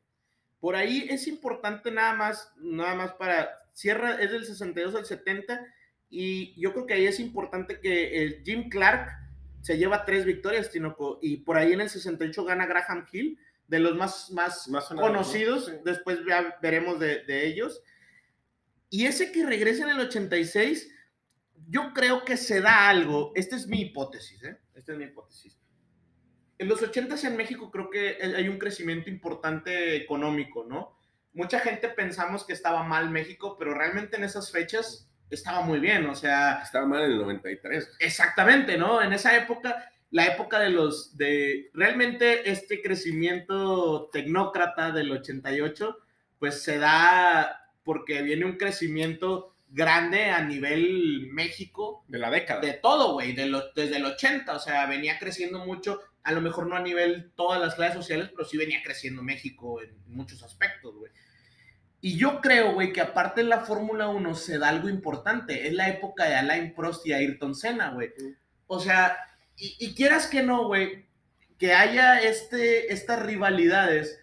Por 0.61 0.75
ahí 0.75 1.07
es 1.09 1.29
importante 1.29 1.91
nada 1.91 2.15
más, 2.15 2.53
nada 2.57 2.95
más 2.95 3.13
para, 3.13 3.49
cierra, 3.73 4.21
es 4.21 4.33
del 4.33 4.45
62 4.45 4.95
al 4.97 5.07
70 5.07 5.65
y 6.11 6.61
yo 6.61 6.73
creo 6.73 6.87
que 6.87 6.95
ahí 6.95 7.07
es 7.07 7.21
importante 7.21 7.81
que 7.81 8.23
el 8.23 8.43
Jim 8.45 8.69
Clark 8.69 9.09
se 9.61 9.77
lleva 9.77 10.05
tres 10.05 10.25
victorias, 10.25 10.71
Tinoco, 10.71 11.19
y 11.23 11.39
por 11.39 11.57
ahí 11.57 11.73
en 11.73 11.81
el 11.81 11.91
68 11.91 12.45
gana 12.45 12.67
Graham 12.67 13.07
Hill, 13.11 13.39
de 13.67 13.81
los 13.81 13.97
más, 13.97 14.31
más, 14.31 14.69
conocidos, 14.89 15.73
después 15.85 16.21
ya 16.27 16.57
veremos 16.63 16.99
de, 16.99 17.25
de 17.25 17.47
ellos. 17.47 17.83
Y 18.91 19.07
ese 19.07 19.31
que 19.31 19.45
regresa 19.45 19.85
en 19.85 19.91
el 19.91 20.01
86, 20.01 20.91
yo 21.69 21.93
creo 21.93 22.25
que 22.25 22.37
se 22.37 22.61
da 22.61 22.89
algo, 22.89 23.33
esta 23.35 23.57
es 23.57 23.67
mi 23.67 23.83
hipótesis, 23.83 24.43
¿eh? 24.43 24.59
Esta 24.75 24.93
es 24.93 24.99
mi 24.99 25.05
hipótesis. 25.05 25.59
En 26.59 26.69
los 26.69 26.83
80 26.83 27.15
en 27.27 27.37
México 27.37 27.71
creo 27.71 27.91
que 27.91 28.19
hay 28.21 28.49
un 28.49 28.59
crecimiento 28.59 29.11
importante 29.11 29.97
económico, 29.97 30.65
¿no? 30.65 30.99
Mucha 31.35 31.61
gente 31.61 31.89
pensamos 31.89 32.45
que 32.45 32.53
estaba 32.53 32.83
mal 32.83 33.11
México, 33.11 33.57
pero 33.59 33.75
realmente 33.75 34.17
en 34.17 34.25
esas 34.25 34.51
fechas 34.51 35.08
estaba 35.31 35.61
muy 35.63 35.79
bien, 35.81 36.07
o 36.07 36.15
sea, 36.15 36.61
Estaba 36.63 36.87
mal 36.87 37.05
en 37.05 37.13
el 37.13 37.19
93. 37.19 37.97
exactamente, 37.99 38.77
¿no? 38.79 39.03
En 39.03 39.13
esa 39.13 39.37
época, 39.37 39.91
la 40.11 40.27
época 40.27 40.59
de 40.61 40.71
los, 40.71 41.17
de, 41.17 41.71
realmente 41.75 42.51
este 42.51 42.81
crecimiento 42.83 44.09
tecnócrata 44.13 44.91
del 44.91 45.11
88, 45.13 45.99
pues 46.39 46.63
se 46.63 46.79
da 46.79 47.71
porque 47.85 48.23
viene 48.23 48.45
un 48.45 48.57
crecimiento 48.57 49.55
grande 49.71 50.27
a 50.31 50.41
nivel 50.43 51.29
México 51.33 52.05
De 52.09 52.19
la 52.19 52.31
década. 52.31 52.61
de 52.61 52.73
todo, 52.75 53.13
güey, 53.15 53.33
de 53.35 53.47
lo- 53.47 53.71
desde 53.75 53.97
el 53.97 54.05
80, 54.07 54.55
o 54.57 54.59
sea, 54.59 54.87
venía 54.87 55.19
creciendo 55.19 55.59
mucho, 55.59 56.01
a 56.23 56.33
lo 56.33 56.41
mejor 56.41 56.67
no 56.67 56.77
a 56.77 56.81
nivel 56.81 57.33
todas 57.37 57.61
las 57.61 57.75
clases 57.75 57.97
sociales, 57.97 58.31
pero 58.35 58.49
sí 58.49 58.57
venía 58.57 58.83
creciendo 58.83 59.23
México 59.23 59.83
en 59.83 59.95
muchos 60.07 60.43
aspectos, 60.43 60.95
güey. 60.95 61.13
Y 62.01 62.17
yo 62.17 62.41
creo, 62.41 62.75
güey, 62.75 62.93
que 62.93 63.01
aparte 63.01 63.43
de 63.43 63.49
la 63.49 63.61
Fórmula 63.61 64.09
1 64.09 64.35
se 64.35 64.59
da 64.59 64.69
algo 64.69 64.89
importante, 64.89 65.67
es 65.67 65.75
la 65.75 65.89
época 65.89 66.25
de 66.25 66.37
Alain 66.37 66.75
Prost 66.75 67.05
y 67.07 67.13
Ayrton 67.13 67.55
Senna, 67.55 67.91
güey. 67.91 68.11
O 68.67 68.79
sea, 68.79 69.17
y, 69.57 69.77
y 69.81 69.95
quieras 69.95 70.29
que 70.29 70.43
no, 70.43 70.69
güey, 70.69 71.07
que 71.59 71.75
haya 71.75 72.21
este, 72.21 72.93
estas 72.93 73.21
rivalidades, 73.21 74.21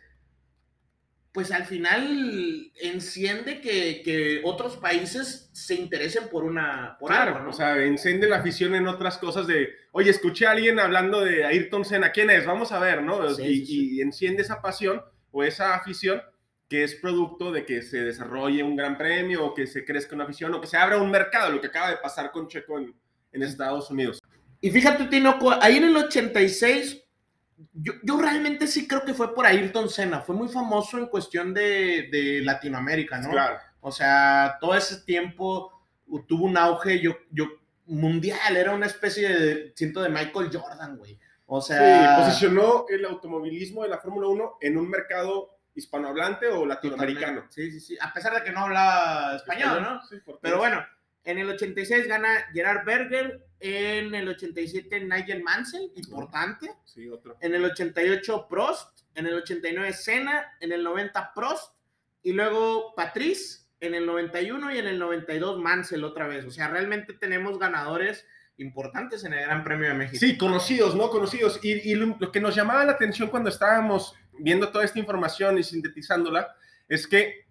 pues 1.34 1.52
al 1.52 1.66
final 1.66 2.72
enciende 2.82 3.60
que, 3.60 4.02
que 4.04 4.40
otros 4.46 4.78
países 4.78 5.50
se 5.52 5.76
interesen 5.76 6.30
por 6.30 6.46
una, 6.46 6.96
por 6.98 7.10
Claro, 7.10 7.34
algo, 7.34 7.44
¿no? 7.44 7.50
o 7.50 7.54
sea, 7.54 7.78
enciende 7.84 8.30
la 8.30 8.38
afición 8.38 8.74
en 8.74 8.88
otras 8.88 9.18
cosas 9.18 9.46
de, 9.46 9.68
oye, 9.92 10.12
escuché 10.12 10.48
a 10.48 10.52
alguien 10.52 10.80
hablando 10.80 11.20
de 11.20 11.44
Ayrton 11.44 11.84
Senna, 11.84 12.14
¿quién 12.14 12.30
es? 12.30 12.46
Vamos 12.46 12.72
a 12.72 12.80
ver, 12.80 13.04
¿no? 13.04 13.34
Sí, 13.34 13.44
y, 13.44 13.66
sí. 13.66 13.96
y 13.96 14.02
enciende 14.02 14.44
esa 14.44 14.62
pasión 14.62 15.04
o 15.32 15.44
esa 15.44 15.76
afición 15.76 16.22
que 16.70 16.84
es 16.84 16.96
producto 16.96 17.52
de 17.52 17.66
que 17.66 17.82
se 17.82 18.04
desarrolle 18.04 18.64
un 18.64 18.76
gran 18.76 18.98
premio 18.98 19.46
o 19.46 19.54
que 19.54 19.68
se 19.68 19.86
crezca 19.86 20.16
una 20.16 20.24
afición 20.24 20.54
o 20.54 20.62
que 20.62 20.68
se 20.68 20.78
abra 20.78 21.02
un 21.02 21.12
mercado, 21.12 21.52
lo 21.52 21.62
que 21.62 21.68
acaba 21.68 21.90
de 21.90 21.98
pasar 21.98 22.32
con 22.32 22.48
Checo 22.48 22.80
en, 22.80 22.94
en 23.32 23.44
Estados 23.44 23.92
Unidos. 23.92 24.20
Y 24.62 24.72
fíjate, 24.72 25.06
Tinoco, 25.06 25.52
ahí 25.62 25.78
en 25.78 25.84
el 25.84 25.98
86, 25.98 27.04
yo, 27.74 27.94
yo 28.04 28.18
realmente 28.18 28.68
sí 28.68 28.88
creo 28.88 29.06
que 29.06 29.14
fue 29.14 29.36
por 29.36 29.46
Ayrton 29.46 29.90
Senna. 29.90 30.22
Fue 30.22 30.36
muy 30.36 30.48
famoso 30.48 30.98
en 30.98 31.08
cuestión 31.08 31.54
de, 31.54 32.10
de 32.12 32.42
Latinoamérica, 32.42 33.20
¿no? 33.20 33.30
Claro. 33.30 33.60
O 33.82 33.92
sea, 33.92 34.58
todo 34.60 34.74
ese 34.76 35.02
tiempo 35.02 35.72
tuvo 36.28 36.46
un 36.46 36.58
auge 36.58 37.00
yo, 37.00 37.16
yo, 37.30 37.46
mundial. 37.86 38.58
Era 38.58 38.74
una 38.74 38.88
especie 38.88 39.30
de, 39.30 39.74
siento, 39.76 40.02
de 40.02 40.10
Michael 40.10 40.50
Jordan, 40.52 40.98
güey. 40.98 41.20
O 41.46 41.62
Sí, 41.62 41.74
sea, 41.74 42.18
posicionó 42.18 42.86
el 42.90 43.06
automovilismo 43.06 43.84
de 43.84 43.90
la 43.90 44.00
Fórmula 44.00 44.28
1 44.28 44.58
en 44.62 44.78
un 44.78 44.90
mercado 44.90 45.55
hispanohablante 45.76 46.48
o 46.48 46.66
latinoamericano. 46.66 47.46
Sí, 47.50 47.72
sí, 47.72 47.80
sí. 47.80 47.98
A 48.02 48.14
pesar 48.14 48.34
de 48.34 48.44
que 48.44 48.52
no 48.52 48.62
hablaba 48.62 49.36
español, 49.36 49.82
¿no? 49.82 50.02
Sí, 50.08 50.18
Pero 50.42 50.58
bueno, 50.58 50.86
en 51.24 51.38
el 51.38 51.50
86 51.50 52.08
gana 52.08 52.48
Gerard 52.54 52.86
Berger, 52.86 53.46
en 53.60 54.16
el 54.16 54.30
87 54.30 55.02
Nigel 55.02 55.44
Mansell, 55.44 55.92
importante. 55.96 56.72
Sí, 56.86 57.10
otro. 57.10 57.38
En 57.42 57.54
el 57.56 57.66
88 57.66 58.48
Prost, 58.50 59.02
en 59.16 59.28
el 59.28 59.36
89 59.36 59.94
Senna, 59.94 60.58
en 60.60 60.72
el 60.72 60.84
90 60.84 61.34
Prost 61.34 61.74
y 62.24 62.34
luego 62.34 62.94
Patrice 62.96 63.66
en 63.80 63.96
el 63.96 64.06
91 64.06 64.74
y 64.74 64.78
en 64.78 64.88
el 64.88 65.00
92 65.00 65.60
Mansell 65.60 66.04
otra 66.04 66.28
vez. 66.28 66.46
O 66.46 66.52
sea, 66.52 66.68
realmente 66.70 67.14
tenemos 67.14 67.60
ganadores 67.60 68.26
importantes 68.58 69.24
en 69.26 69.34
el 69.34 69.42
Gran 69.42 69.64
Premio 69.64 69.90
de 69.90 69.96
México. 69.96 70.18
Sí, 70.20 70.38
conocidos, 70.38 70.96
¿no? 70.96 71.10
Conocidos. 71.10 71.60
Y, 71.62 71.92
y 71.92 71.96
lo 71.96 72.32
que 72.32 72.40
nos 72.40 72.56
llamaba 72.56 72.86
la 72.86 72.94
atención 72.94 73.30
cuando 73.30 73.50
estábamos 73.50 74.16
viendo 74.40 74.70
toda 74.70 74.86
esta 74.86 75.00
información 75.00 75.58
y 75.58 75.64
sintetizándola 75.64 76.56
es 76.88 77.08
que 77.08 77.46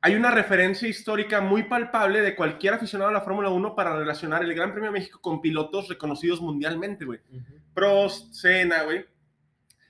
hay 0.00 0.14
una 0.14 0.30
referencia 0.30 0.88
histórica 0.88 1.40
muy 1.40 1.64
palpable 1.64 2.20
de 2.20 2.36
cualquier 2.36 2.74
aficionado 2.74 3.10
a 3.10 3.12
la 3.12 3.22
Fórmula 3.22 3.50
1 3.50 3.74
para 3.74 3.96
relacionar 3.96 4.44
el 4.44 4.54
Gran 4.54 4.72
Premio 4.72 4.90
de 4.90 4.98
México 4.98 5.20
con 5.20 5.40
pilotos 5.40 5.88
reconocidos 5.88 6.40
mundialmente, 6.40 7.04
güey. 7.04 7.20
Ujú. 7.30 7.54
Prost, 7.74 8.32
Senna, 8.32 8.84
güey. 8.84 9.04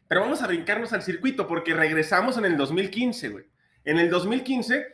Pero 0.07 0.23
vamos 0.23 0.41
a 0.43 0.47
brincarnos 0.47 0.93
al 0.95 1.03
circuito 1.03 1.47
porque 1.47 1.75
regresamos 1.75 2.39
en 2.39 2.47
el 2.47 2.57
2015, 2.57 3.29
güey. 3.29 3.45
En 3.85 3.99
el 3.99 4.09
2015, 4.09 4.87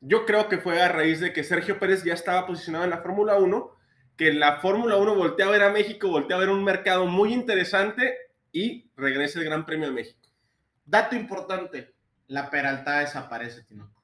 yo 0.00 0.24
creo 0.24 0.48
que 0.48 0.58
fue 0.58 0.80
a 0.80 0.88
raíz 0.88 1.20
de 1.20 1.32
que 1.32 1.44
Sergio 1.44 1.78
Pérez 1.78 2.02
ya 2.04 2.14
estaba 2.14 2.46
posicionado 2.46 2.84
en 2.84 2.90
la 2.90 3.02
Fórmula 3.02 3.36
1 3.36 3.78
que 4.18 4.32
la 4.32 4.58
Fórmula 4.60 4.96
1 4.96 5.14
voltea 5.14 5.46
a 5.46 5.50
ver 5.50 5.62
a 5.62 5.70
México, 5.70 6.08
voltea 6.08 6.36
a 6.36 6.40
ver 6.40 6.48
un 6.48 6.64
mercado 6.64 7.06
muy 7.06 7.32
interesante 7.32 8.16
y 8.50 8.90
regrese 8.96 9.38
el 9.38 9.44
Gran 9.44 9.64
Premio 9.64 9.86
de 9.86 9.94
México. 9.94 10.27
Dato 10.88 11.14
importante, 11.14 11.94
la 12.28 12.48
Peralta 12.50 13.00
desaparece, 13.00 13.62
Tinoco. 13.64 14.02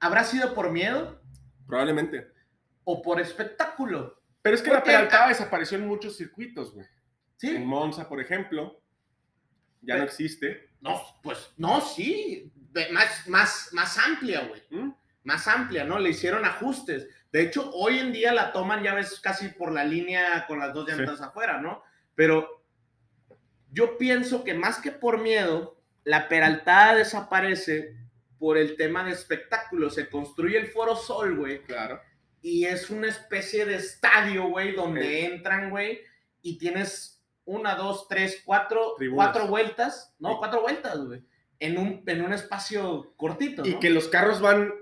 ¿Habrá 0.00 0.24
sido 0.24 0.52
por 0.52 0.70
miedo 0.72 1.22
Probablemente. 1.66 2.28
o 2.82 3.00
por 3.00 3.20
espectáculo? 3.20 4.20
Pero 4.42 4.56
es 4.56 4.62
que 4.62 4.68
¿Por 4.70 4.78
la? 4.78 4.84
Peralta 4.84 5.28
desapareció 5.28 5.78
en 5.78 5.86
muchos 5.86 6.16
circuitos, 6.16 6.74
güey. 6.74 6.86
Sí. 7.36 7.54
En 7.54 7.64
Monza, 7.66 8.08
por 8.08 8.20
ejemplo, 8.20 8.80
ya 9.80 9.96
no 9.96 10.02
existe. 10.02 10.70
No, 10.80 11.00
pues 11.22 11.52
no, 11.56 11.80
sí. 11.80 12.52
Más, 12.90 13.28
más, 13.28 13.68
más 13.72 13.96
amplia, 13.98 14.40
güey. 14.46 14.62
¿Mm? 14.70 14.92
Más 15.22 15.46
amplia, 15.46 15.84
¿no? 15.84 16.00
Le 16.00 16.10
hicieron 16.10 16.44
ajustes. 16.44 17.08
De 17.30 17.42
hecho, 17.42 17.70
hoy 17.74 18.00
en 18.00 18.12
día 18.12 18.32
la 18.32 18.50
toman, 18.52 18.82
ya 18.82 18.94
ves, 18.94 19.20
casi 19.20 19.48
por 19.50 19.70
la 19.70 19.84
línea 19.84 20.46
con 20.48 20.58
las 20.58 20.74
dos 20.74 20.86
Sí. 20.90 20.96
llantas 20.96 21.20
afuera, 21.20 21.60
¿no? 21.60 21.82
Pero 22.16 22.64
yo 23.70 23.96
pienso 23.98 24.42
que 24.42 24.54
más 24.54 24.80
que 24.80 24.90
por 24.90 25.18
miedo, 25.20 25.78
la 26.04 26.28
peraltada 26.28 26.96
desaparece 26.96 27.96
por 28.38 28.58
el 28.58 28.76
tema 28.76 29.04
de 29.04 29.12
espectáculo. 29.12 29.90
Se 29.90 30.08
construye 30.08 30.58
el 30.58 30.66
Foro 30.66 30.96
Sol, 30.96 31.36
güey, 31.36 31.62
Claro. 31.62 32.00
y 32.40 32.64
es 32.64 32.90
una 32.90 33.08
especie 33.08 33.64
de 33.66 33.76
estadio, 33.76 34.48
güey, 34.48 34.74
donde 34.74 35.02
Sí. 35.02 35.18
entran, 35.26 35.70
güey, 35.70 36.00
y 36.42 36.58
tienes 36.58 37.22
una, 37.44 37.74
dos, 37.76 38.08
tres, 38.08 38.42
cuatro, 38.44 38.94
Tribunas. 38.98 39.30
cuatro 39.30 39.48
vueltas, 39.48 40.14
no, 40.18 40.30
Sí. 40.30 40.34
cuatro 40.38 40.62
vueltas, 40.62 40.98
güey, 40.98 41.22
en 41.60 41.78
un, 41.78 42.02
en 42.06 42.22
un 42.24 42.32
espacio 42.32 43.14
cortito, 43.16 43.64
Y 43.66 43.78
que 43.78 43.90
los 43.90 44.08
carros 44.08 44.40
van 44.40 44.72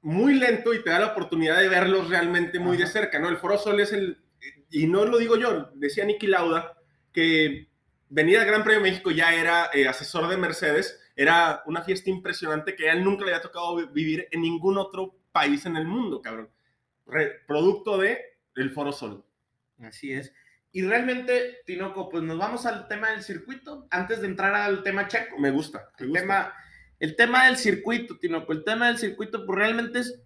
muy 0.00 0.34
lento 0.34 0.74
y 0.74 0.82
te 0.84 0.90
da 0.90 1.00
la 1.00 1.08
oportunidad 1.08 1.58
de 1.58 1.68
verlos 1.68 2.08
realmente 2.08 2.60
muy 2.60 2.76
de 2.76 2.86
cerca, 2.86 3.18
¿no? 3.18 3.28
El 3.28 3.36
Foro 3.38 3.58
Sol 3.58 3.80
es 3.80 3.92
el, 3.92 4.22
y 4.70 4.86
no 4.86 5.04
lo 5.04 5.18
digo 5.18 5.36
yo, 5.36 5.70
decía 5.74 6.04
Niki 6.04 6.28
Lauda, 6.28 6.76
que 7.12 7.68
venir 8.10 8.38
al 8.38 8.46
Gran 8.46 8.64
Premio 8.64 8.82
de 8.82 8.90
México 8.90 9.10
ya 9.10 9.34
era 9.34 9.70
eh, 9.72 9.86
asesor 9.88 10.28
de 10.28 10.36
Mercedes, 10.36 11.00
era 11.16 11.62
una 11.66 11.82
fiesta 11.82 12.10
impresionante 12.10 12.74
que 12.76 12.88
a 12.88 12.92
él 12.92 13.04
nunca 13.04 13.24
le 13.24 13.32
había 13.32 13.42
tocado 13.42 13.76
vi- 13.76 13.86
vivir 13.92 14.28
en 14.30 14.42
ningún 14.42 14.78
otro 14.78 15.14
país 15.32 15.66
en 15.66 15.76
el 15.76 15.84
mundo, 15.84 16.22
cabrón. 16.22 16.48
Re- 17.06 17.40
producto 17.46 17.98
de 17.98 18.18
el 18.54 18.70
Foro 18.70 18.92
Sol. 18.92 19.24
Así 19.82 20.12
es. 20.12 20.32
Y 20.70 20.82
realmente, 20.82 21.58
Tinoco, 21.64 22.08
pues 22.10 22.22
nos 22.22 22.36
vamos 22.38 22.66
al 22.66 22.86
tema 22.88 23.10
del 23.10 23.22
circuito, 23.22 23.86
antes 23.90 24.20
de 24.20 24.26
entrar 24.26 24.54
al 24.54 24.82
tema 24.82 25.08
checo. 25.08 25.38
Me 25.38 25.50
gusta, 25.50 25.90
me 25.98 26.04
el 26.04 26.08
gusta. 26.10 26.20
tema, 26.20 26.54
el 27.00 27.16
tema 27.16 27.46
del 27.46 27.56
circuito, 27.56 28.18
Tinoco, 28.18 28.52
el 28.52 28.64
tema 28.64 28.88
del 28.88 28.98
circuito, 28.98 29.46
pues 29.46 29.58
realmente 29.58 30.00
es, 30.00 30.20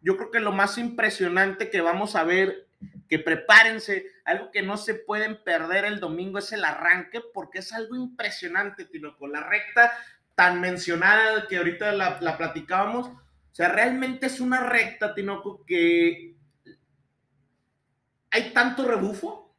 yo 0.00 0.16
creo 0.16 0.30
que 0.30 0.38
lo 0.40 0.52
más 0.52 0.78
impresionante 0.78 1.68
que 1.70 1.80
vamos 1.80 2.14
a 2.14 2.22
ver, 2.22 2.67
que 3.08 3.18
prepárense, 3.18 4.06
algo 4.24 4.50
que 4.50 4.62
no 4.62 4.76
se 4.76 4.94
pueden 4.94 5.42
perder 5.42 5.84
el 5.84 6.00
domingo 6.00 6.38
es 6.38 6.52
el 6.52 6.64
arranque, 6.64 7.20
porque 7.32 7.60
es 7.60 7.72
algo 7.72 7.96
impresionante, 7.96 8.84
Tinoco, 8.84 9.26
la 9.26 9.40
recta 9.40 9.92
tan 10.34 10.60
mencionada 10.60 11.48
que 11.48 11.56
ahorita 11.56 11.92
la, 11.92 12.18
la 12.20 12.36
platicábamos, 12.36 13.08
o 13.08 13.54
sea, 13.54 13.68
realmente 13.70 14.26
es 14.26 14.40
una 14.40 14.60
recta, 14.60 15.14
Tinoco, 15.14 15.64
que 15.66 16.36
hay 18.30 18.52
tanto 18.52 18.84
rebufo 18.84 19.54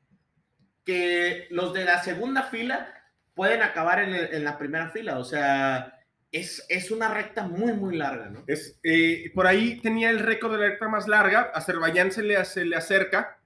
que 0.85 1.47
los 1.49 1.73
de 1.73 1.85
la 1.85 2.01
segunda 2.01 2.43
fila 2.43 2.93
pueden 3.33 3.61
acabar 3.61 3.99
en, 3.99 4.13
en 4.13 4.43
la 4.43 4.57
primera 4.57 4.89
fila. 4.89 5.19
O 5.19 5.23
sea, 5.23 5.98
es, 6.31 6.65
es 6.69 6.91
una 6.91 7.13
recta 7.13 7.47
muy, 7.47 7.73
muy 7.73 7.95
larga, 7.95 8.29
¿no? 8.29 8.43
Es, 8.47 8.79
eh, 8.83 9.31
por 9.33 9.47
ahí 9.47 9.79
tenía 9.81 10.09
el 10.09 10.19
récord 10.19 10.51
de 10.53 10.59
la 10.59 10.67
recta 10.69 10.87
más 10.87 11.07
larga. 11.07 11.51
Azerbaiyán 11.53 12.11
se 12.11 12.23
le, 12.23 12.43
se 12.45 12.65
le 12.65 12.75
acerca, 12.75 13.39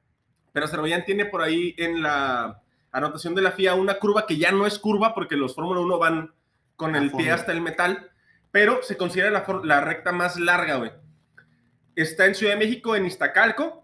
pero 0.52 0.66
Azerbaiyán 0.66 1.06
tiene 1.06 1.26
por 1.26 1.42
ahí 1.42 1.76
en 1.78 2.02
la 2.02 2.62
anotación 2.92 3.36
de 3.36 3.42
la 3.42 3.52
FIA 3.52 3.76
una 3.76 4.00
curva 4.00 4.28
que 4.28 4.38
ya 4.38 4.52
no 4.52 4.68
es 4.68 4.80
curva 4.80 5.14
porque 5.16 5.36
los 5.36 5.56
Fórmula 5.56 5.80
1 5.82 5.98
van 5.98 6.34
con 6.76 6.96
el 6.96 7.12
pie 7.12 7.32
hasta 7.32 7.52
el 7.52 7.62
metal, 7.62 8.12
pero 8.52 8.84
se 8.84 8.98
considera 8.98 9.30
la, 9.30 9.46
la 9.64 9.82
recta 9.82 10.12
más 10.12 10.40
larga, 10.40 10.76
güey. 10.76 10.92
Está 11.96 12.26
en 12.26 12.36
Ciudad 12.36 12.54
de 12.54 12.60
México, 12.60 12.96
en 12.96 13.06
Iztacalco, 13.06 13.83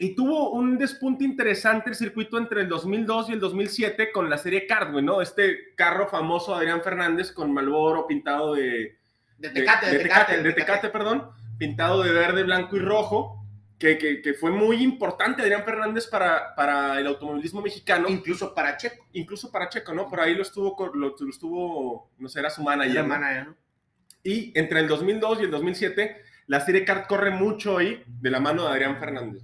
y 0.00 0.14
tuvo 0.14 0.50
un 0.50 0.78
despunte 0.78 1.24
interesante 1.24 1.90
el 1.90 1.96
circuito 1.96 2.38
entre 2.38 2.60
el 2.62 2.68
2002 2.68 3.30
y 3.30 3.32
el 3.32 3.40
2007 3.40 4.12
con 4.12 4.30
la 4.30 4.38
serie 4.38 4.66
güey, 4.92 5.04
¿no? 5.04 5.20
Este 5.20 5.74
carro 5.74 6.08
famoso 6.08 6.54
Adrián 6.54 6.82
Fernández 6.82 7.32
con 7.32 7.52
Malboro 7.52 8.06
pintado 8.06 8.54
de, 8.54 8.96
De 9.38 9.48
Tecate, 9.50 9.86
de, 9.86 9.92
de 9.92 9.98
Tecate, 9.98 10.24
Tecate, 10.32 10.42
de 10.42 10.52
Tecate, 10.52 10.88
perdón, 10.90 11.28
pintado 11.58 12.02
de 12.02 12.12
verde, 12.12 12.44
blanco 12.44 12.76
y 12.76 12.80
rojo, 12.80 13.44
que, 13.78 13.98
que- 13.98 14.22
que 14.22 14.34
fue 14.34 14.50
muy 14.52 14.82
importante 14.82 15.42
Adrián 15.42 15.64
Fernández 15.64 16.06
para, 16.06 16.54
para 16.54 16.98
el 17.00 17.06
automovilismo 17.08 17.60
mexicano, 17.60 18.08
Incluso 18.08 18.54
para 18.54 18.76
Checo. 18.76 19.04
incluso 19.12 19.50
para 19.50 19.68
Checo, 19.68 19.92
¿no? 19.94 20.08
Por 20.08 20.20
ahí 20.20 20.34
lo 20.34 20.42
estuvo, 20.42 20.76
lo, 20.94 21.14
lo 21.18 21.28
estuvo, 21.30 22.10
no 22.18 22.28
sé, 22.28 22.38
era 22.40 22.50
su 22.50 22.62
manager. 22.62 22.92
Era 22.92 23.02
¿no? 23.02 23.08
manager, 23.08 23.46
¿no? 23.48 23.56
Y 24.22 24.52
entre 24.58 24.80
el 24.80 24.88
2002 24.88 25.40
y 25.40 25.44
el 25.44 25.50
2007, 25.50 26.22
la 26.46 26.60
serie 26.60 26.84
kart 26.84 27.06
corre 27.08 27.30
mucho 27.30 27.78
ahí 27.78 28.02
de 28.06 28.30
la 28.30 28.40
mano 28.40 28.64
de 28.64 28.70
Adrián 28.70 28.98
Fernández. 28.98 29.42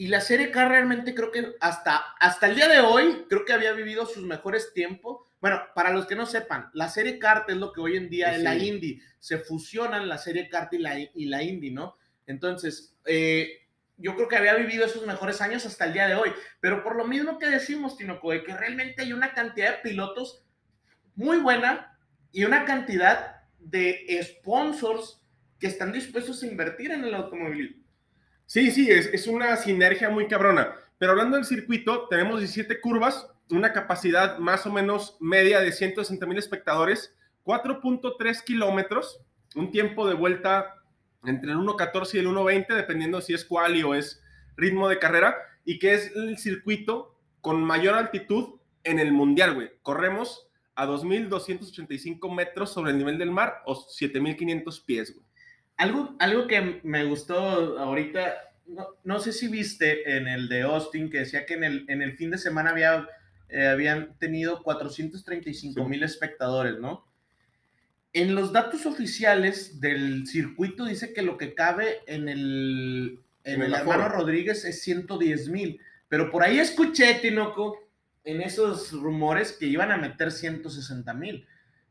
Y 0.00 0.06
la 0.06 0.22
serie 0.22 0.50
K 0.50 0.66
realmente 0.66 1.14
creo 1.14 1.30
que 1.30 1.56
hasta, 1.60 1.98
hasta 2.18 2.46
el 2.46 2.56
día 2.56 2.68
de 2.68 2.80
hoy, 2.80 3.26
creo 3.28 3.44
que 3.44 3.52
había 3.52 3.74
vivido 3.74 4.06
sus 4.06 4.24
mejores 4.24 4.72
tiempos. 4.72 5.26
Bueno, 5.42 5.60
para 5.74 5.92
los 5.92 6.06
que 6.06 6.16
no 6.16 6.24
sepan, 6.24 6.70
la 6.72 6.88
serie 6.88 7.18
kart 7.18 7.50
es 7.50 7.58
lo 7.58 7.70
que 7.70 7.82
hoy 7.82 7.98
en 7.98 8.08
día 8.08 8.30
Sí. 8.30 8.36
es 8.36 8.42
la 8.42 8.56
Indy. 8.56 8.98
Se 9.18 9.36
fusionan 9.36 10.08
la 10.08 10.16
serie 10.16 10.48
kart 10.48 10.72
y 10.72 10.78
la, 10.78 10.98
y 10.98 11.26
la 11.26 11.42
Indy, 11.42 11.70
¿no? 11.72 11.98
Entonces, 12.26 12.96
eh, 13.04 13.68
yo 13.98 14.16
creo 14.16 14.26
que 14.26 14.38
había 14.38 14.54
vivido 14.54 14.86
esos 14.86 15.06
mejores 15.06 15.42
años 15.42 15.66
hasta 15.66 15.84
el 15.84 15.92
día 15.92 16.08
de 16.08 16.14
hoy. 16.14 16.32
Pero 16.60 16.82
por 16.82 16.96
lo 16.96 17.06
mismo 17.06 17.38
que 17.38 17.50
decimos, 17.50 17.98
Tinoco, 17.98 18.30
de 18.30 18.42
que 18.42 18.56
realmente 18.56 19.02
hay 19.02 19.12
una 19.12 19.34
cantidad 19.34 19.72
de 19.72 19.82
pilotos 19.90 20.46
muy 21.14 21.36
buena 21.36 21.98
y 22.32 22.44
una 22.44 22.64
cantidad 22.64 23.42
de 23.58 24.18
sponsors 24.22 25.20
que 25.58 25.66
están 25.66 25.92
dispuestos 25.92 26.42
a 26.42 26.46
invertir 26.46 26.90
en 26.90 27.04
el 27.04 27.12
automovilismo. 27.12 27.79
Sí, 28.50 28.72
sí, 28.72 28.90
es, 28.90 29.06
es 29.06 29.28
una 29.28 29.56
sinergia 29.56 30.10
muy 30.10 30.26
cabrona. 30.26 30.74
Pero 30.98 31.12
hablando 31.12 31.36
del 31.36 31.46
circuito, 31.46 32.08
tenemos 32.08 32.40
17 32.40 32.80
curvas, 32.80 33.28
una 33.48 33.72
capacidad 33.72 34.38
más 34.38 34.66
o 34.66 34.72
menos 34.72 35.16
media 35.20 35.60
de 35.60 35.70
160 35.70 36.26
mil 36.26 36.36
espectadores, 36.36 37.14
4.3 37.44 38.42
kilómetros, 38.42 39.20
un 39.54 39.70
tiempo 39.70 40.08
de 40.08 40.14
vuelta 40.14 40.74
entre 41.22 41.52
el 41.52 41.58
1.14 41.58 42.14
y 42.14 42.18
el 42.18 42.26
1.20, 42.26 42.74
dependiendo 42.74 43.20
si 43.20 43.34
es 43.34 43.44
quali 43.44 43.84
o 43.84 43.94
es 43.94 44.20
ritmo 44.56 44.88
de 44.88 44.98
carrera, 44.98 45.36
y 45.64 45.78
que 45.78 45.94
es 45.94 46.10
el 46.16 46.36
circuito 46.36 47.20
con 47.40 47.62
mayor 47.62 47.94
altitud 47.94 48.58
en 48.82 48.98
el 48.98 49.12
mundial, 49.12 49.54
güey. 49.54 49.70
Corremos 49.82 50.48
a 50.74 50.88
2.285 50.88 52.34
metros 52.34 52.72
sobre 52.72 52.90
el 52.90 52.98
nivel 52.98 53.16
del 53.16 53.30
mar 53.30 53.62
o 53.64 53.76
7.500 53.76 54.84
pies, 54.84 55.14
güey. 55.14 55.29
Algo, 55.80 56.14
algo 56.18 56.46
que 56.46 56.80
me 56.82 57.04
gustó 57.04 57.38
ahorita, 57.78 58.34
no, 58.66 58.86
no 59.02 59.18
sé 59.18 59.32
si 59.32 59.48
viste 59.48 60.14
en 60.14 60.28
el 60.28 60.46
de 60.50 60.60
Austin, 60.60 61.08
que 61.08 61.20
decía 61.20 61.46
que 61.46 61.54
en 61.54 61.64
el, 61.64 61.86
en 61.88 62.02
el 62.02 62.18
fin 62.18 62.30
de 62.30 62.36
semana 62.36 62.68
había, 62.68 63.08
eh, 63.48 63.66
habían 63.66 64.14
tenido 64.18 64.62
435 64.62 65.82
mil 65.88 66.02
espectadores, 66.02 66.78
¿no? 66.78 67.06
En 68.12 68.34
los 68.34 68.52
datos 68.52 68.84
oficiales 68.84 69.80
del 69.80 70.26
circuito 70.26 70.84
dice 70.84 71.14
que 71.14 71.22
lo 71.22 71.38
que 71.38 71.54
cabe 71.54 72.00
en 72.06 72.28
el, 72.28 73.20
en 73.44 73.54
En 73.54 73.62
el 73.62 73.66
el 73.68 73.80
hermano. 73.80 74.10
Rodríguez 74.10 74.66
es 74.66 74.82
110 74.82 75.48
mil, 75.48 75.80
pero 76.10 76.30
por 76.30 76.42
ahí 76.42 76.58
escuché, 76.58 77.14
Tinoco, 77.14 77.78
en 78.24 78.42
esos 78.42 78.92
rumores 78.92 79.52
que 79.52 79.64
iban 79.64 79.92
a 79.92 79.96
meter 79.96 80.30
160 80.30 81.14
mil. 81.14 81.46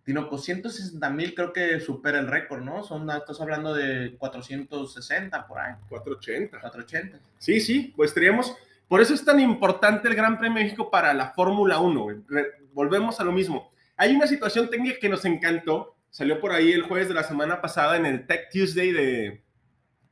Tinoco, 0.09 0.39
160 0.39 1.07
mil 1.11 1.35
creo 1.35 1.53
que 1.53 1.79
supera 1.79 2.17
el 2.17 2.25
récord, 2.25 2.63
¿no? 2.63 2.83
Son, 2.83 3.07
estás 3.11 3.39
hablando 3.41 3.75
de 3.75 4.15
460 4.17 5.45
por 5.47 5.59
ahí, 5.59 5.73
480. 5.87 6.59
480. 6.59 7.19
Sí, 7.37 7.59
sí, 7.59 7.93
pues 7.95 8.11
teníamos. 8.11 8.55
Por 8.87 9.01
eso 9.01 9.13
es 9.13 9.23
tan 9.23 9.39
importante 9.39 10.07
el 10.07 10.15
Gran 10.15 10.39
Premio 10.39 10.57
de 10.57 10.63
México 10.63 10.89
para 10.89 11.13
la 11.13 11.29
Fórmula 11.33 11.77
1. 11.79 12.01
güey. 12.01 12.17
Re- 12.27 12.53
Volvemos 12.73 13.19
a 13.19 13.23
lo 13.23 13.31
mismo. 13.31 13.71
Hay 13.97 14.15
una 14.15 14.25
situación 14.25 14.67
técnica 14.71 14.97
que 14.99 15.09
nos 15.09 15.25
encantó. 15.25 15.95
Salió 16.09 16.39
por 16.39 16.53
ahí 16.53 16.71
el 16.71 16.81
jueves 16.81 17.07
de 17.07 17.13
la 17.13 17.21
semana 17.23 17.61
pasada 17.61 17.95
en 17.95 18.07
el 18.07 18.25
Tech 18.25 18.49
Tuesday 18.51 18.91
de, 18.91 19.43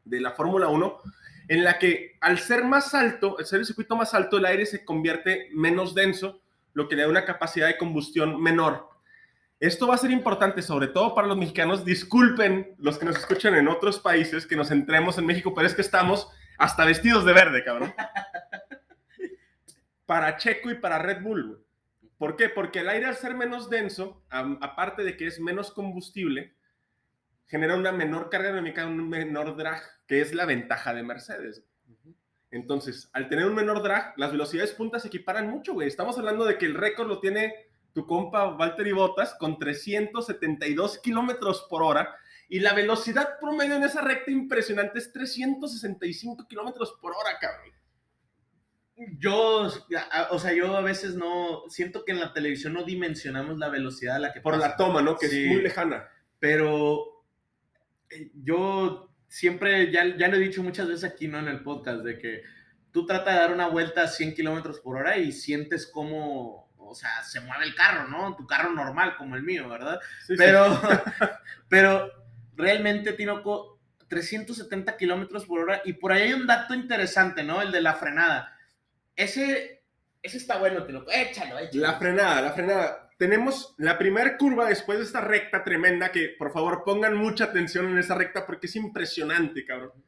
de 0.06 0.22
la 0.22 0.32
Fórmula 0.34 0.68
1, 0.68 0.98
en 1.48 1.64
la 1.64 1.80
que 1.80 2.18
al 2.22 2.38
ser 2.38 2.64
más 2.66 2.94
alto, 2.94 3.38
al 3.40 3.48
ser 3.48 3.62
el 3.62 3.66
circuito 3.66 3.96
más 3.96 4.14
alto, 4.14 4.38
el 4.38 4.46
aire 4.46 4.68
se 4.68 4.86
convierte 4.86 5.50
menos 5.54 5.96
denso, 5.96 6.40
lo 6.74 6.88
que 6.88 6.96
le 6.96 7.02
da 7.02 7.08
una 7.10 7.26
capacidad 7.26 7.66
de 7.66 7.78
combustión 7.80 8.40
menor. 8.40 8.90
Esto 9.60 9.88
va 9.88 9.96
a 9.96 10.00
ser 10.00 10.12
importante, 10.12 10.62
sobre 10.62 10.88
todo 10.88 11.16
para 11.16 11.28
los 11.28 11.38
mexicanos. 11.38 11.84
Disculpen 11.84 12.76
los 12.78 13.00
que 13.00 13.06
nos 13.06 13.18
escuchan 13.18 13.56
en 13.56 13.68
otros 13.68 14.00
países 14.00 14.46
que 14.46 14.56
nos 14.56 14.70
entremos 14.70 15.18
en 15.18 15.26
México, 15.26 15.54
pero 15.56 15.68
es 15.68 15.74
que 15.74 15.82
estamos 15.82 16.30
hasta 16.58 16.86
vestidos 16.86 17.26
de 17.26 17.34
verde, 17.34 17.64
cabrón. 17.64 17.94
Para 20.06 20.38
Checo 20.38 20.72
y 20.72 20.76
para 20.76 21.00
Red 21.00 21.22
Bull. 21.22 21.48
güey. 21.48 21.60
¿Por 22.18 22.36
qué? 22.36 22.50
Porque 22.50 22.80
el 22.80 22.90
aire 22.90 23.08
al 23.08 23.16
ser 23.16 23.36
menos 23.36 23.70
denso, 23.70 24.24
aparte 24.30 25.04
de 25.04 25.18
que 25.18 25.28
es 25.28 25.40
menos 25.40 25.72
combustible, 25.72 26.56
genera 27.46 27.76
una 27.76 27.92
menor 27.92 28.30
carga 28.30 28.48
aerodinámica, 28.48 28.86
un 28.86 29.10
menor 29.10 29.56
drag, 29.58 29.82
que 30.08 30.22
es 30.22 30.34
la 30.34 30.46
ventaja 30.46 30.94
de 30.94 31.04
Mercedes. 31.04 31.64
Entonces, 32.50 33.10
al 33.14 33.28
tener 33.28 33.46
un 33.46 33.54
menor 33.54 33.84
drag, 33.84 34.14
las 34.18 34.32
velocidades 34.32 34.72
puntas 34.72 35.02
se 35.02 35.10
equiparan 35.10 35.50
mucho, 35.50 35.74
güey. 35.74 35.88
Estamos 35.88 36.18
hablando 36.18 36.46
de 36.46 36.58
que 36.58 36.66
el 36.66 36.76
récord 36.76 37.08
lo 37.08 37.20
tiene 37.20 37.67
tu 37.98 38.06
compa 38.06 38.46
Valtteri 38.52 38.92
Bottas 38.92 39.34
con 39.40 39.58
372 39.58 41.00
kilómetros 41.00 41.66
por 41.68 41.82
hora 41.82 42.16
y 42.48 42.60
la 42.60 42.74
velocidad 42.76 43.40
promedio 43.42 43.76
en 43.76 43.82
esa 43.84 44.02
recta 44.02 44.30
impresionante 44.30 45.00
es 45.00 45.12
365 45.12 46.48
kilómetros 46.48 46.96
por 47.02 47.14
hora, 47.14 47.40
cabrón. 47.42 47.72
Yo, 49.18 49.68
o 50.30 50.40
sea, 50.40 50.54
yo 50.54 50.78
a 50.78 50.82
veces 50.82 51.16
no, 51.16 51.64
siento 51.70 52.06
que 52.06 52.12
en 52.12 52.20
la 52.20 52.34
televisión 52.34 52.74
no 52.74 52.84
dimensionamos 52.84 53.58
la 53.58 53.70
velocidad 53.70 54.18
a 54.18 54.20
la 54.20 54.32
que 54.32 54.42
Por 54.42 54.54
pasa. 54.54 54.68
la 54.70 54.78
toma, 54.78 55.02
¿no? 55.02 55.18
Que 55.18 55.28
Sí. 55.28 55.44
es 55.46 55.48
muy 55.54 55.62
lejana. 55.64 56.08
pero 56.38 57.24
eh, 58.12 58.30
yo 58.44 59.10
siempre, 59.28 59.92
ya, 59.92 60.16
ya 60.16 60.28
lo 60.28 60.36
he 60.38 60.40
dicho 60.40 60.62
muchas 60.62 60.88
veces 60.88 61.04
aquí, 61.04 61.28
¿no? 61.28 61.40
En 61.40 61.48
el 61.48 61.64
podcast, 61.64 62.02
de 62.04 62.20
que 62.20 62.44
tú 62.92 63.08
tratas 63.08 63.34
de 63.34 63.40
dar 63.40 63.52
una 63.54 63.68
vuelta 63.68 64.04
a 64.04 64.08
100 64.08 64.36
kilómetros 64.36 64.80
por 64.82 64.98
hora 64.98 65.18
y 65.18 65.32
sientes 65.32 65.88
cómo, 65.92 66.67
o 66.90 66.96
sea, 66.96 67.24
se 67.24 67.40
mueve 67.42 67.66
el 67.66 67.76
carro, 67.76 68.08
¿no? 68.08 68.36
Tu 68.36 68.46
carro 68.46 68.72
normal, 68.72 69.16
como 69.18 69.36
el 69.36 69.44
mío, 69.44 69.68
¿verdad? 69.70 70.00
Sí, 70.26 70.34
sí. 70.34 70.36
Pero, 70.38 70.82
pero 71.70 72.12
realmente, 72.56 73.14
Tinoco, 73.14 73.80
370 74.08 74.98
kilómetros 74.98 75.46
por 75.46 75.60
hora 75.60 75.82
y 75.86 75.94
por 75.94 76.12
ahí 76.12 76.24
hay 76.24 76.34
un 76.34 76.48
dato 76.48 76.74
interesante, 76.74 77.44
¿no? 77.44 77.62
El 77.62 77.72
de 77.72 77.82
la 77.82 77.94
frenada. 77.94 78.58
Ese, 79.16 79.84
ese 80.22 80.38
está 80.38 80.58
bueno, 80.58 80.84
Tinoco. 80.84 81.12
Échalo, 81.12 81.60
échalo. 81.60 81.82
La 81.82 81.98
frenada, 81.98 82.42
la 82.42 82.54
frenada. 82.54 83.10
Tenemos 83.18 83.74
la 83.78 83.98
primera 83.98 84.38
curva 84.38 84.70
después 84.70 85.00
de 85.00 85.06
esta 85.06 85.22
recta 85.22 85.64
tremenda, 85.64 86.12
que 86.12 86.36
por 86.38 86.54
favor 86.54 86.84
pongan 86.84 87.16
mucha 87.16 87.46
atención 87.46 87.88
en 87.88 87.98
esa 87.98 88.16
recta 88.16 88.46
porque 88.46 88.68
es 88.68 88.76
impresionante, 88.76 89.66
cabrón. 89.66 90.04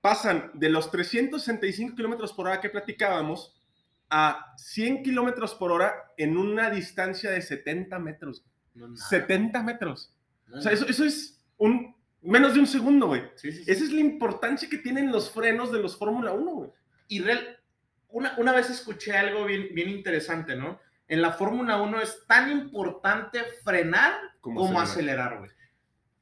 Pasan 0.00 0.50
de 0.54 0.68
los 0.68 0.90
365 0.90 1.96
kilómetros 1.96 2.32
por 2.32 2.46
hora 2.46 2.60
que 2.60 2.68
platicábamos 2.68 3.57
a 4.10 4.54
100 4.56 5.02
kilómetros 5.02 5.54
por 5.54 5.72
hora 5.72 5.94
en 6.16 6.36
una 6.36 6.70
distancia 6.70 7.30
de 7.30 7.42
70 7.42 7.98
metros. 7.98 8.44
No, 8.74 8.88
nada. 8.88 9.04
70 9.08 9.62
metros. 9.62 10.14
No, 10.46 10.58
O 10.58 10.60
sea, 10.60 10.72
eso, 10.72 10.86
eso 10.86 11.04
es 11.04 11.40
un 11.56 11.94
menos 12.22 12.54
de 12.54 12.60
un 12.60 12.66
segundo, 12.66 13.06
güey. 13.06 13.22
Sí, 13.36 13.52
sí, 13.52 13.64
sí. 13.64 13.70
Esa 13.70 13.84
es 13.84 13.92
la 13.92 14.00
importancia 14.00 14.68
que 14.68 14.78
tienen 14.78 15.12
los 15.12 15.30
frenos 15.30 15.72
de 15.72 15.80
los 15.80 15.96
Fórmula 15.96 16.32
1, 16.32 16.50
güey. 16.52 16.70
Y 17.08 17.20
real, 17.20 17.58
una, 18.08 18.34
una 18.38 18.52
vez 18.52 18.70
escuché 18.70 19.16
algo 19.16 19.44
bien, 19.44 19.68
bien 19.74 19.88
interesante, 19.88 20.56
¿no? 20.56 20.80
En 21.06 21.22
la 21.22 21.32
Fórmula 21.32 21.80
1 21.80 22.00
es 22.00 22.26
tan 22.26 22.50
importante 22.50 23.40
frenar 23.64 24.12
Como 24.40 24.80
acelerar, 24.80 25.38
güey. 25.38 25.50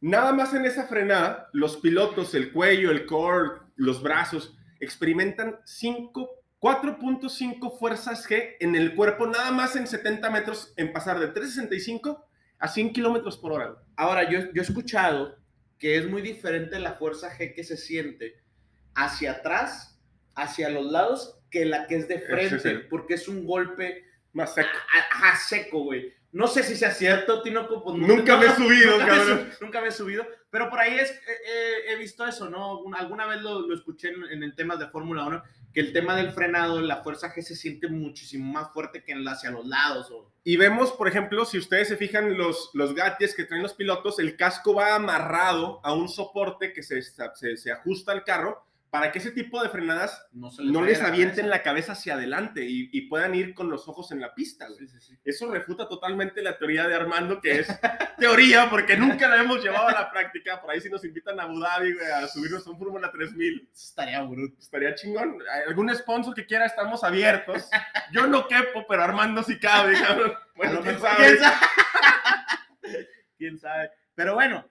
Nada 0.00 0.32
más 0.32 0.54
en 0.54 0.64
esa 0.64 0.86
frenada, 0.86 1.48
los 1.52 1.78
pilotos, 1.78 2.34
el 2.34 2.52
cuello, 2.52 2.90
el 2.90 3.06
core, 3.06 3.62
los 3.76 4.02
brazos, 4.02 4.56
experimentan 4.78 5.58
5, 5.64 6.35
4.5 6.60 7.78
fuerzas 7.78 8.28
G 8.28 8.56
en 8.60 8.74
el 8.76 8.94
cuerpo, 8.94 9.26
nada 9.26 9.50
más 9.52 9.76
en 9.76 9.86
70 9.86 10.30
metros, 10.30 10.72
en 10.76 10.92
pasar 10.92 11.18
de 11.18 11.28
365 11.28 12.26
a 12.58 12.68
100 12.68 12.92
kilómetros 12.92 13.36
por 13.38 13.52
hora. 13.52 13.76
Ahora, 13.96 14.28
yo, 14.30 14.40
yo 14.52 14.62
he 14.62 14.64
escuchado 14.64 15.36
que 15.78 15.96
es 15.96 16.08
muy 16.08 16.22
diferente 16.22 16.78
la 16.78 16.94
fuerza 16.94 17.30
G 17.36 17.54
que 17.54 17.64
se 17.64 17.76
siente 17.76 18.40
hacia 18.94 19.32
atrás, 19.32 20.00
hacia 20.34 20.68
los 20.70 20.90
lados, 20.90 21.38
que 21.50 21.64
la 21.66 21.86
que 21.86 21.96
es 21.96 22.08
de 22.08 22.18
frente, 22.20 22.58
sí. 22.58 22.86
porque 22.90 23.14
es 23.14 23.28
un 23.28 23.46
golpe 23.46 24.04
Más 24.32 24.54
seco. 24.54 24.68
a- 24.68 25.14
ajá, 25.14 25.36
seco, 25.38 25.84
güey. 25.84 26.12
No 26.32 26.48
sé 26.48 26.62
si 26.62 26.76
sea 26.76 26.90
cierto, 26.90 27.42
Tinoco. 27.42 27.82
pues, 27.82 27.96
Nunca 27.96 28.36
me 28.36 28.46
he 28.46 28.50
subido, 28.54 28.92
nunca 28.98 29.04
me 29.06 29.10
cabrón. 29.18 29.50
su- 29.56 29.64
nunca 29.64 29.80
me 29.80 29.88
he 29.88 29.92
subido, 29.92 30.26
pero 30.50 30.68
por 30.68 30.78
ahí 30.80 30.98
es, 30.98 31.10
eh, 31.10 31.16
eh, 31.46 31.74
he 31.88 31.96
visto 31.96 32.26
eso, 32.26 32.50
¿no? 32.50 32.80
Un- 32.80 32.94
alguna 32.94 33.26
vez 33.26 33.40
lo, 33.40 33.60
lo 33.66 33.74
escuché 33.74 34.08
en, 34.08 34.24
en 34.30 34.42
el 34.42 34.54
tema 34.54 34.76
de 34.76 34.88
Fórmula 34.88 35.24
1, 35.26 35.42
que 35.76 35.82
el 35.82 35.92
tema 35.92 36.16
del 36.16 36.32
frenado, 36.32 36.80
la 36.80 37.02
fuerza 37.02 37.34
G 37.34 37.42
se 37.42 37.54
siente 37.54 37.86
muchísimo 37.86 38.50
más 38.50 38.72
fuerte 38.72 39.04
que 39.04 39.12
en 39.12 39.26
la 39.26 39.32
hacia 39.32 39.50
los 39.50 39.66
lados. 39.66 40.10
Y 40.42 40.56
vemos, 40.56 40.90
por 40.90 41.06
ejemplo, 41.06 41.44
si 41.44 41.58
ustedes 41.58 41.88
se 41.88 41.98
fijan 41.98 42.38
los, 42.38 42.70
los 42.72 42.94
gadgets 42.94 43.34
que 43.34 43.44
traen 43.44 43.62
los 43.62 43.74
pilotos, 43.74 44.18
el 44.18 44.38
casco 44.38 44.72
va 44.72 44.94
amarrado 44.94 45.82
a 45.84 45.92
un 45.92 46.08
soporte 46.08 46.72
que 46.72 46.82
se, 46.82 47.02
se, 47.02 47.58
se 47.58 47.70
ajusta 47.70 48.12
al 48.12 48.24
carro 48.24 48.64
para 48.90 49.12
que 49.12 49.18
ese 49.18 49.30
tipo 49.32 49.62
de 49.62 49.68
frenadas 49.68 50.26
No, 50.32 50.50
se 50.50 50.62
no 50.64 50.80
vaya 50.80 50.90
les 50.92 51.00
la 51.00 51.08
avienten 51.08 51.36
cabeza. 51.46 51.56
la 51.56 51.62
cabeza 51.62 51.92
hacia 51.92 52.14
adelante 52.14 52.64
y, 52.64 52.88
y 52.92 53.02
puedan 53.08 53.34
ir 53.34 53.52
con 53.52 53.68
los 53.68 53.86
ojos 53.88 54.10
en 54.12 54.20
la 54.20 54.34
pista. 54.34 54.66
güey. 54.68 54.78
Sí, 54.78 54.88
sí, 54.88 55.00
sí. 55.00 55.18
Eso 55.24 55.50
refuta 55.50 55.88
totalmente 55.88 56.40
la 56.42 56.56
teoría 56.56 56.86
de 56.88 56.94
Armando, 56.94 57.40
que 57.40 57.60
es 57.60 57.68
teoría, 58.18 58.70
porque 58.70 58.96
nunca 58.96 59.28
la 59.28 59.42
hemos 59.42 59.62
llevado 59.62 59.88
a 59.88 59.92
la 59.92 60.10
práctica. 60.10 60.60
Por 60.60 60.70
ahí 60.70 60.80
si 60.80 60.88
nos 60.88 61.04
invitan 61.04 61.38
a 61.40 61.42
Abu 61.44 61.58
Dhabi 61.60 61.94
güey, 61.94 62.10
a 62.10 62.26
subirnos 62.28 62.66
a 62.66 62.70
un 62.70 62.78
Fórmula 62.78 63.10
3000, 63.10 63.68
Estaría 63.74 64.22
bruto. 64.22 64.56
estaría 64.60 64.94
chingón. 64.94 65.36
¿Algún 65.66 65.94
sponsor 65.94 66.34
que 66.34 66.46
quiera? 66.46 66.64
Estamos 66.66 67.02
abiertos. 67.04 67.68
Yo 68.12 68.26
no 68.26 68.46
quepo, 68.48 68.86
pero 68.88 69.02
Armando 69.02 69.42
sí 69.42 69.58
cabe, 69.58 69.94
Bueno, 70.54 70.80
quién 70.80 70.98
sabe. 71.00 71.26
¿Quién 71.26 71.38
sabe? 71.40 73.08
¿Quién 73.38 73.58
sabe? 73.58 73.90
Pero 74.14 74.34
bueno, 74.34 74.66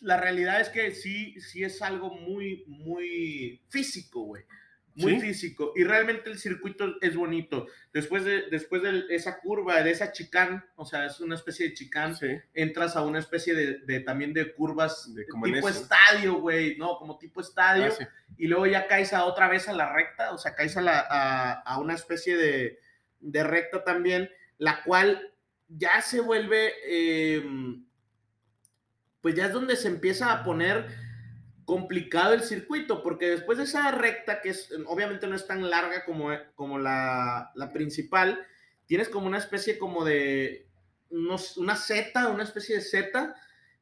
la 0.00 0.16
realidad 0.16 0.60
es 0.60 0.68
que 0.70 0.92
sí, 0.92 1.40
sí 1.40 1.62
es 1.64 1.80
algo 1.82 2.10
muy, 2.14 2.64
muy 2.66 3.60
físico, 3.68 4.22
güey. 4.24 4.44
Muy 4.96 5.14
Sí. 5.14 5.20
físico. 5.20 5.72
Y 5.76 5.84
realmente 5.84 6.28
el 6.30 6.38
circuito 6.38 6.96
es 7.00 7.14
bonito. 7.14 7.68
Después 7.92 8.24
de, 8.24 8.50
después 8.50 8.82
de 8.82 9.04
esa 9.10 9.38
curva, 9.38 9.82
de 9.82 9.92
esa 9.92 10.10
chicán, 10.10 10.64
o 10.74 10.84
sea, 10.84 11.06
es 11.06 11.20
una 11.20 11.36
especie 11.36 11.68
de 11.68 11.74
chicán, 11.74 12.16
Sí. 12.16 12.26
entras 12.54 12.96
a 12.96 13.02
una 13.02 13.20
especie 13.20 13.54
de, 13.54 13.78
de- 13.86 14.00
también 14.00 14.32
de 14.32 14.52
curvas 14.52 15.14
De 15.14 15.26
como 15.28 15.46
en 15.46 15.54
tipo 15.54 15.68
eso. 15.68 15.82
estadio, 15.82 16.34
güey, 16.40 16.76
¿no? 16.76 16.98
Como 16.98 17.18
tipo 17.18 17.40
estadio 17.40 17.86
Ah, 17.86 17.90
sí. 17.92 18.04
y 18.36 18.48
luego 18.48 18.66
ya 18.66 18.88
caes 18.88 19.12
a 19.12 19.24
otra 19.26 19.48
vez 19.48 19.68
a 19.68 19.72
la 19.72 19.92
recta, 19.92 20.32
o 20.32 20.38
sea, 20.38 20.54
caes 20.56 20.76
a, 20.76 20.82
la, 20.82 20.98
a, 21.08 21.52
a 21.60 21.78
una 21.78 21.94
especie 21.94 22.36
de, 22.36 22.80
de 23.20 23.44
recta 23.44 23.84
también, 23.84 24.28
la 24.58 24.82
cual 24.82 25.32
ya 25.68 26.02
se 26.02 26.20
vuelve, 26.20 26.72
eh, 26.84 27.44
pues 29.20 29.34
ya 29.34 29.46
es 29.46 29.52
donde 29.52 29.76
se 29.76 29.88
empieza 29.88 30.32
a 30.32 30.44
poner 30.44 30.86
complicado 31.64 32.34
el 32.34 32.42
circuito, 32.42 33.02
porque 33.02 33.30
después 33.30 33.58
de 33.58 33.64
esa 33.64 33.90
recta, 33.92 34.40
que 34.40 34.50
es, 34.50 34.72
obviamente 34.86 35.26
no 35.26 35.36
es 35.36 35.46
tan 35.46 35.68
larga 35.70 36.04
como, 36.04 36.30
como 36.56 36.78
la, 36.78 37.52
la 37.54 37.72
principal, 37.72 38.44
tienes 38.86 39.08
como 39.08 39.26
una 39.26 39.38
especie 39.38 39.78
como 39.78 40.04
de, 40.04 40.66
unos- 41.10 41.56
una 41.56 41.76
Z, 41.76 42.28
una 42.28 42.42
especie 42.42 42.76
de 42.76 42.82
Z, 42.82 43.34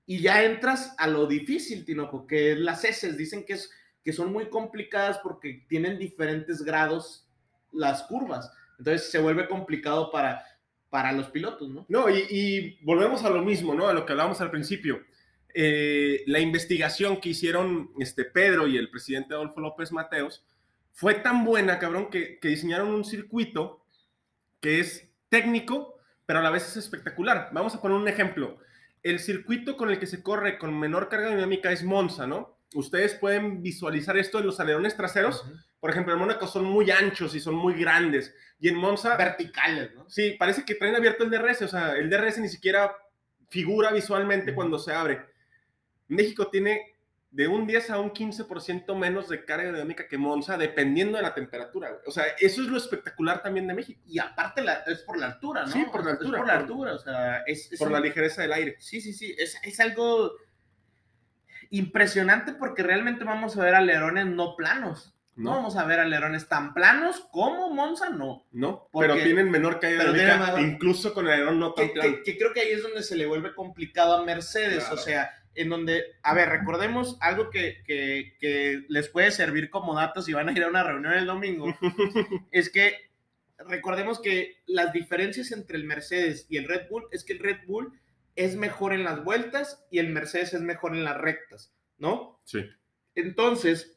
y 0.07 0.21
ya 0.21 0.43
entras 0.45 0.95
a 0.99 1.07
lo 1.07 1.27
difícil, 1.27 1.85
Tinoco, 1.85 2.27
que 2.27 2.53
es 2.53 2.59
las 2.59 2.85
heces, 2.85 3.17
dicen 3.17 3.45
que, 3.47 3.55
es, 3.55 3.71
que 4.05 4.13
son 4.13 4.33
muy 4.33 4.49
complicadas 4.51 5.19
porque 5.19 5.65
tienen 5.69 5.99
diferentes 5.99 6.63
grados 6.63 7.27
las 7.73 8.03
curvas, 8.05 8.51
entonces 8.79 9.11
se 9.11 9.19
vuelve 9.19 9.49
complicado 9.49 10.11
para, 10.11 10.45
para 10.91 11.13
los 11.13 11.29
pilotos, 11.29 11.69
¿no? 11.71 11.87
No, 11.89 12.09
y, 12.11 12.27
y 12.31 12.79
volvemos 12.85 13.25
a 13.25 13.31
lo 13.31 13.43
mismo, 13.43 13.75
¿no? 13.75 13.89
A 13.89 13.93
lo 13.95 14.05
que 14.05 14.13
hablábamos 14.13 14.41
al 14.41 14.51
principio. 14.51 15.05
Eh, 15.61 16.23
la 16.29 16.39
investigación 16.39 17.21
que 17.21 17.31
hicieron 17.31 17.91
este 17.99 18.25
Pedro 18.25 18.69
y 18.69 18.77
el 18.77 18.91
presidente 18.91 19.35
Adolfo 19.35 19.59
López 19.59 19.91
Mateos 19.91 20.47
fue 20.93 21.15
tan 21.15 21.45
buena, 21.45 21.81
cabrón, 21.81 22.11
que, 22.11 22.39
que 22.39 22.47
diseñaron 22.47 22.91
un 22.91 23.05
circuito 23.05 23.85
que 24.61 24.79
es 24.79 25.09
técnico, 25.29 25.99
pero 26.27 26.39
a 26.39 26.43
la 26.43 26.51
vez 26.51 26.69
es 26.69 26.77
espectacular. 26.77 27.51
Vamos 27.53 27.75
a 27.75 27.83
poner 27.83 27.99
un 27.99 28.07
ejemplo. 28.07 28.61
El 29.03 29.19
circuito 29.19 29.77
con 29.77 29.91
el 29.91 29.99
que 29.99 30.07
se 30.07 30.23
corre 30.23 30.59
con 30.59 30.79
menor 30.79 31.09
carga 31.09 31.31
dinámica 31.31 31.73
es 31.73 31.83
Monza, 31.83 32.29
¿no? 32.29 32.57
Ustedes 32.75 33.15
pueden 33.15 33.61
visualizar 33.61 34.17
esto 34.17 34.39
en 34.39 34.47
los 34.47 34.61
alerones 34.61 34.97
traseros. 34.97 35.45
Por 35.81 35.91
ejemplo, 35.91 36.13
en 36.13 36.21
Mónaco 36.21 36.47
son 36.47 36.67
muy 36.67 36.93
anchos 36.93 37.35
y 37.35 37.41
son 37.41 37.57
muy 37.57 37.75
grandes. 37.75 38.33
Y 38.61 38.69
en 38.69 38.77
Monza 38.77 39.17
Verticales, 39.17 39.93
¿no? 39.97 40.09
Sí, 40.09 40.37
parece 40.39 40.65
que 40.65 40.77
traen 40.77 40.95
abierto 40.95 41.25
el 41.25 41.31
DRS, 41.31 41.63
o 41.63 41.69
sea, 41.69 41.97
el 41.97 42.09
DRS 42.09 42.39
ni 42.39 42.49
siquiera 42.49 42.95
figura 43.49 43.91
visualmente 43.91 44.55
cuando 44.55 44.79
se 44.79 44.93
abre. 44.93 45.37
México 46.09 46.49
tiene 46.49 46.95
de 47.31 47.47
un 47.47 47.67
10 47.67 47.91
a 47.91 47.99
un 48.01 48.11
15% 48.11 48.95
menos 48.97 49.29
de 49.29 49.45
carga 49.45 49.71
dinámica 49.71 50.09
que 50.09 50.17
Monza, 50.17 50.57
dependiendo 50.57 51.19
de 51.19 51.23
la 51.23 51.35
temperatura. 51.35 51.91
güey. 51.91 52.01
O 52.07 52.11
sea, 52.11 52.25
eso 52.41 52.63
es 52.63 52.69
lo 52.69 52.79
espectacular 52.79 53.43
también 53.43 53.67
de 53.67 53.75
México, 53.75 54.01
Y 54.07 54.19
aparte 54.19 54.63
la- 54.63 54.83
es 54.87 55.01
por 55.01 55.19
la 55.19 55.27
altura, 55.27 55.67
¿no? 55.67 55.73
Sí, 55.73 55.85
por 55.93 56.05
la 56.05 56.13
Es 56.13 56.19
altura, 56.19 56.39
por 56.39 56.47
la 56.47 56.55
altura, 56.57 56.93
o 56.95 56.99
sea, 56.99 57.43
es, 57.47 57.71
es 57.71 57.79
por 57.79 57.89
un- 57.89 57.93
la 57.95 58.01
ligereza 58.01 58.41
del 58.43 58.53
aire. 58.55 58.77
Sí, 58.81 59.01
sí, 59.03 59.13
sí, 59.13 59.35
es, 59.39 59.59
es 59.63 59.79
algo 59.81 60.33
impresionante 61.71 62.53
porque 62.55 62.83
realmente 62.83 63.25
vamos 63.25 63.57
a 63.57 63.63
ver 63.63 63.75
alerones 63.75 64.27
no 64.27 64.57
planos. 64.57 65.15
No, 65.37 65.51
¿no? 65.51 65.57
vamos 65.59 65.77
a 65.77 65.85
ver 65.85 66.01
alerones 66.01 66.49
tan 66.49 66.75
planos 66.75 67.21
como 67.31 67.71
Monza, 67.71 68.11
no. 68.11 68.45
¿No? 68.51 68.89
Porque- 68.91 69.13
Pero 69.13 69.23
tienen 69.23 69.51
menor 69.51 69.79
caída 69.79 70.05
menor- 70.11 70.61
incluso 70.61 71.15
con 71.15 71.27
el 71.27 71.33
alerón 71.35 71.61
no 71.61 71.75
tan 71.75 71.87
Que, 71.89 71.93
plano. 71.95 72.11
que- 72.11 72.23
que 72.25 72.39
creo 72.39 72.53
que 72.53 72.61
ahí 72.61 72.71
es 72.73 72.83
donde 72.83 73.05
se 73.05 73.15
le 73.15 73.27
vuelve 73.27 73.55
complicado 73.55 74.17
a 74.17 74.25
Mercedes, 74.25 74.81
Claro. 74.81 74.95
o 74.97 74.99
sea, 74.99 75.31
en 75.61 75.69
donde, 75.69 76.03
a 76.23 76.35
ver, 76.35 76.49
recordemos 76.49 77.17
algo 77.21 77.51
que, 77.51 77.83
que- 77.87 78.35
que 78.41 78.85
les 78.89 79.09
puede 79.09 79.31
servir 79.31 79.71
como 79.71 79.95
datos 79.95 80.25
si 80.25 80.33
van 80.33 80.49
a 80.49 80.53
ir 80.53 80.63
a 80.63 80.69
una 80.69 80.85
reunión 80.85 81.13
el 81.15 81.27
domingo, 81.27 81.67
es 82.51 82.71
que 82.71 82.95
recordemos 83.59 84.21
que 84.21 84.63
las 84.67 84.93
diferencias 84.93 85.51
entre 85.53 85.77
el 85.77 85.85
Mercedes 85.85 86.47
y 86.49 86.57
el 86.59 86.69
Red 86.69 86.89
Bull 86.89 87.07
es 87.11 87.25
que 87.25 87.33
el 87.35 87.41
Red 87.41 87.59
Bull 87.67 87.93
es 88.37 88.55
mejor 88.57 88.93
en 88.93 89.03
las 89.05 89.25
vueltas 89.25 89.85
y 89.91 89.99
el 89.99 90.11
Mercedes 90.11 90.55
es 90.55 90.61
mejor 90.61 90.95
en 90.95 91.03
las 91.05 91.17
rectas, 91.17 91.75
¿no? 91.99 92.41
Sí. 92.45 92.65
Entonces, 93.15 93.95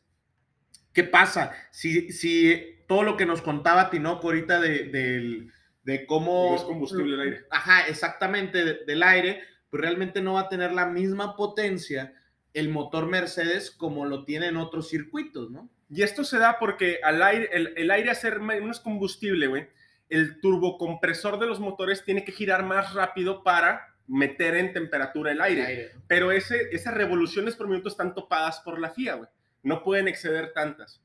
¿Qué 0.93 1.05
pasa? 1.05 1.53
Si, 1.71 2.11
si 2.11 2.83
todo 2.85 3.03
lo 3.03 3.15
que 3.15 3.25
nos 3.25 3.41
contaba 3.41 3.89
Tinoco 3.89 4.27
ahorita 4.27 4.59
de, 4.59 4.85
del- 4.89 5.49
de 5.83 6.05
cómo... 6.05 6.49
No 6.49 6.55
es 6.57 6.63
combustible 6.63 7.13
el 7.15 7.21
aire. 7.21 7.45
Ajá, 7.49 7.87
exactamente, 7.87 8.65
de- 8.65 8.85
del 8.85 9.01
aire, 9.01 9.41
pues 9.71 9.81
realmente 9.81 10.21
no 10.21 10.33
va 10.33 10.41
a 10.41 10.49
tener 10.49 10.71
la 10.73 10.85
misma 10.85 11.35
potencia 11.35 12.13
el 12.53 12.69
motor 12.69 13.07
Mercedes 13.07 13.71
como 13.71 14.05
lo 14.05 14.25
tiene 14.25 14.47
en 14.47 14.57
otros 14.57 14.89
circuitos, 14.89 15.49
¿no? 15.49 15.69
Y 15.89 16.03
esto 16.03 16.23
se 16.23 16.37
da 16.37 16.59
porque 16.59 16.99
al 17.03 17.23
aire, 17.23 17.49
el, 17.53 17.73
el 17.75 17.89
aire 17.89 18.11
hacer 18.11 18.39
menos 18.39 18.79
combustible, 18.79 19.47
güey, 19.47 19.67
el 20.09 20.39
turbocompresor 20.41 21.39
de 21.39 21.47
los 21.47 21.59
motores 21.59 22.03
tiene 22.03 22.23
que 22.23 22.31
girar 22.31 22.63
más 22.63 22.93
rápido 22.93 23.43
para 23.43 23.95
meter 24.07 24.55
en 24.55 24.73
temperatura 24.73 25.31
el 25.31 25.41
aire. 25.41 25.91
Pero 26.07 26.31
ese, 26.31 26.67
esas 26.71 26.93
revoluciones 26.93 27.55
por 27.55 27.67
minuto 27.67 27.87
están 27.87 28.13
topadas 28.13 28.59
por 28.59 28.79
la 28.79 28.89
FIA, 28.89 29.15
güey. 29.15 29.29
No 29.63 29.83
pueden 29.83 30.09
exceder 30.09 30.51
tantas. 30.53 31.01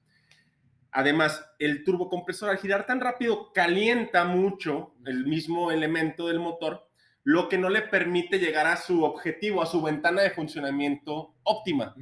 Además, 0.90 1.48
el 1.58 1.84
turbocompresor 1.84 2.50
al 2.50 2.58
girar 2.58 2.86
tan 2.86 3.00
rápido 3.00 3.52
calienta 3.52 4.24
mucho 4.24 4.94
el 5.04 5.26
mismo 5.26 5.70
elemento 5.70 6.26
del 6.26 6.40
motor, 6.40 6.85
lo 7.26 7.48
que 7.48 7.58
no 7.58 7.68
le 7.68 7.82
permite 7.82 8.38
llegar 8.38 8.68
a 8.68 8.76
su 8.76 9.02
objetivo, 9.02 9.60
a 9.60 9.66
su 9.66 9.82
ventana 9.82 10.22
de 10.22 10.30
funcionamiento 10.30 11.34
óptima. 11.42 11.92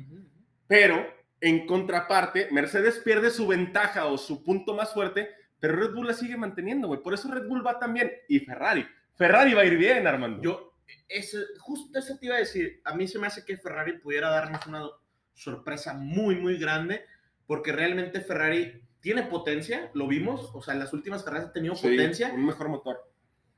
Pero, 0.67 1.03
en 1.41 1.67
contraparte, 1.67 2.49
Mercedes 2.51 3.01
pierde 3.03 3.31
su 3.31 3.47
ventaja 3.47 4.05
o 4.05 4.19
su 4.19 4.45
punto 4.45 4.75
más 4.75 4.93
fuerte, 4.93 5.31
pero 5.59 5.77
Red 5.77 5.95
Bull 5.95 6.09
la 6.09 6.13
sigue 6.13 6.37
manteniendo, 6.37 6.89
güey. 6.89 7.01
Por 7.01 7.15
eso 7.15 7.33
Red 7.33 7.49
Bull 7.49 7.67
va 7.67 7.79
tan 7.79 7.95
bien. 7.95 8.13
Y 8.29 8.41
Ferrari. 8.41 8.87
Ferrari 9.15 9.55
va 9.55 9.63
a 9.63 9.65
ir 9.65 9.79
bien, 9.79 10.07
Armando. 10.07 10.43
Yo, 10.43 10.75
ese, 11.09 11.39
justo 11.59 11.99
eso 11.99 12.19
te 12.19 12.27
iba 12.27 12.35
a 12.35 12.41
decir. 12.41 12.83
A 12.85 12.95
mí 12.95 13.09
se 13.09 13.19
me 13.19 13.27
hace 13.27 13.47
que 13.47 13.57
Ferrari 13.57 13.97
pudiera 14.01 14.29
darnos 14.29 14.67
una 14.67 14.87
sorpresa 15.33 15.95
muy, 15.95 16.35
muy 16.37 16.59
grande, 16.59 17.07
porque 17.47 17.73
realmente 17.73 18.21
Ferrari 18.21 18.83
tiene 19.01 19.23
potencia, 19.23 19.91
lo 19.95 20.07
vimos, 20.07 20.51
o 20.53 20.61
sea, 20.61 20.75
en 20.75 20.81
las 20.81 20.93
últimas 20.93 21.23
carreras 21.23 21.47
ha 21.47 21.53
tenido 21.55 21.77
Sí, 21.77 21.89
potencia. 21.89 22.31
Un 22.31 22.45
mejor 22.45 22.69
motor. 22.69 23.14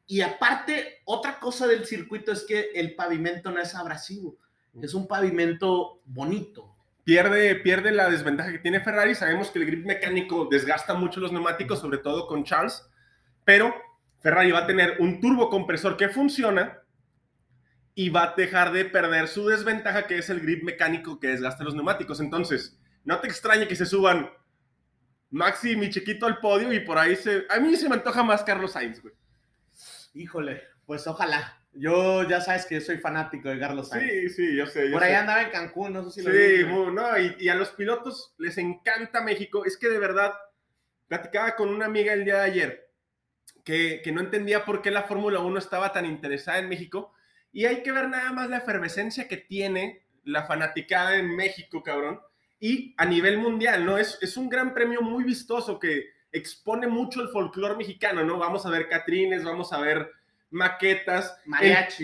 Y 0.06 0.20
aparte, 0.20 1.00
otra 1.04 1.38
cosa 1.40 1.66
del 1.66 1.84
circuito 1.84 2.32
es 2.32 2.44
que 2.44 2.70
el 2.74 2.94
pavimento 2.94 3.50
no 3.50 3.60
es 3.60 3.74
abrasivo, 3.74 4.38
es 4.80 4.94
un 4.94 5.08
pavimento 5.08 6.00
bonito. 6.04 6.76
Pierde, 7.02 7.54
pierde 7.56 7.92
la 7.92 8.10
desventaja 8.10 8.52
que 8.52 8.58
tiene 8.58 8.80
Ferrari. 8.80 9.14
Sabemos 9.14 9.50
que 9.50 9.60
el 9.60 9.66
grip 9.66 9.86
mecánico 9.86 10.48
desgasta 10.50 10.94
mucho 10.94 11.20
los 11.20 11.32
neumáticos, 11.32 11.80
sobre 11.80 11.98
todo 11.98 12.26
con 12.26 12.44
Charles. 12.44 12.84
Pero 13.44 13.74
Ferrari 14.20 14.50
va 14.50 14.60
a 14.60 14.66
tener 14.66 14.96
un 14.98 15.20
turbocompresor 15.20 15.96
que 15.96 16.08
funciona 16.08 16.82
y 17.94 18.10
va 18.10 18.24
a 18.24 18.34
dejar 18.36 18.72
de 18.72 18.84
perder 18.84 19.28
su 19.28 19.46
desventaja, 19.46 20.06
que 20.06 20.18
es 20.18 20.30
el 20.30 20.40
grip 20.40 20.64
mecánico 20.64 21.20
que 21.20 21.28
desgasta 21.28 21.64
los 21.64 21.74
neumáticos. 21.74 22.20
Entonces, 22.20 22.78
no 23.04 23.20
te 23.20 23.28
extrañe 23.28 23.68
que 23.68 23.76
se 23.76 23.86
suban 23.86 24.28
Maxi 25.30 25.72
y 25.72 25.76
mi 25.76 25.90
chiquito 25.90 26.26
al 26.26 26.38
podio 26.38 26.72
y 26.72 26.80
por 26.80 26.98
ahí 26.98 27.14
se... 27.14 27.46
A 27.48 27.60
mí 27.60 27.74
se 27.76 27.88
me 27.88 27.94
antoja 27.94 28.22
más 28.22 28.42
Carlos 28.42 28.72
Sainz, 28.72 29.00
güey. 29.00 29.14
Híjole, 30.16 30.62
pues 30.86 31.06
ojalá. 31.06 31.62
Yo 31.72 32.26
ya 32.26 32.40
sabes 32.40 32.64
que 32.64 32.80
soy 32.80 32.96
fanático 32.98 33.50
de 33.50 33.58
Carlos 33.58 33.88
Sainz. 33.90 34.10
Sí, 34.10 34.28
sí, 34.30 34.56
yo 34.56 34.66
sé. 34.66 34.86
yo 34.86 34.92
Por 34.92 35.02
sé. 35.02 35.08
ahí 35.08 35.14
andaba 35.14 35.42
en 35.42 35.50
Cancún, 35.50 35.92
no 35.92 36.08
sé 36.08 36.20
si 36.20 36.26
lo 36.26 36.32
Sí, 36.32 36.38
viste. 36.38 36.64
mu- 36.64 36.90
no, 36.90 37.18
y, 37.18 37.36
y 37.38 37.48
a 37.50 37.54
los 37.54 37.70
pilotos 37.70 38.34
les 38.38 38.56
encanta 38.56 39.20
México. 39.20 39.64
Es 39.66 39.76
que 39.76 39.88
de 39.90 39.98
verdad, 39.98 40.32
platicaba 41.06 41.54
con 41.54 41.68
una 41.68 41.84
amiga 41.86 42.14
el 42.14 42.24
día 42.24 42.36
de 42.36 42.40
ayer 42.50 42.90
que, 43.64 44.00
que 44.02 44.12
no 44.12 44.20
entendía 44.22 44.64
por 44.64 44.80
qué 44.80 44.90
la 44.90 45.02
Fórmula 45.02 45.40
1 45.40 45.58
estaba 45.58 45.92
tan 45.92 46.06
interesada 46.06 46.58
en 46.60 46.68
México. 46.70 47.12
Y 47.52 47.66
hay 47.66 47.82
que 47.82 47.92
ver 47.92 48.08
nada 48.08 48.32
más 48.32 48.48
la 48.48 48.58
efervescencia 48.58 49.28
que 49.28 49.36
tiene 49.36 50.06
la 50.24 50.44
fanaticada 50.46 51.16
en 51.16 51.34
México, 51.36 51.82
cabrón. 51.82 52.20
Y 52.58 52.94
a 52.96 53.04
nivel 53.04 53.36
mundial, 53.38 53.84
¿no? 53.84 53.98
Es, 53.98 54.18
es 54.22 54.38
un 54.38 54.48
gran 54.48 54.72
premio 54.72 55.02
muy 55.02 55.24
vistoso 55.24 55.78
que 55.78 56.06
expone 56.36 56.86
mucho 56.86 57.20
el 57.22 57.28
folclore 57.28 57.76
mexicano, 57.76 58.24
¿no? 58.24 58.38
Vamos 58.38 58.66
a 58.66 58.70
ver 58.70 58.88
catrines, 58.88 59.42
vamos 59.44 59.72
a 59.72 59.80
ver 59.80 60.10
maquetas, 60.50 61.36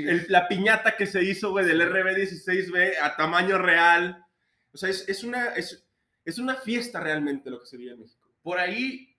el- 0.09 0.26
la 0.28 0.49
piñata 0.49 0.97
que 0.97 1.07
se 1.07 1.22
hizo, 1.22 1.51
güey, 1.51 1.64
del 1.66 1.80
RB16B 1.80 2.95
a 3.01 3.16
tamaño 3.16 3.59
real. 3.59 4.24
O 4.72 4.76
sea, 4.76 4.89
es, 4.91 5.09
es 5.09 5.22
una, 5.24 5.49
es, 5.55 5.87
es 6.24 6.39
una 6.39 6.57
fiesta 6.57 6.99
realmente 7.01 7.51
lo 7.51 7.61
que 7.61 7.66
se 7.66 7.76
vive 7.76 7.93
en 7.93 8.01
México. 8.01 8.28
Por 8.43 8.59
ahí, 8.59 9.14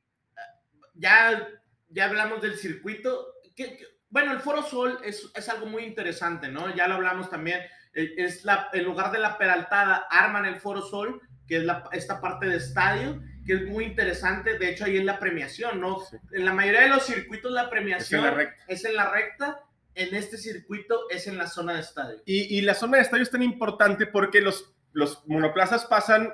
ya, 0.96 1.48
ya 1.90 2.06
hablamos 2.06 2.42
del 2.42 2.58
circuito. 2.58 3.28
que- 3.56 3.78
que- 3.78 3.86
bueno, 4.10 4.32
el 4.32 4.40
Foro 4.40 4.64
Sol 4.64 5.00
es, 5.04 5.32
es 5.36 5.50
algo 5.50 5.66
muy 5.68 5.84
interesante, 5.84 6.48
¿no? 6.48 6.74
Ya 6.76 6.88
lo 6.88 6.96
hablamos 6.96 7.30
también. 7.30 7.62
eh, 7.94 8.14
Es 8.18 8.44
la, 8.44 8.70
en 8.74 8.84
lugar 8.84 9.12
de 9.12 9.20
la 9.20 9.38
peraltada, 9.38 10.08
arman 10.10 10.46
el 10.46 10.60
Foro 10.60 10.82
Sol, 10.82 11.22
que 11.48 11.58
es 11.58 11.64
la, 11.64 11.84
esta 11.92 12.20
parte 12.20 12.48
de 12.48 12.58
estadio, 12.58 13.22
que 13.46 13.54
es 13.54 13.66
muy 13.66 13.86
interesante. 13.86 14.58
De 14.58 14.70
hecho, 14.70 14.86
ahí 14.86 14.98
es 14.98 15.06
la 15.06 15.20
premiación, 15.20 15.80
¿no? 15.80 16.00
Sí. 16.00 16.18
En 16.32 16.46
la 16.46 16.54
mayoría 16.54 16.82
de 16.82 16.90
los 16.90 17.06
circuitos, 17.06 17.52
la 17.52 17.64
Es 17.64 17.70
premiación 17.70 18.20
en 18.22 18.26
la 18.26 18.34
recta. 18.34 18.64
es 18.68 18.86
en 18.86 18.96
la 18.96 19.12
recta. 19.12 19.60
En 19.96 20.16
este 20.16 20.38
circuito 20.38 21.08
es 21.10 21.28
en 21.28 21.38
la 21.38 21.48
zona 21.48 21.74
de 21.74 21.82
estadio. 21.82 22.22
Y, 22.26 22.58
y 22.58 22.62
la 22.62 22.74
zona 22.74 22.98
de 22.98 23.04
estadio 23.04 23.24
es 23.24 23.30
tan 23.30 23.44
importante 23.44 24.08
porque 24.08 24.42
los, 24.42 24.74
los 24.92 25.26
monoplazas 25.28 25.86
pasan 25.86 26.34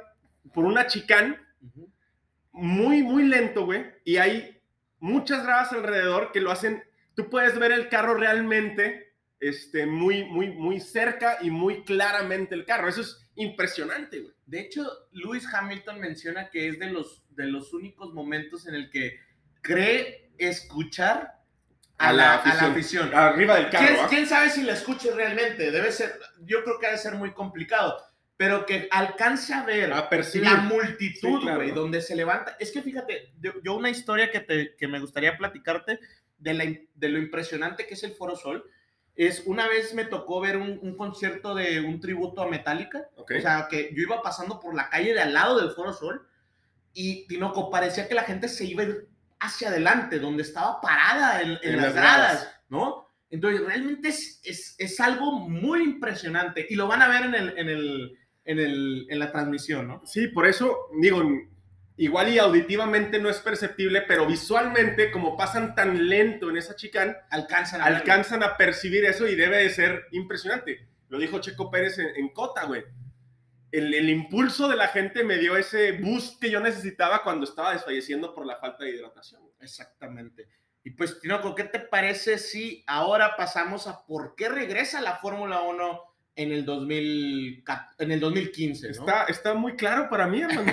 por 0.54 0.64
una 0.66 0.88
chicán 0.88 1.46
muy, 2.52 3.04
muy 3.04 3.24
lento, 3.24 3.66
güey. 3.66 3.86
Y 4.06 4.18
hay 4.18 4.62
muchas 5.00 5.44
gradas 5.44 5.72
alrededor 5.74 6.32
que 6.32 6.42
lo 6.42 6.52
hacen. 6.52 6.84
Tú 7.16 7.30
puedes 7.30 7.58
ver 7.60 7.72
el 7.72 7.90
carro 7.90 8.14
realmente 8.16 9.14
este, 9.40 9.86
muy, 9.86 10.24
muy, 10.26 10.50
muy 10.52 10.80
cerca 10.80 11.38
y 11.42 11.50
muy 11.52 11.84
claramente 11.84 12.56
el 12.56 12.66
carro. 12.66 12.88
Eso 12.88 13.02
es 13.02 13.30
impresionante, 13.36 14.20
güey. 14.20 14.34
De 14.50 14.60
hecho, 14.62 14.84
Lewis 15.12 15.46
Hamilton 15.54 16.00
menciona 16.00 16.50
que 16.50 16.68
es 16.70 16.80
de 16.80 16.88
los, 16.88 17.24
de 17.30 17.46
los 17.46 17.74
únicos 17.74 18.14
momentos 18.14 18.68
en 18.68 18.76
el 18.76 18.90
que 18.90 19.20
cree 19.62 20.32
escuchar 20.38 21.36
a, 21.98 22.10
A 22.10 22.14
la, 22.14 22.24
la 22.24 22.36
a 22.42 22.56
la 22.56 22.72
afición. 22.72 23.14
Arriba 23.14 23.56
del 23.58 23.70
carro. 23.70 23.86
¿Quién, 23.88 24.00
¿ah? 24.00 24.08
quién 24.10 24.28
sabe 24.28 24.50
si 24.50 24.64
la 24.64 24.74
escuche 24.74 25.12
realmente? 25.12 25.70
Debe 25.70 25.92
ser, 25.92 26.18
yo 26.42 26.64
creo 26.64 26.80
que 26.80 26.88
ha 26.88 26.92
de 26.92 26.98
ser 26.98 27.16
muy 27.16 27.34
complicado, 27.34 27.98
pero 28.38 28.66
que 28.66 28.88
alcance 28.90 29.54
a 29.54 29.64
ver 29.66 29.92
A 29.94 30.10
percibir. 30.10 30.50
la 30.50 30.56
multitud, 30.58 31.40
Sí, 31.40 31.42
claro. 31.42 31.58
güey, 31.58 31.72
donde 31.72 32.02
se 32.02 32.16
levanta. 32.16 32.56
Es 32.60 32.72
que 32.72 32.82
fíjate, 32.82 33.34
yo, 33.40 33.52
yo 33.64 33.76
una 33.76 33.90
historia 33.90 34.32
que, 34.32 34.40
te, 34.40 34.76
que 34.78 34.88
me 34.88 35.00
gustaría 35.00 35.38
platicarte 35.38 36.00
de, 36.38 36.54
la, 36.54 36.64
de 36.96 37.10
lo 37.10 37.20
impresionante 37.20 37.86
que 37.86 37.94
es 37.96 38.04
el 38.04 38.14
Foro 38.14 38.36
Sol. 38.36 38.64
Es 39.20 39.44
una 39.46 39.68
vez 39.68 39.94
me 39.94 40.06
tocó 40.06 40.40
ver 40.40 40.56
un, 40.56 40.80
un 40.82 40.96
concierto 40.96 41.54
de 41.54 41.82
un 41.82 42.00
tributo 42.00 42.42
a 42.42 42.48
Metallica. 42.48 43.10
O 43.18 43.26
sea, 43.28 43.68
que 43.70 43.92
yo 43.94 44.04
iba 44.04 44.22
pasando 44.22 44.62
por 44.62 44.74
la 44.74 44.90
calle 44.90 45.14
de 45.14 45.20
al 45.20 45.34
lado 45.34 45.60
del 45.60 45.72
Foro 45.72 45.92
Sol 45.92 46.26
y 46.94 47.28
Tinoco 47.28 47.70
parecía 47.70 48.08
que 48.08 48.16
la 48.16 48.24
gente 48.24 48.48
se 48.48 48.64
iba 48.64 48.84
a 48.84 48.86
ir 48.86 49.10
hacia 49.42 49.68
adelante, 49.68 50.20
donde 50.20 50.44
estaba 50.44 50.80
parada 50.80 51.42
en, 51.42 51.50
en 51.50 51.60
En 51.64 51.76
las 51.76 51.86
las 51.88 51.94
gradas, 51.96 52.18
gradas. 52.20 52.62
¿no? 52.70 53.10
Entonces, 53.30 53.60
realmente 53.66 54.08
es, 54.08 54.40
es, 54.42 54.76
es 54.78 55.00
algo 55.02 55.34
muy 55.50 55.84
impresionante 55.84 56.66
y 56.70 56.76
lo 56.76 56.88
van 56.88 57.02
a 57.02 57.10
ver 57.10 57.24
en, 57.26 57.36
el, 57.36 57.58
en, 57.58 57.68
el, 57.68 58.18
en, 58.46 58.60
el, 58.60 59.08
en 59.10 59.20
la 59.20 59.34
transmisión, 59.34 59.86
¿no? 59.86 60.02
Sí, 60.06 60.30
por 60.30 60.48
eso 60.48 60.88
digo, 61.02 61.24
igual 62.00 62.30
y 62.30 62.40
auditivamente 62.40 63.20
no 63.20 63.30
es 63.30 63.40
perceptible, 63.40 64.02
pero 64.02 64.26
visualmente, 64.26 65.12
como 65.12 65.36
pasan 65.36 65.76
tan 65.76 66.08
lento 66.08 66.50
en 66.50 66.56
esa 66.56 66.76
chicán, 66.76 67.18
Alcanzan 67.30 67.82
a 67.82 67.86
alcanzan 67.86 68.42
a 68.42 68.56
percibir 68.56 69.04
eso 69.04 69.28
y 69.28 69.36
debe 69.36 69.58
de 69.58 69.70
ser 69.70 70.08
impresionante. 70.12 70.88
Lo 71.10 71.20
dijo 71.20 71.40
Checo 71.40 71.70
Pérez 71.70 72.00
en, 72.00 72.16
en 72.16 72.30
Cota, 72.30 72.66
güey. 72.66 72.86
El, 73.72 73.94
el 73.94 74.10
impulso 74.10 74.70
de 74.70 74.78
la 74.78 74.88
gente 74.88 75.26
me 75.26 75.38
dio 75.38 75.58
ese 75.58 75.92
boost 75.92 76.42
que 76.42 76.50
yo 76.50 76.62
necesitaba 76.62 77.22
cuando 77.22 77.44
estaba 77.44 77.74
desfalleciendo 77.74 78.34
por 78.34 78.46
la 78.46 78.56
falta 78.56 78.86
de 78.86 78.92
hidratación. 78.92 79.42
Exactamente. 79.60 80.48
Y 80.86 80.92
pues, 80.92 81.20
Tinoco, 81.20 81.54
¿qué 81.54 81.66
te 81.66 81.80
parece 81.80 82.38
si 82.38 82.84
ahora 82.88 83.36
pasamos 83.36 83.88
a 83.88 84.06
por 84.06 84.36
qué 84.36 84.48
regresa 84.48 85.02
la 85.02 85.18
Fórmula 85.18 85.62
1 85.64 86.09
en 86.40 86.54
el, 86.54 86.64
2000, 86.66 87.66
en 87.98 88.12
el 88.12 88.20
2015? 88.20 88.88
¿no? 88.88 88.92
Está, 88.92 89.24
está 89.26 89.54
muy 89.54 89.76
claro 89.76 90.10
para 90.10 90.26
mí, 90.26 90.42
hermano. 90.42 90.72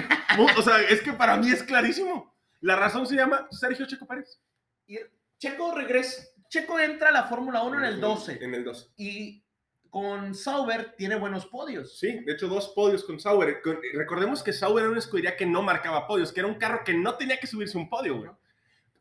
O 0.57 0.63
sea, 0.63 0.81
es 0.83 1.03
que 1.03 1.13
para 1.13 1.37
mí 1.37 1.51
es 1.51 1.63
clarísimo. 1.65 2.35
La 2.61 2.77
razón 2.77 3.07
se 3.07 3.17
llama 3.17 3.49
Sergio 3.51 3.85
Checo 3.87 4.07
Pérez. 4.07 4.41
Y 4.87 4.99
Checo 5.39 5.75
regresa. 5.75 6.23
Checo 6.49 6.79
entra 6.79 7.09
a 7.09 7.13
la 7.13 7.25
Fórmula 7.25 7.63
1 7.65 7.79
en 7.79 7.85
el 7.85 8.01
12 8.01 8.39
En 8.41 8.55
el 8.55 8.63
12. 8.63 8.91
y 8.97 9.43
con 9.91 10.35
Sauber 10.35 10.95
tiene 10.97 11.17
buenos 11.17 11.47
podios. 11.47 11.99
Sí, 11.99 12.21
de 12.25 12.35
hecho, 12.35 12.49
dos 12.49 12.69
podios 12.69 13.03
con 13.03 13.19
Sauber. 13.19 13.61
Recordemos 13.95 14.43
que 14.43 14.53
Sauber 14.53 14.83
era 14.83 14.91
una 14.91 15.01
escudería 15.01 15.37
que 15.37 15.47
no 15.47 15.63
marcaba 15.63 16.07
podios, 16.07 16.33
que 16.33 16.41
era 16.41 16.49
un 16.49 16.57
carro 16.57 16.83
que 16.85 16.95
no 16.95 17.17
tenía 17.17 17.39
que 17.39 17.47
subirse 17.47 17.77
un 17.77 17.89
podio, 17.89 18.19
güey. 18.19 18.31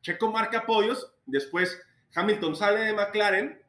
Checo 0.02 0.32
marca 0.32 0.66
podios, 0.66 1.14
después 1.26 1.80
Hamilton 2.16 2.56
sale 2.56 2.80
de 2.80 2.94
McLaren, 2.94 3.62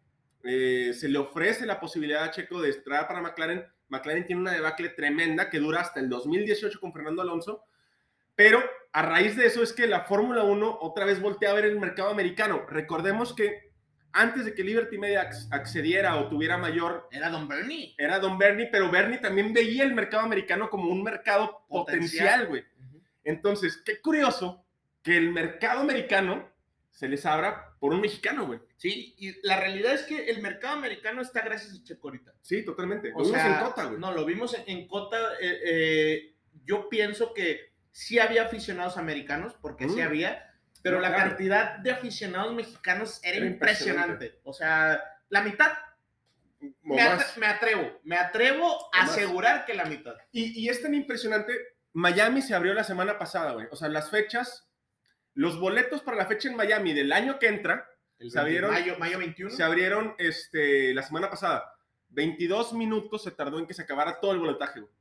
eh, 0.46 0.92
se 0.94 1.08
le 1.08 1.18
ofrece 1.18 1.66
la 1.66 1.80
posibilidad 1.80 2.24
a 2.24 2.30
Checo 2.30 2.60
de 2.60 2.70
entrar 2.70 3.06
para 3.08 3.20
McLaren. 3.20 3.64
McLaren 3.88 4.24
tiene 4.26 4.42
una 4.42 4.52
debacle 4.52 4.88
tremenda 4.90 5.48
que 5.50 5.58
dura 5.58 5.80
hasta 5.80 6.00
el 6.00 6.08
2018 6.08 6.80
con 6.80 6.92
Fernando 6.92 7.22
Alonso, 7.22 7.62
pero 8.34 8.62
a 8.92 9.02
raíz 9.02 9.36
de 9.36 9.46
eso 9.46 9.62
es 9.62 9.72
que 9.72 9.86
la 9.86 10.04
Fórmula 10.04 10.42
1 10.44 10.78
otra 10.80 11.04
vez 11.04 11.20
voltea 11.20 11.50
a 11.50 11.54
ver 11.54 11.64
el 11.66 11.78
mercado 11.78 12.10
americano. 12.10 12.64
Recordemos 12.68 13.34
que 13.34 13.70
antes 14.12 14.44
de 14.44 14.54
que 14.54 14.64
Liberty 14.64 14.96
Media 14.98 15.28
acc- 15.30 15.48
accediera 15.50 16.16
o 16.16 16.28
tuviera 16.28 16.56
mayor 16.56 17.06
Era 17.12 17.28
Don 17.28 17.46
Bernie. 17.48 17.94
era 17.98 18.18
Don 18.18 18.38
Bernie, 18.38 18.68
pero 18.72 18.90
Bernie 18.90 19.18
también 19.18 19.52
veía 19.52 19.84
el 19.84 19.94
mercado 19.94 20.22
americano 20.24 20.70
como 20.70 20.90
un 20.90 21.02
mercado 21.02 21.64
Potencial. 21.68 22.46
potencial, 22.46 22.46
güey. 22.46 22.64
Entonces, 23.24 23.82
qué 23.84 24.00
curioso 24.00 24.64
que 25.02 25.16
el 25.16 25.30
mercado 25.32 25.80
americano 25.80 26.48
se 26.90 27.08
les 27.08 27.26
abra 27.26 27.65
por 27.78 27.92
un 27.92 28.00
mexicano, 28.00 28.46
güey. 28.46 28.60
Sí, 28.76 29.14
y 29.18 29.34
la 29.46 29.60
realidad 29.60 29.92
es 29.92 30.02
que 30.04 30.30
el 30.30 30.40
mercado 30.42 30.76
americano 30.76 31.20
está 31.22 31.42
gracias 31.42 31.74
a 31.78 31.84
Checo 31.84 32.08
ahorita. 32.08 32.32
Sí, 32.40 32.64
totalmente. 32.64 33.12
O 33.14 33.18
Lo 33.18 33.24
vimos 33.24 33.40
sea, 33.42 33.58
en 33.58 33.64
Cota, 33.64 33.84
güey. 33.84 33.98
No, 34.00 34.12
lo 34.12 34.24
vimos 34.24 34.54
en, 34.54 34.64
en 34.66 34.88
Cota. 34.88 35.18
eh, 35.40 35.60
eh, 35.64 36.34
yo 36.64 36.88
pienso 36.88 37.32
que 37.34 37.72
sí 37.92 38.18
había 38.18 38.44
aficionados 38.44 38.96
americanos, 38.96 39.54
porque 39.60 39.88
sí 39.88 39.96
Mm. 39.96 40.06
había, 40.06 40.54
pero 40.82 40.96
No, 40.96 41.02
la 41.02 41.08
claro. 41.14 41.30
cantidad 41.30 41.78
de 41.78 41.90
aficionados 41.90 42.54
mexicanos 42.54 43.20
era, 43.22 43.36
Era 43.38 43.46
impresionante. 43.46 44.12
impresionante. 44.26 44.40
O 44.44 44.52
sea, 44.52 45.02
la 45.28 45.42
mitad. 45.42 45.72
O 46.60 46.94
Me, 46.94 47.02
atre- 47.02 47.36
me 47.36 47.46
atrevo, 47.46 48.00
me 48.04 48.16
atrevo 48.16 48.88
a 48.94 49.02
asegurar 49.02 49.66
que 49.66 49.74
la 49.74 49.84
mitad. 49.84 50.14
Y, 50.32 50.58
y 50.60 50.68
es 50.68 50.80
tan 50.82 50.94
impresionante. 50.94 51.52
Miami 51.92 52.40
se 52.42 52.54
abrió 52.54 52.72
la 52.74 52.84
semana 52.84 53.18
pasada, 53.18 53.52
güey. 53.52 53.66
O 53.70 53.76
sea, 53.76 53.88
las 53.88 54.10
fechas, 54.10 54.65
los 55.36 55.58
boletos 55.60 56.02
para 56.02 56.16
la 56.16 56.26
fecha 56.26 56.48
en 56.48 56.56
Miami 56.56 56.92
del 56.92 57.12
año 57.12 57.38
que 57.38 57.46
entra 57.46 57.88
El 58.18 58.30
¿Se 58.30 58.38
abrieron? 58.40 58.70
Mayo, 58.72 58.96
mayo 58.98 59.18
21. 59.18 59.50
se 59.54 59.62
abrieron 59.62 60.14
este, 60.18 60.92
la 60.94 61.02
semana 61.02 61.30
pasada. 61.30 61.72
22 62.10 62.72
minutos 62.72 63.22
se 63.24 63.30
tardó 63.30 63.58
en 63.58 63.66
que 63.66 63.74
se 63.74 63.82
acabara 63.82 64.18
todo 64.20 64.32
el 64.32 64.38
boletaje, 64.38 64.80
güey. 64.80 64.92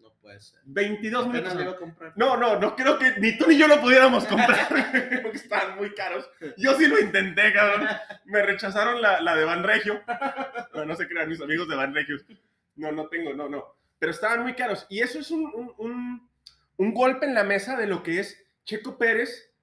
No 0.00 0.10
puede 0.20 0.40
ser. 0.40 0.58
22 0.64 1.28
minutos. 1.28 1.52
Apenas 1.54 1.74
comprar. 1.74 2.12
No, 2.16 2.36
no, 2.36 2.58
no 2.58 2.74
creo 2.74 2.98
que 2.98 3.12
ni 3.20 3.38
tú 3.38 3.46
ni 3.46 3.56
yo 3.56 3.68
lo 3.68 3.80
pudiéramos 3.80 4.24
comprar 4.26 4.68
porque 5.22 5.36
estaban 5.38 5.76
muy 5.76 5.94
caros. 5.94 6.28
Yo 6.56 6.74
sí 6.76 6.86
lo 6.88 6.98
intenté, 6.98 7.52
cabrón. 7.52 7.86
Me 8.24 8.42
rechazaron 8.42 9.00
la, 9.00 9.20
la 9.20 9.36
de 9.36 9.44
Van 9.44 9.62
Regio. 9.62 10.02
No, 10.74 10.84
no 10.84 10.96
se 10.96 11.06
crean 11.06 11.28
mis 11.28 11.40
amigos 11.40 11.68
de 11.68 11.76
Van 11.76 11.94
Regio. 11.94 12.16
No, 12.76 12.90
no 12.90 13.06
tengo, 13.08 13.32
no, 13.34 13.48
no. 13.48 13.76
Pero 14.00 14.10
estaban 14.10 14.42
muy 14.42 14.54
caros. 14.54 14.86
Y 14.90 15.00
eso 15.00 15.20
es 15.20 15.30
un, 15.30 15.44
un, 15.54 15.72
un- 15.78 16.30
un 16.76 16.92
golpe 16.92 17.24
en 17.24 17.34
la 17.34 17.44
mesa 17.44 17.76
de 17.76 17.86
lo 17.86 18.02
que 18.02 18.18
es 18.18 18.44
Checo 18.64 18.98
Pérez 18.98 19.53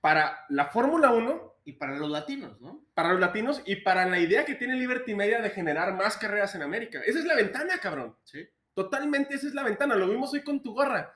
para 0.00 0.44
la 0.48 0.66
Fórmula 0.66 1.10
1, 1.12 1.54
Y 1.64 1.72
para 1.74 1.98
los 1.98 2.10
latinos, 2.10 2.58
¿no? 2.60 2.86
para 2.94 3.10
los 3.10 3.20
latinos 3.20 3.62
y 3.66 3.76
para 3.76 4.06
la 4.06 4.18
idea 4.18 4.44
que 4.44 4.54
tiene 4.54 4.74
Liberty 4.74 5.14
Media 5.14 5.40
de 5.42 5.50
generar 5.50 5.94
más 5.94 6.16
carreras 6.16 6.54
en 6.54 6.62
América. 6.62 7.00
Esa 7.04 7.18
es 7.18 7.26
la 7.26 7.36
ventana, 7.36 7.78
cabrón. 7.78 8.16
Sí. 8.24 8.48
Totalmente 8.74 9.34
esa 9.34 9.48
es 9.48 9.54
la 9.54 9.62
ventana. 9.62 9.94
Lo 9.94 10.08
vimos 10.08 10.32
hoy 10.32 10.42
con 10.42 10.62
tu 10.62 10.72
gorra. 10.72 11.12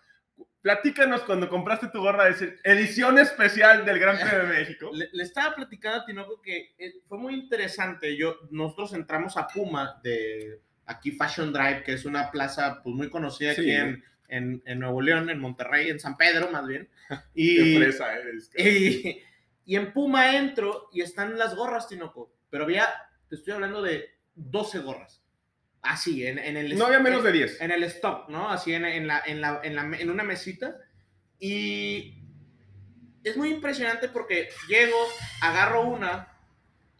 Platícanos 0.60 1.22
cuando 1.22 1.48
compraste 1.48 1.88
tu 1.88 2.00
gorra 2.00 2.24
de 2.24 2.30
decir, 2.30 2.60
edición 2.64 3.18
especial 3.18 3.84
del 3.84 3.98
Gran 3.98 4.16
Premio 4.18 4.46
de 4.46 4.58
México. 4.58 4.90
Le, 4.92 5.08
le 5.12 5.22
estaba 5.22 5.54
platicando 5.54 6.02
a 6.02 6.04
Tinoco 6.04 6.40
que 6.42 6.74
eh, 6.78 7.00
fue 7.08 7.18
muy 7.18 7.34
interesante. 7.34 8.16
Yo, 8.16 8.36
nosotros 8.50 8.92
entramos 8.92 9.36
a 9.36 9.48
Puma 9.48 10.00
de 10.04 10.60
aquí 10.86 11.12
Fashion 11.12 11.52
Drive, 11.52 11.82
que 11.82 11.94
es 11.94 12.04
una 12.04 12.30
plaza 12.30 12.80
pues, 12.82 12.94
muy 12.94 13.10
conocida 13.10 13.52
aquí 13.52 13.70
en, 13.70 14.04
en, 14.32 14.62
en 14.66 14.78
Nuevo 14.80 15.00
León, 15.02 15.30
en 15.30 15.38
Monterrey, 15.38 15.90
en 15.90 16.00
San 16.00 16.16
Pedro 16.16 16.50
más 16.50 16.66
bien. 16.66 16.88
Qué 17.34 17.40
Y, 17.42 17.76
fresa 17.76 18.14
eres. 18.14 18.50
y, 18.58 19.22
y 19.64 19.76
en 19.76 19.92
Puma 19.92 20.36
entro 20.36 20.88
y 20.92 21.00
están 21.02 21.38
las 21.38 21.54
gorras, 21.54 21.88
Tinoco. 21.88 22.32
Pero 22.50 22.64
había, 22.64 22.88
te 23.28 23.36
estoy 23.36 23.52
hablando 23.54 23.80
de 23.82 24.10
12 24.34 24.78
gorras. 24.80 25.22
Así, 25.82 26.26
en, 26.26 26.38
en 26.38 26.56
el... 26.56 26.76
No 26.78 26.86
había 26.86 27.00
menos 27.00 27.24
de 27.24 27.32
10. 27.32 27.60
en 27.60 27.70
el 27.72 27.82
stock, 27.84 28.28
¿no? 28.28 28.48
Así 28.50 28.72
en, 28.72 28.84
en 28.84 29.06
la, 29.06 29.22
en, 29.26 29.40
la, 29.40 29.60
en, 29.64 29.74
la- 29.74 29.96
en 29.98 30.10
una 30.10 30.22
mesita. 30.22 30.76
Y 31.40 32.14
es 33.24 33.36
muy 33.36 33.50
impresionante 33.50 34.08
porque 34.08 34.48
llego, 34.68 34.96
agarro 35.40 35.82
una, 35.88 36.28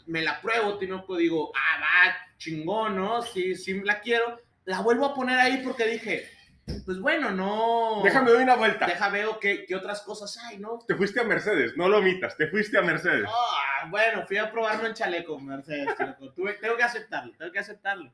me 0.07 0.23
la 0.23 0.41
pruebo, 0.41 0.79
Tinoco, 0.79 1.17
digo, 1.17 1.53
ah, 1.57 1.81
va, 1.81 2.17
chingón, 2.39 2.97
¿no? 2.97 3.23
Sí, 3.23 3.55
sí 3.55 3.81
la 3.83 4.01
quiero. 4.01 4.41
La 4.65 4.81
vuelvo 4.81 5.07
a 5.07 5.15
poner 5.15 5.39
ahí 5.39 5.61
porque 5.65 5.87
dije, 5.87 6.29
pues 6.85 6.99
bueno, 7.01 7.31
no. 7.31 8.01
Déjame 8.05 8.33
dar 8.33 8.43
una 8.43 8.55
vuelta. 8.57 8.87
Deja 8.87 9.09
veo 9.09 9.39
qué, 9.41 9.65
qué 9.67 9.75
otras 9.75 10.03
cosas 10.03 10.37
hay, 10.45 10.59
¿no? 10.59 10.79
Te 10.87 10.95
fuiste 10.95 11.21
a 11.21 11.25
Mercedes, 11.25 11.77
no 11.77 11.89
lo 11.89 11.99
omitas, 11.99 12.37
te 12.37 12.47
fuiste 12.49 12.79
a 12.79 12.83
Mercedes. 12.83 13.27
Ah, 13.29 13.87
bueno, 13.91 14.27
fui 14.27 14.37
a 14.39 14.51
probarlo 14.51 14.87
en 14.87 14.95
chaleco, 14.95 15.39
Mercedes. 15.41 15.97
Tinoco. 15.97 16.33
Tuve- 16.35 16.59
tengo 16.61 16.77
que 16.77 16.83
aceptarlo, 16.85 17.33
tengo 17.37 17.53
que 17.53 17.59
aceptarlo. 17.59 18.13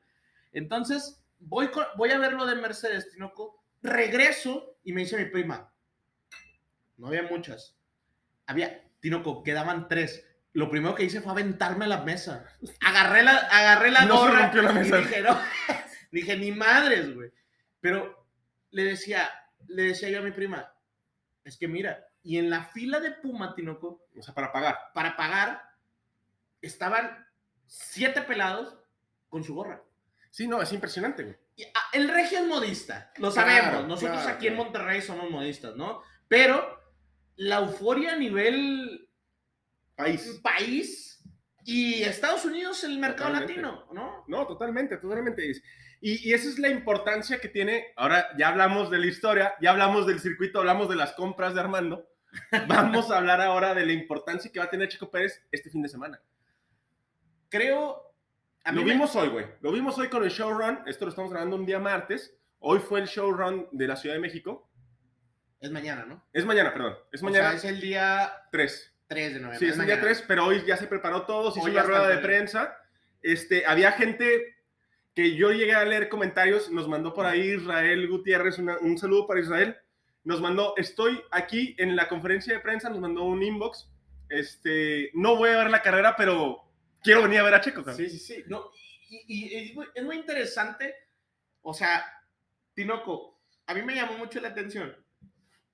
Entonces, 0.53 1.23
voy, 1.39 1.69
con- 1.69 1.87
voy 1.97 2.11
a 2.11 2.19
ver 2.19 2.33
lo 2.33 2.47
de 2.47 2.55
Mercedes, 2.57 3.11
Tinoco. 3.11 3.63
Regreso 3.83 4.77
y 4.85 4.93
me 4.93 5.03
dice 5.03 5.17
mi 5.17 5.27
prima. 5.27 5.71
No 6.97 7.09
había 7.09 7.23
muchas. 7.25 7.77
Había, 8.47 8.83
Tinoco, 9.01 9.43
quedaban 9.43 9.89
tres. 9.89 10.25
Lo 10.55 10.71
primero 10.71 10.95
que 10.95 11.05
hice 11.05 11.21
fue 11.21 11.31
aventarme 11.33 11.87
la 11.87 11.99
mesa. 12.03 12.45
Agarré 12.81 13.23
la, 13.23 13.37
agarré 13.37 13.91
la 13.91 14.07
No 14.07 14.25
se 14.27 14.33
rompió 14.33 14.63
la 14.63 14.73
mesa. 14.73 14.99
y 14.99 15.03
dije, 15.03 15.23
no, 15.23 15.39
dije, 16.11 16.37
ni 16.37 16.51
madres, 16.51 17.15
güey. 17.15 17.31
Pero 17.81 18.18
le 18.71 18.85
decía, 18.85 19.31
le 19.67 19.85
decía 19.85 20.09
yo 20.11 20.19
a 20.21 20.23
mi 20.23 20.31
prima, 20.33 20.73
es 21.45 21.57
que 21.57 21.69
mira, 21.69 22.07
y 22.23 22.39
en 22.39 22.51
la 22.51 22.65
fila 22.65 23.01
de 23.01 23.13
Puma, 23.13 23.55
Tinoco, 23.55 24.07
O 24.19 24.23
sea, 24.23 24.35
para 24.35 24.53
pagar. 24.53 24.77
para 24.95 25.17
pagar, 25.17 25.63
estaban 26.61 27.27
siete 27.67 28.23
pelados 28.23 28.77
con 29.29 29.45
su 29.45 29.55
gorra. 29.55 29.83
Sí, 30.31 30.47
no, 30.47 30.61
es 30.61 30.73
impresionante, 30.73 31.23
güey. 31.25 31.37
Y, 31.57 31.65
ah, 31.65 31.89
el 31.93 32.09
regio 32.09 32.39
es 32.41 32.47
modista, 32.47 33.13
lo 33.17 33.33
Claro, 33.33 33.51
sabemos. 33.51 33.89
Nosotros 33.89 34.21
claro, 34.23 34.37
aquí 34.37 34.47
en 34.49 34.55
claro. 34.55 34.65
Monterrey 34.71 35.01
somos 35.03 35.31
modistas, 35.31 35.75
¿no? 35.77 36.03
Pero 36.29 36.79
la 37.37 37.57
euforia 37.59 38.13
a 38.13 38.17
nivel 38.17 39.09
País. 39.97 40.41
país 40.43 41.23
y 41.65 42.03
Estados 42.03 42.45
Unidos 42.45 42.85
el 42.85 42.99
mercado 42.99 43.31
Totalmente. 43.31 43.61
latino, 43.63 43.89
¿no? 43.93 44.25
No, 44.29 44.47
totalmente, 44.47 44.97
totalmente. 44.99 45.51
Y, 46.01 46.29
y 46.29 46.33
esa 46.33 46.49
es 46.49 46.59
la 46.59 46.69
importancia 46.69 47.41
que 47.41 47.49
tiene. 47.49 47.93
Ahora 47.97 48.29
ya 48.39 48.49
hablamos 48.49 48.91
de 48.91 48.99
la 48.99 49.07
historia, 49.07 49.55
ya 49.61 49.71
hablamos 49.71 50.07
del 50.07 50.21
circuito, 50.21 50.61
hablamos 50.61 50.89
de 50.89 50.97
las 50.97 51.13
compras 51.13 51.55
de 51.55 51.61
Armando. 51.61 52.09
Vamos 52.69 53.11
a 53.11 53.17
hablar 53.19 53.41
ahora 53.41 53.75
de 53.75 53.85
la 53.87 53.93
importancia 53.93 54.51
que 54.53 54.59
va 54.59 54.67
a 54.67 54.71
tener 54.71 54.89
Chico 54.89 55.11
Pérez 55.11 55.43
este 55.51 55.71
fin 55.71 55.83
de 55.83 55.89
semana. 55.89 56.21
Creo. 57.49 58.05
A 58.65 58.73
Lo 58.73 58.83
me- 58.83 58.93
vimos 58.93 59.15
hoy, 59.17 59.29
güey. 59.29 59.47
Lo 59.61 59.73
vimos 59.73 59.97
hoy 59.99 60.09
con 60.09 60.23
el 60.23 60.31
showrun. 60.31 60.81
Esto 60.87 61.05
lo 61.07 61.11
estamos 61.11 61.31
grabando 61.31 61.57
un 61.57 61.65
día 61.65 61.79
martes. 61.79 62.35
Hoy 62.61 62.81
fue 62.81 63.01
el 63.01 63.07
showrun 63.07 63.69
de 63.73 63.87
la 63.87 63.97
Ciudad 63.97 64.15
de 64.15 64.21
México. 64.21 64.69
Es 65.61 65.71
mañana, 65.71 66.05
¿no? 66.05 66.25
Es 66.33 66.45
mañana, 66.45 66.73
perdón. 66.73 66.97
Es 67.11 67.23
O 67.23 67.25
mañana 67.25 67.51
sea, 67.51 67.59
es 67.59 67.65
el 67.65 67.81
día 67.81 68.33
3. 68.53 68.95
3 69.09 69.35
de 69.35 69.41
noviembre. 69.41 69.59
Sí, 69.59 69.65
es 69.67 69.71
el 69.79 69.87
día 69.87 69.97
mañana. 69.97 70.03
3, 70.03 70.25
pero 70.29 70.45
hoy 70.47 70.63
ya 70.67 70.77
se 70.77 70.87
preparó 70.87 71.23
todo, 71.23 71.51
se 71.51 71.61
hizo 71.61 71.69
Hoy 71.69 71.75
ya 71.75 71.83
rueda 71.83 72.09
de 72.09 72.19
prensa. 72.19 72.77
Este, 73.23 73.65
había 73.67 73.93
gente 73.93 74.58
que 75.19 75.35
yo 75.35 75.51
llegué 75.51 75.75
a 75.75 75.85
leer 75.85 76.09
comentarios, 76.09 76.71
nos 76.71 76.87
mandó 76.87 77.13
por 77.13 77.27
ahí 77.27 77.41
Israel 77.57 78.07
Gutiérrez, 78.07 78.57
una- 78.59 78.79
un 78.79 78.97
saludo 78.97 79.27
para 79.27 79.41
Israel. 79.41 79.77
Nos 80.23 80.41
mandó, 80.41 80.75
estoy 80.77 81.21
aquí 81.33 81.75
en 81.77 81.97
la 81.97 82.07
conferencia 82.07 82.55
de 82.55 82.61
prensa, 82.61 82.89
nos 82.89 83.01
mandó 83.01 83.25
un 83.25 83.43
inbox. 83.43 83.91
Este, 84.29 85.11
no 85.15 85.35
voy 85.35 85.51
a 85.51 85.57
ver 85.59 85.71
la 85.71 85.83
carrera, 85.83 86.15
pero 86.17 86.63
quiero 87.03 87.25
venir 87.25 87.41
a 87.41 87.43
ver 87.43 87.55
a 87.55 87.61
Checo. 87.61 87.83
cabrón. 87.83 87.97
Sí, 87.97 88.09
sí, 88.11 88.19
sí. 88.21 88.45
No, 88.47 88.71
y, 89.11 89.17
y- 89.27 89.49
y 89.49 89.71
es, 89.71 89.75
muy, 89.75 89.87
es 89.93 90.05
muy 90.05 90.15
interesante. 90.19 90.95
O 91.63 91.75
sea, 91.75 92.05
Tinoco, 92.75 93.43
a 93.67 93.75
mí 93.75 93.83
me 93.83 93.97
llamó 93.97 94.17
mucho 94.19 94.41
la 94.41 94.51
atención 94.51 94.95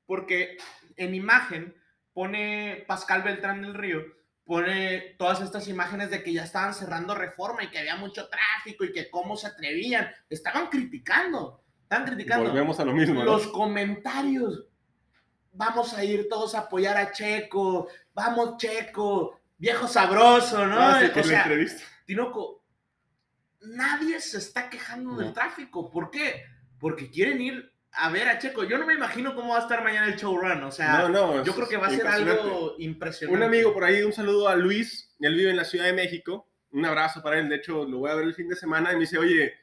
porque 0.06 0.56
en 0.96 1.14
imagen 1.14 1.74
pone 2.14 2.82
Pascal 2.88 3.20
Beltrán 3.22 3.60
del 3.60 3.74
Río, 3.74 4.02
pone 4.44 5.14
todas 5.18 5.40
estas 5.40 5.68
imágenes 5.68 6.10
de 6.10 6.22
que 6.22 6.32
ya 6.32 6.44
estaban 6.44 6.74
cerrando 6.74 7.14
reforma 7.14 7.64
y 7.64 7.70
que 7.70 7.78
había 7.78 7.96
mucho 7.96 8.28
tráfico 8.28 8.84
y 8.84 8.92
que 8.92 9.10
cómo 9.10 9.36
se 9.36 9.46
atrevían. 9.46 10.10
Estaban 10.28 10.68
criticando, 10.68 11.62
estaban 11.82 12.06
criticando. 12.06 12.50
Volvemos 12.50 12.78
a 12.80 12.84
lo 12.84 12.92
mismo. 12.92 13.20
¿no? 13.20 13.24
Los 13.24 13.46
comentarios. 13.48 14.66
Vamos 15.52 15.94
a 15.94 16.04
ir 16.04 16.28
todos 16.28 16.54
a 16.54 16.60
apoyar 16.60 16.96
a 16.96 17.12
Checo. 17.12 17.88
Vamos, 18.12 18.56
Checo. 18.58 19.40
Viejo 19.56 19.86
sabroso, 19.86 20.66
¿no? 20.66 20.78
Ah, 20.78 21.00
sí, 21.00 21.18
O 21.18 21.22
sea, 21.22 21.42
entrevista. 21.42 21.82
Tinoco, 22.04 22.64
nadie 23.62 24.20
se 24.20 24.38
está 24.38 24.68
quejando 24.68 25.16
del 25.16 25.28
No. 25.28 25.32
tráfico. 25.32 25.90
¿Por 25.90 26.10
qué? 26.10 26.44
Porque 26.78 27.08
quieren 27.10 27.40
ir 27.40 27.72
a 27.96 28.10
ver 28.10 28.28
a 28.28 28.38
Checo. 28.38 28.64
Yo 28.64 28.78
no 28.78 28.86
me 28.86 28.94
imagino 28.94 29.34
cómo 29.34 29.50
va 29.52 29.58
a 29.58 29.62
estar 29.62 29.82
mañana 29.82 30.06
el 30.06 30.16
showrun. 30.16 30.62
O 30.64 30.70
sea, 30.72 30.98
No, 30.98 31.08
no, 31.08 31.44
yo 31.44 31.54
creo 31.54 31.68
que 31.68 31.76
va 31.76 31.86
a 31.86 31.90
ser 31.90 32.06
algo 32.06 32.74
impresionante. 32.78 33.36
Un 33.36 33.42
amigo 33.42 33.72
por 33.72 33.84
ahí, 33.84 34.02
un 34.02 34.12
saludo 34.12 34.48
a 34.48 34.56
Luis, 34.56 35.14
él 35.20 35.34
vive 35.34 35.50
en 35.50 35.56
la 35.56 35.64
Ciudad 35.64 35.86
de 35.86 35.92
México, 35.92 36.48
un 36.72 36.84
abrazo 36.84 37.22
para 37.22 37.38
él, 37.38 37.48
de 37.48 37.56
hecho 37.56 37.84
lo 37.84 37.98
voy 37.98 38.10
a 38.10 38.14
ver 38.14 38.24
el 38.24 38.34
fin 38.34 38.48
de 38.48 38.56
semana 38.56 38.90
y 38.92 38.94
me 38.94 39.02
dice, 39.02 39.18
oye, 39.18 39.54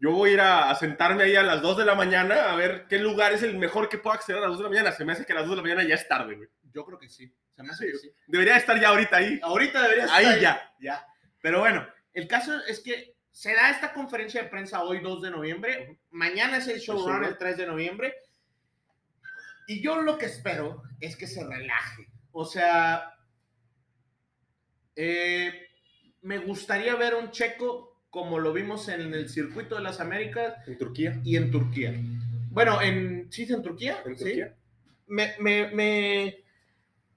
yo 0.00 0.10
voy 0.10 0.30
a 0.30 0.32
ir 0.32 0.40
a, 0.40 0.70
a 0.70 0.74
sentarme 0.74 1.24
ahí 1.24 1.36
a 1.36 1.42
las 1.42 1.62
2 1.62 1.78
de 1.78 1.84
la 1.84 1.94
mañana 1.94 2.50
a 2.50 2.56
ver 2.56 2.86
qué 2.88 2.98
lugar 2.98 3.32
es 3.32 3.42
el 3.42 3.56
mejor 3.56 3.88
que 3.88 3.98
puedo 3.98 4.14
acceder 4.14 4.42
a 4.42 4.48
las 4.48 4.50
2 4.50 4.58
de 4.58 4.64
la 4.64 4.70
mañana. 4.70 4.92
Se 4.92 5.04
me 5.04 5.12
hace 5.12 5.24
que 5.24 5.32
a 5.32 5.36
las 5.36 5.46
2 5.46 5.50
de 5.50 5.56
la 5.56 5.62
mañana 5.62 5.88
ya 5.88 5.94
es 5.94 6.08
tarde, 6.08 6.34
güey. 6.34 6.48
Yo 6.72 6.84
creo 6.84 6.98
que 6.98 7.08
sí. 7.08 7.32
Se 7.54 7.62
me 7.62 7.68
hace 7.70 7.86
que 7.86 7.98
sí. 7.98 8.12
Debería 8.26 8.56
estar 8.56 8.80
ya 8.80 8.88
ahorita 8.88 9.16
ahí. 9.18 9.38
Ahorita 9.42 9.80
debería 9.82 10.04
estar 10.06 10.24
Ahí 10.24 10.40
ya. 10.40 10.74
Ya. 10.80 11.06
Pero 11.40 11.60
bueno, 11.60 11.86
el 12.14 12.26
caso 12.26 12.52
es 12.66 12.80
que 12.80 13.11
se 13.32 13.54
da 13.54 13.70
esta 13.70 13.92
conferencia 13.92 14.42
de 14.42 14.48
prensa 14.50 14.82
hoy 14.84 15.00
2 15.00 15.22
de 15.22 15.30
noviembre. 15.30 15.98
Mañana 16.10 16.58
es 16.58 16.68
el 16.68 16.78
showrun 16.78 17.24
el 17.24 17.38
3 17.38 17.56
de 17.56 17.66
noviembre. 17.66 18.14
Y 19.66 19.80
yo 19.82 20.00
lo 20.02 20.18
que 20.18 20.26
espero 20.26 20.82
es 21.00 21.16
que 21.16 21.26
se 21.26 21.42
relaje. 21.46 22.08
O 22.32 22.44
sea, 22.44 23.14
eh, 24.96 25.52
me 26.22 26.38
gustaría 26.38 26.94
ver 26.96 27.14
un 27.14 27.30
checo 27.30 28.00
como 28.10 28.38
lo 28.38 28.52
vimos 28.52 28.88
en 28.88 29.14
el 29.14 29.28
circuito 29.30 29.76
de 29.76 29.82
las 29.82 30.00
Américas 30.00 30.56
En 30.68 30.76
Turquía. 30.78 31.18
y 31.24 31.36
en 31.36 31.50
Turquía. 31.50 31.94
Bueno, 32.50 32.82
en, 32.82 33.32
¿sí 33.32 33.46
en 33.50 33.62
Turquía? 33.62 34.02
En 34.04 34.18
¿Sí? 34.18 34.24
Turquía. 34.24 34.54
me, 35.06 35.34
me, 35.40 35.68
me, 35.68 36.36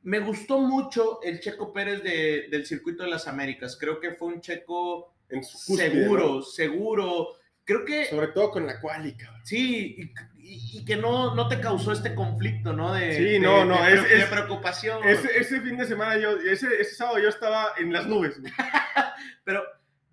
me 0.03 0.19
gustó 0.19 0.59
mucho 0.59 1.21
el 1.21 1.41
Checo 1.41 1.73
Pérez 1.73 2.01
de- 2.03 2.47
del 2.49 2.65
circuito 2.65 3.03
de 3.03 3.09
las 3.09 3.27
Américas. 3.27 3.75
Creo 3.77 3.99
que 3.99 4.11
fue 4.13 4.29
un 4.29 4.39
Checo 4.39 5.13
En 5.29 5.43
su 5.43 5.57
cúspide, 5.57 5.91
seguro, 5.91 6.27
¿no? 6.35 6.41
seguro. 6.41 7.27
Creo 7.63 7.83
que 7.83 8.05
Sobre 8.05 8.27
todo 8.27 8.51
con 8.51 8.67
la 8.67 8.79
quali, 8.79 9.15
cabrón. 9.17 9.41
sí, 9.43 9.95
y, 9.97 10.03
y- 10.37 10.79
y 10.79 10.85
que 10.85 10.95
no, 10.97 11.33
no 11.33 11.47
te 11.47 11.59
causó 11.59 11.91
este 11.91 12.13
conflicto, 12.13 12.73
¿no? 12.73 12.93
De, 12.93 13.15
Sí, 13.17 13.23
de- 13.23 13.39
no, 13.39 13.65
no, 13.65 13.81
de, 13.83 13.93
es- 13.95 14.03
de 14.03 14.17
es- 14.19 14.25
preocupación. 14.25 15.03
Ese, 15.03 15.35
ese 15.37 15.61
fin 15.61 15.75
de 15.77 15.85
semana, 15.87 16.17
yo, 16.17 16.37
ese, 16.37 16.67
ese 16.79 16.93
sábado 16.95 17.17
yo 17.19 17.29
estaba 17.29 17.69
en 17.79 17.91
las 17.91 18.05
nubes. 18.05 18.39
Pero 19.43 19.63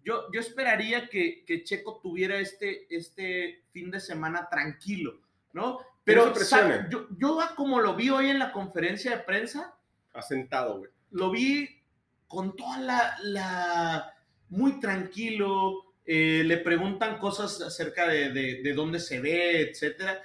yo, 0.04 0.30
yo 0.32 0.40
esperaría 0.40 1.08
que, 1.08 1.44
que 1.46 1.62
Checo 1.62 2.00
tuviera 2.02 2.36
este, 2.38 2.86
este 2.94 3.62
fin 3.72 3.90
de 3.90 4.00
semana 4.00 4.48
tranquilo, 4.50 5.20
¿no? 5.52 5.78
Pero 6.04 6.32
yo, 6.90 7.06
yo 7.16 7.38
como 7.54 7.80
lo 7.80 7.94
vi 7.94 8.10
hoy 8.10 8.28
en 8.30 8.38
la 8.38 8.50
conferencia 8.50 9.12
de 9.12 9.18
prensa, 9.22 9.74
Asentado, 10.14 10.78
güey. 10.78 10.90
lo 11.12 11.30
vi 11.30 11.68
con 12.26 12.56
toda 12.56 12.78
la, 12.78 13.16
la 13.22 14.11
muy 14.52 14.80
tranquilo, 14.80 15.94
eh, 16.04 16.42
le 16.44 16.58
preguntan 16.58 17.18
cosas 17.18 17.62
acerca 17.62 18.06
de, 18.06 18.30
de, 18.30 18.62
de 18.62 18.74
dónde 18.74 19.00
se 19.00 19.18
ve, 19.18 19.62
etcétera, 19.62 20.20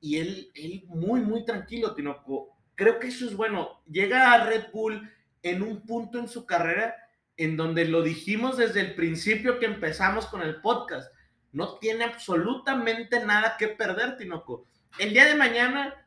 y 0.00 0.16
él, 0.16 0.50
él 0.54 0.84
muy, 0.86 1.20
muy 1.20 1.44
tranquilo, 1.44 1.94
Tinoco. 1.94 2.56
Creo 2.74 2.98
que 2.98 3.08
eso 3.08 3.26
es 3.26 3.36
bueno. 3.36 3.82
Llega 3.86 4.32
a 4.32 4.46
Red 4.46 4.66
Bull 4.72 5.10
en 5.42 5.62
un 5.62 5.82
punto 5.82 6.18
en 6.18 6.28
su 6.28 6.46
carrera 6.46 6.94
en 7.36 7.58
donde 7.58 7.84
lo 7.84 8.00
dijimos 8.02 8.56
desde 8.56 8.80
el 8.80 8.94
principio 8.94 9.58
que 9.58 9.66
empezamos 9.66 10.24
con 10.26 10.40
el 10.40 10.62
podcast. 10.62 11.12
No 11.52 11.78
tiene 11.78 12.04
absolutamente 12.04 13.24
nada 13.24 13.56
que 13.58 13.68
perder, 13.68 14.16
Tinoco. 14.16 14.66
El 14.98 15.10
día 15.12 15.26
de 15.26 15.34
mañana, 15.34 16.06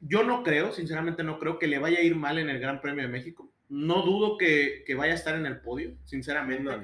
yo 0.00 0.24
no 0.24 0.42
creo, 0.42 0.72
sinceramente 0.72 1.22
no 1.22 1.38
creo 1.38 1.58
que 1.58 1.66
le 1.66 1.78
vaya 1.78 1.98
a 1.98 2.02
ir 2.02 2.16
mal 2.16 2.38
en 2.38 2.48
el 2.48 2.58
Gran 2.58 2.80
Premio 2.80 3.02
de 3.02 3.12
México. 3.12 3.50
No 3.68 4.02
dudo 4.02 4.38
que, 4.38 4.82
que 4.86 4.94
vaya 4.94 5.12
a 5.12 5.16
estar 5.16 5.34
en 5.34 5.46
el 5.46 5.60
podio, 5.60 5.92
sinceramente. 6.04 6.62
No, 6.64 6.80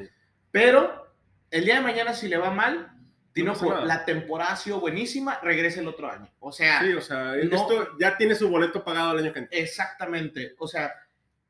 Pero 0.51 1.15
el 1.51 1.65
día 1.65 1.77
de 1.77 1.81
mañana, 1.81 2.13
si 2.13 2.29
le 2.29 2.37
va 2.37 2.51
mal, 2.51 2.91
Tinoco, 3.33 3.69
nada. 3.71 3.85
la 3.85 4.05
temporada 4.05 4.53
ha 4.53 4.57
sido 4.57 4.81
buenísima, 4.81 5.41
regresa 5.43 5.81
el 5.81 5.89
otro 5.89 6.11
año. 6.11 6.31
O 6.41 6.53
sea, 6.53 6.81
Sí, 6.83 6.93
o 6.93 7.01
sea, 7.01 7.35
no- 7.35 7.57
esto 7.57 7.99
ya 7.99 8.17
tiene 8.17 8.35
su 8.35 8.49
boleto 8.49 8.85
pagado 8.85 9.13
el 9.13 9.25
año 9.25 9.33
que 9.33 9.41
entra. 9.41 9.59
Exactamente, 9.59 10.55
o 10.59 10.69
sea, 10.69 10.93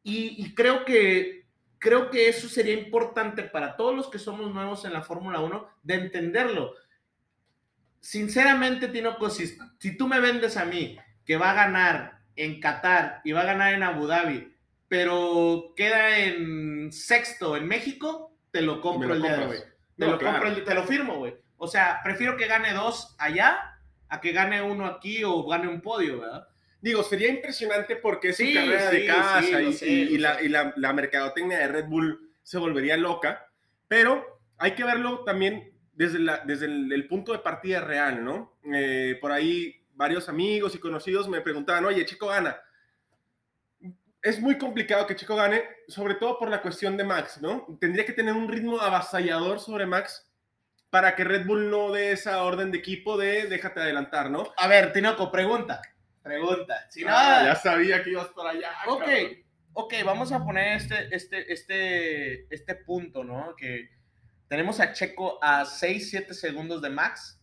y, 0.03 0.43
y 0.45 0.55
creo 0.55 0.85
que 0.85 1.45
creo 1.79 2.09
que 2.09 2.29
eso 2.31 2.49
sería 2.49 2.73
importante 2.73 3.43
para 3.43 3.77
todos 3.77 3.95
los 3.95 4.09
que 4.09 4.19
somos 4.19 4.55
nuevos 4.55 4.87
en 4.87 4.95
la 4.95 5.03
Fórmula 5.03 5.41
1 5.41 5.69
de 5.83 5.95
entenderlo. 5.97 6.75
Sinceramente, 8.01 8.89
Tinoco, 8.89 9.29
si, 9.31 9.55
si 9.79 9.97
tú 9.97 10.07
me 10.09 10.21
vendes 10.21 10.57
a 10.57 10.65
mí 10.65 10.99
que 11.25 11.37
va 11.37 11.51
a 11.51 11.55
ganar 11.55 12.21
en 12.37 12.61
Qatar 12.61 13.21
y 13.25 13.33
va 13.33 13.43
a 13.43 13.47
ganar 13.47 13.75
en 13.75 13.83
Abu 13.83 14.07
Dhabi, 14.07 14.54
pero 14.99 15.73
queda 15.77 16.21
en 16.21 16.93
sexto 16.93 17.57
en 17.57 17.67
México, 17.67 18.33
te 18.53 18.63
lo 18.63 18.81
compro 18.81 19.13
el 19.15 19.23
día 19.23 19.37
de 19.39 19.45
hoy. 19.47 19.57
Te 19.59 20.05
No, 20.05 20.13
lo 20.13 20.19
claro. 20.19 20.41
compro, 20.41 20.63
te 20.65 20.73
lo 20.75 20.85
firmo, 20.85 21.17
güey. 21.17 21.35
O 21.57 21.67
sea, 21.67 21.99
prefiero 22.05 22.37
que 22.37 22.47
gane 22.47 22.73
dos 22.73 23.17
allá 23.19 23.77
a 24.09 24.21
que 24.21 24.31
gane 24.31 24.63
uno 24.63 24.87
aquí 24.87 25.25
o 25.25 25.43
gane 25.49 25.67
un 25.67 25.81
podio, 25.81 26.21
¿verdad? 26.21 26.47
Digo, 26.81 27.03
sería 27.03 27.29
impresionante 27.29 27.97
porque 27.97 28.29
es 28.29 28.37
Sí, 28.37 28.53
su 28.53 28.61
carrera 28.61 28.91
sí, 28.91 28.97
de 28.99 29.07
casa 29.07 29.43
sí, 29.43 29.55
y, 29.57 29.73
sé, 29.73 29.87
y- 29.89 30.19
la, 30.19 30.41
y 30.41 30.49
la- 30.49 30.73
la 30.77 30.93
mercadotecnia 30.93 31.59
de 31.59 31.67
Red 31.69 31.87
Bull 31.87 32.31
se 32.45 32.59
volvería 32.59 32.97
loca, 32.97 33.49
pero 33.89 34.25
hay 34.59 34.73
que 34.77 34.85
verlo 34.85 35.25
también 35.25 35.73
desde, 35.95 36.21
la- 36.21 36.43
desde 36.45 36.67
el, 36.67 36.93
el 36.93 37.09
punto 37.09 37.33
de 37.33 37.41
partida 37.41 37.81
real, 37.81 38.25
¿no? 38.25 38.59
Eh, 38.73 39.19
por 39.21 39.33
ahí 39.33 39.75
varios 39.95 40.29
amigos 40.29 40.77
y 40.77 40.79
conocidos 40.79 41.29
me 41.29 41.41
preguntaban, 41.41 41.85
oye, 41.85 42.07
Chico 42.07 42.29
gana. 42.29 42.61
Es 44.25 44.41
muy 44.41 44.57
complicado 44.57 45.07
que 45.07 45.17
Chico 45.17 45.37
gane, 45.37 45.63
sobre 45.87 46.15
todo 46.15 46.39
por 46.39 46.49
la 46.49 46.63
cuestión 46.63 46.97
de 46.97 47.05
Max, 47.05 47.43
¿no? 47.43 47.67
Tendría 47.79 48.07
que 48.07 48.15
tener 48.15 48.33
un 48.33 48.49
ritmo 48.49 48.81
avasallador 48.81 49.61
sobre 49.61 49.85
Max 49.85 50.27
para 50.89 51.15
que 51.15 51.25
Red 51.25 51.45
Bull 51.47 51.71
no 51.71 51.93
dé 51.93 52.13
esa 52.13 52.43
orden 52.43 52.71
de 52.73 52.79
equipo 52.79 53.19
de 53.19 53.47
déjate 53.49 53.81
adelantar, 53.81 54.31
¿no? 54.31 54.51
A 54.57 54.67
ver, 54.67 54.95
Tinoco, 54.95 55.31
pregunta. 55.31 55.83
Pregunta. 56.23 56.87
Si 56.89 57.05
no, 57.05 57.11
Ah, 57.13 57.43
ya 57.45 57.55
sabía 57.55 58.03
que 58.03 58.11
ibas 58.13 58.29
para 58.29 58.51
allá. 58.51 58.73
ok, 58.87 59.01
cabrón. 59.01 59.45
ok, 59.75 59.95
vamos 60.07 60.33
a 60.33 60.43
poner 60.43 60.79
este, 60.79 61.15
este, 61.15 61.53
este, 61.53 62.55
este 62.55 62.75
punto, 62.77 63.25
¿no? 63.25 63.55
Que 63.57 63.91
tenemos 64.49 64.81
a 64.81 64.93
Checo 64.95 65.39
a 65.43 65.67
6, 65.67 66.09
7 66.11 66.33
segundos 66.33 66.81
de 66.81 66.89
Max 66.89 67.39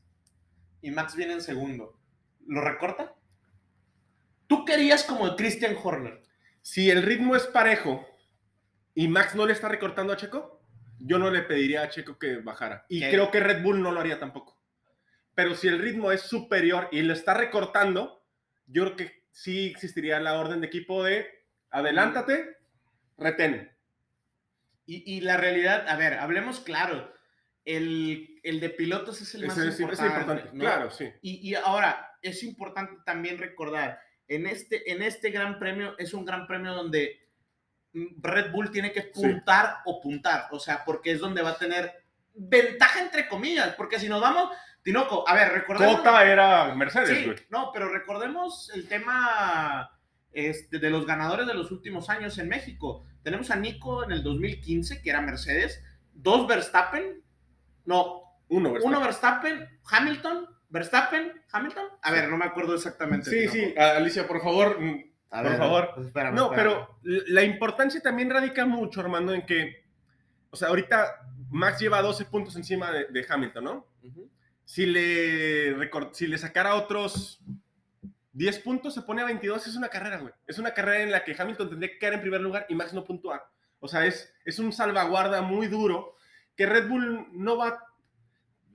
y 0.82 0.90
Max 0.90 1.16
viene 1.16 1.34
en 1.34 1.42
segundo. 1.42 1.96
¿Lo 2.48 2.62
recorta? 2.62 3.14
Tú 4.48 4.66
querías 4.66 5.04
como 5.04 5.28
el 5.28 5.36
Christian 5.36 5.76
Horner. 5.82 6.24
Si 6.62 6.90
el 6.90 7.04
ritmo 7.04 7.36
es 7.36 7.44
parejo 7.48 8.08
y 8.94 9.08
Max 9.08 9.36
no 9.36 9.46
le 9.46 9.54
está 9.54 9.68
recortando 9.68 10.14
a 10.14 10.18
Checo, 10.18 10.62
yo 11.00 11.18
no 11.18 11.30
le 11.32 11.42
pediría 11.42 11.82
a 11.84 11.90
Checo 11.90 12.20
que 12.20 12.38
bajara. 12.38 12.86
Y 12.90 13.00
¿Qué? 13.00 13.10
creo 13.10 13.32
que 13.32 13.40
Red 13.40 13.64
Bull 13.64 13.82
no 13.82 13.92
lo 13.92 14.00
haría 14.00 14.20
tampoco. 14.20 14.60
Pero 15.34 15.56
si 15.56 15.68
el 15.68 15.80
ritmo 15.80 16.12
es 16.12 16.22
superior 16.22 16.90
y 16.92 17.02
lo 17.02 17.14
está 17.14 17.34
recortando, 17.34 18.24
yo 18.68 18.84
creo 18.84 18.96
que 18.96 19.24
sí 19.32 19.68
existiría 19.68 20.20
la 20.20 20.40
orden 20.40 20.62
de 20.62 20.68
equipo 20.68 21.04
de 21.04 21.28
adelántate, 21.72 22.58
retén. 23.18 23.72
Y, 24.86 25.18
y 25.18 25.22
la 25.22 25.38
realidad, 25.38 25.88
a 25.88 25.96
ver, 25.96 26.16
hablemos 26.16 26.60
claro. 26.60 27.12
El, 27.64 28.40
el 28.44 28.60
de 28.60 28.70
pilotos 28.72 29.22
es 29.22 29.36
el 29.36 29.46
más 29.46 29.58
Ese 29.58 29.68
es, 29.70 29.74
es 29.76 29.80
importante. 29.82 30.20
importante. 30.20 30.50
¿no? 30.54 30.60
Claro, 30.60 30.92
sí. 30.92 31.12
Y, 31.22 31.50
y 31.50 31.56
ahora, 31.56 32.18
es 32.22 32.44
importante 32.44 32.94
también 33.06 33.38
recordar, 33.38 34.02
en 34.36 34.48
este, 34.48 34.92
en 34.92 35.02
este 35.02 35.30
gran 35.30 35.60
premio 35.60 35.98
es 35.98 36.14
un 36.14 36.24
gran 36.26 36.48
premio 36.48 36.74
donde 36.74 37.20
mm, 37.94 38.22
Red 38.22 38.52
Bull 38.52 38.72
tiene 38.72 38.92
que 38.92 39.02
puntar 39.04 39.78
o 39.86 40.00
puntar, 40.02 40.48
o 40.52 40.60
sea, 40.60 40.84
porque 40.86 41.12
es 41.12 41.20
donde 41.20 41.42
va 41.42 41.52
a 41.52 41.58
tener 41.58 41.92
ventaja 42.34 43.02
entre 43.02 43.28
comillas, 43.28 43.76
porque 43.76 44.00
si 44.00 44.08
nos 44.08 44.22
vamos, 44.22 44.50
Tinoco, 44.84 45.28
a 45.28 45.34
ver, 45.34 45.52
recordemos... 45.52 45.98
Cota 45.98 46.26
era 46.26 46.74
Mercedes, 46.76 47.10
Sí, 47.18 47.26
güey. 47.26 47.38
no, 47.50 47.72
pero 47.74 47.90
recordemos 47.90 48.72
el 48.74 48.88
tema 48.88 49.92
este, 50.32 50.80
de 50.80 50.90
los 50.90 51.06
ganadores 51.06 51.46
de 51.46 51.54
los 51.54 51.72
últimos 51.72 52.10
años 52.10 52.38
en 52.38 52.48
México. 52.48 53.06
Tenemos 53.24 53.52
a 53.52 53.58
Nico 53.58 54.04
en 54.04 54.12
el 54.12 54.24
2015, 54.24 55.02
que 55.02 55.10
era 55.10 55.22
Mercedes, 55.22 55.84
dos 56.14 56.48
Verstappen, 56.48 57.22
no, 57.86 58.24
Uno, 58.48 58.72
Verstappen. 58.72 58.96
uno 58.98 59.06
Verstappen, 59.06 59.80
Hamilton, 59.92 60.48
Verstappen, 60.72 61.32
Hamilton. 61.52 61.86
A 62.02 62.12
ver, 62.12 62.30
no 62.30 62.38
me 62.38 62.46
acuerdo 62.46 62.74
exactamente. 62.76 63.30
Sí, 63.30 63.48
sí, 63.48 63.76
Alicia, 63.78 64.28
por 64.28 64.42
favor, 64.42 64.80
mm, 64.80 65.04
A 65.30 65.42
por 65.42 65.50
ver, 65.52 65.58
favor. 65.60 65.92
pues 65.94 66.08
espérame, 66.08 66.34
No, 66.36 66.46
espérame. 66.52 66.86
pero 67.04 67.24
la 67.28 67.44
importancia 67.44 68.02
también 68.02 68.30
radica 68.30 68.66
mucho, 68.66 69.02
Armando, 69.02 69.34
en 69.34 69.46
que, 69.46 69.84
o 70.50 70.56
sea, 70.56 70.70
ahorita 70.70 71.06
Max 71.50 71.80
lleva 71.80 72.02
12 72.02 72.26
puntos 72.26 72.56
encima 72.56 72.92
de, 72.92 73.06
de 73.06 73.26
Hamilton, 73.28 73.64
¿no? 73.64 73.88
Si 74.66 74.86
le, 74.86 75.76
recor- 75.76 76.12
si 76.14 76.26
le 76.28 76.38
sacara 76.38 76.76
otros 76.76 77.42
10 78.34 78.60
puntos, 78.60 78.94
se 78.94 79.02
pone 79.02 79.22
a 79.22 79.26
22, 79.26 79.68
es 79.68 79.76
una 79.76 79.90
carrera, 79.90 80.18
güey. 80.20 80.34
Es 80.48 80.58
una 80.58 80.74
carrera 80.74 81.04
en 81.04 81.12
la 81.12 81.26
que 81.26 81.36
Hamilton 81.38 81.70
tendría 81.72 81.92
que 81.92 82.00
quedar 82.00 82.14
en 82.14 82.22
primer 82.22 82.40
lugar 82.40 82.66
y 82.70 82.76
Max 82.76 82.94
no 82.94 83.04
puntuar. 83.04 83.44
O 83.82 83.90
sea, 83.90 84.06
es, 84.06 84.34
es 84.46 84.60
un 84.60 84.72
salvaguarda 84.72 85.42
muy 85.42 85.68
duro 85.68 86.16
que 86.56 86.66
Red 86.66 86.88
Bull 86.88 87.28
no 87.34 87.58
va, 87.58 87.80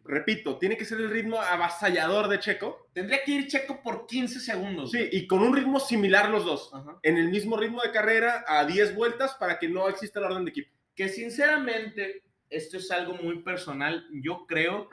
repito, 0.08 0.58
tiene 0.58 0.76
que 0.76 0.84
ser 0.84 0.98
el 1.00 1.10
ritmo 1.10 1.40
avasallador 1.40 2.28
de 2.28 2.38
Checo. 2.38 2.88
Tendría 2.92 3.22
que 3.24 3.32
ir 3.32 3.46
Checo 3.48 3.82
por 3.82 4.06
15 4.06 4.40
segundos. 4.40 4.90
Sí, 4.90 5.08
y 5.12 5.26
con 5.26 5.40
un 5.40 5.54
ritmo 5.54 5.80
similar 5.80 6.30
los 6.30 6.44
dos. 6.44 6.70
Ajá. 6.72 6.98
En 7.02 7.16
el 7.16 7.28
mismo 7.28 7.56
ritmo 7.56 7.82
de 7.82 7.90
carrera 7.92 8.44
a 8.46 8.64
10 8.64 8.94
vueltas 8.94 9.34
para 9.34 9.58
que 9.58 9.68
no 9.68 9.88
exista 9.88 10.20
la 10.20 10.28
orden 10.28 10.44
de 10.44 10.50
equipo. 10.50 10.70
que 10.94 11.08
sinceramente, 11.08 12.22
esto 12.48 12.78
es 12.78 12.90
algo 12.90 13.14
muy 13.14 13.42
personal, 13.42 14.06
yo 14.12 14.46
creo 14.46 14.88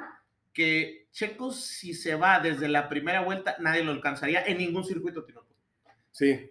que 0.51 1.07
Checo 1.11 1.51
si 1.51 1.93
se 1.93 2.15
va 2.15 2.39
desde 2.39 2.67
la 2.67 2.89
primera 2.89 3.21
vuelta, 3.21 3.55
nadie 3.59 3.83
lo 3.83 3.91
alcanzaría 3.91 4.43
en 4.45 4.57
ningún 4.57 4.83
circuito, 4.83 5.23
Tinoco. 5.23 5.55
Sí, 6.11 6.49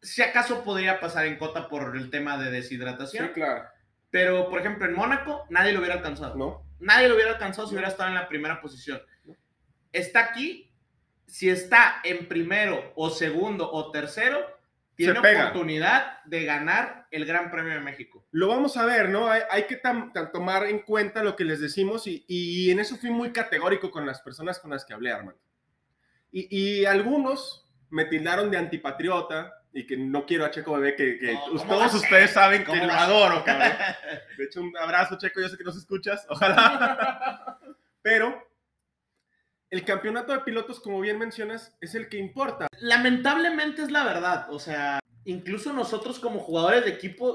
Si 0.00 0.22
acaso 0.22 0.64
podría 0.64 1.00
pasar 1.00 1.26
en 1.26 1.36
cota 1.38 1.68
por 1.68 1.96
el 1.96 2.10
tema 2.10 2.36
de 2.36 2.50
deshidratación, 2.50 3.28
claro. 3.32 3.64
pero 4.10 4.48
por 4.50 4.60
ejemplo 4.60 4.86
en 4.86 4.94
Mónaco 4.94 5.44
nadie 5.50 5.72
lo 5.72 5.78
hubiera 5.80 5.94
alcanzado. 5.96 6.34
¿No? 6.36 6.62
Nadie 6.84 7.08
lo 7.08 7.14
hubiera 7.14 7.32
alcanzado 7.32 7.66
si 7.66 7.74
hubiera 7.74 7.88
estado 7.88 8.10
en 8.10 8.14
la 8.14 8.28
primera 8.28 8.60
posición. 8.60 9.00
Está 9.92 10.20
aquí, 10.20 10.70
si 11.26 11.48
está 11.48 12.00
en 12.04 12.26
primero 12.28 12.92
o 12.94 13.10
segundo 13.10 13.70
o 13.72 13.90
tercero, 13.90 14.38
tiene 14.96 15.18
oportunidad 15.18 16.22
de 16.24 16.44
ganar 16.44 17.08
el 17.10 17.24
Gran 17.26 17.50
Premio 17.50 17.74
de 17.74 17.80
México. 17.80 18.24
Lo 18.30 18.48
vamos 18.48 18.76
a 18.76 18.84
ver, 18.84 19.08
¿no? 19.08 19.28
Hay, 19.28 19.42
hay 19.50 19.64
que 19.66 19.82
tam- 19.82 20.12
tam- 20.12 20.30
tomar 20.30 20.66
en 20.66 20.80
cuenta 20.80 21.24
lo 21.24 21.34
que 21.34 21.44
les 21.44 21.60
decimos 21.60 22.06
y, 22.06 22.24
y 22.28 22.70
en 22.70 22.78
eso 22.78 22.96
fui 22.96 23.10
muy 23.10 23.32
categórico 23.32 23.90
con 23.90 24.06
las 24.06 24.20
personas 24.20 24.60
con 24.60 24.70
las 24.70 24.84
que 24.84 24.94
hablé, 24.94 25.10
Armando. 25.10 25.40
Y, 26.30 26.80
y 26.80 26.84
algunos 26.84 27.68
me 27.90 28.04
tildaron 28.04 28.50
de 28.50 28.58
antipatriota 28.58 29.63
y 29.76 29.86
que 29.86 29.96
no 29.96 30.24
quiero 30.24 30.44
a 30.44 30.50
Checo 30.52 30.72
Bebé, 30.74 30.94
que, 30.94 31.18
que 31.18 31.32
No, 31.34 31.40
¿cómo 31.40 31.54
us- 31.54 31.60
va 31.62 31.64
a 31.64 31.68
todos 31.68 31.94
ustedes 31.94 32.30
saben 32.30 32.60
que 32.62 32.66
¿Cómo 32.70 32.86
lo 32.86 32.92
adoro, 32.92 33.42
cabrón. 33.44 33.72
De 34.38 34.44
hecho, 34.44 34.60
un 34.60 34.76
abrazo, 34.76 35.18
Checo, 35.18 35.40
yo 35.40 35.48
sé 35.48 35.56
que 35.58 35.64
nos 35.64 35.76
escuchas, 35.76 36.24
ojalá. 36.30 37.58
Pero 38.02 38.46
el 39.70 39.84
campeonato 39.84 40.32
de 40.32 40.40
pilotos, 40.40 40.78
como 40.78 41.00
bien 41.00 41.18
mencionas, 41.18 41.76
es 41.80 41.94
el 41.96 42.08
que 42.08 42.18
importa. 42.18 42.68
Lamentablemente 42.78 43.82
es 43.82 43.90
la 43.90 44.04
verdad. 44.04 44.46
O 44.50 44.58
sea, 44.60 45.00
incluso 45.24 45.72
nosotros 45.72 46.20
como 46.20 46.38
jugadores 46.38 46.84
de 46.84 46.90
equipo, 46.92 47.34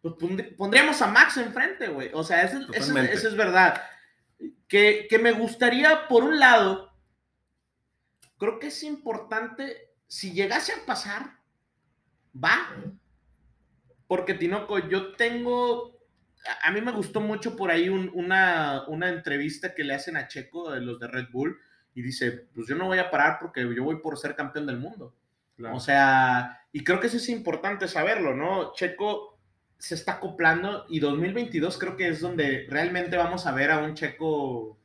pues 0.00 0.14
pondr- 0.14 0.54
pondríamos 0.56 1.02
a 1.02 1.08
Max 1.08 1.36
enfrente, 1.38 1.88
güey. 1.88 2.10
O 2.14 2.22
sea, 2.22 2.42
eso, 2.42 2.58
es- 2.72 2.88
eso 2.88 2.98
eso 2.98 3.28
es 3.28 3.34
verdad. 3.36 3.82
Que, 4.68 5.06
que 5.10 5.18
me 5.18 5.32
gustaría, 5.32 6.06
por 6.06 6.22
un 6.22 6.38
lado, 6.38 6.92
creo 8.38 8.58
que 8.60 8.68
es 8.68 8.82
importante, 8.84 9.90
si 10.06 10.32
llegase 10.32 10.72
a 10.72 10.86
pasar, 10.86 11.38
va. 12.42 12.58
Porque 14.06 14.34
Tinoco, 14.34 14.78
yo 14.88 15.12
tengo, 15.14 15.98
a- 16.62 16.70
mí 16.70 16.80
me 16.80 16.92
gustó 16.92 17.20
mucho 17.20 17.56
por 17.56 17.70
ahí 17.70 17.88
un- 17.88 18.10
una, 18.14 18.84
una 18.88 19.08
entrevista 19.08 19.74
que 19.74 19.84
le 19.84 19.94
hacen 19.94 20.16
a 20.16 20.28
Checo 20.28 20.70
de 20.70 20.80
los 20.80 20.98
de 21.00 21.08
Red 21.08 21.28
Bull 21.32 21.58
y 21.94 22.02
dice, 22.02 22.48
pues 22.54 22.66
yo 22.66 22.74
no 22.76 22.86
voy 22.86 22.98
a 22.98 23.10
parar 23.10 23.38
porque 23.40 23.62
yo 23.74 23.84
voy 23.84 23.96
por 24.00 24.18
ser 24.18 24.34
campeón 24.36 24.66
del 24.66 24.78
mundo. 24.78 25.14
O 25.72 25.78
sea, 25.80 26.66
y 26.72 26.82
creo 26.82 26.98
que 26.98 27.06
eso 27.06 27.16
es 27.16 27.28
importante 27.28 27.86
saberlo, 27.86 28.34
¿no? 28.34 28.72
Checo 28.74 29.38
se 29.78 29.94
está 29.94 30.12
acoplando 30.14 30.84
y 30.88 30.98
2022 30.98 31.78
creo 31.78 31.96
que 31.96 32.08
es 32.08 32.20
donde 32.20 32.66
realmente 32.68 33.16
vamos 33.16 33.46
a 33.46 33.52
ver 33.52 33.70
a 33.70 33.78
un 33.78 33.94
Checo 33.94 34.76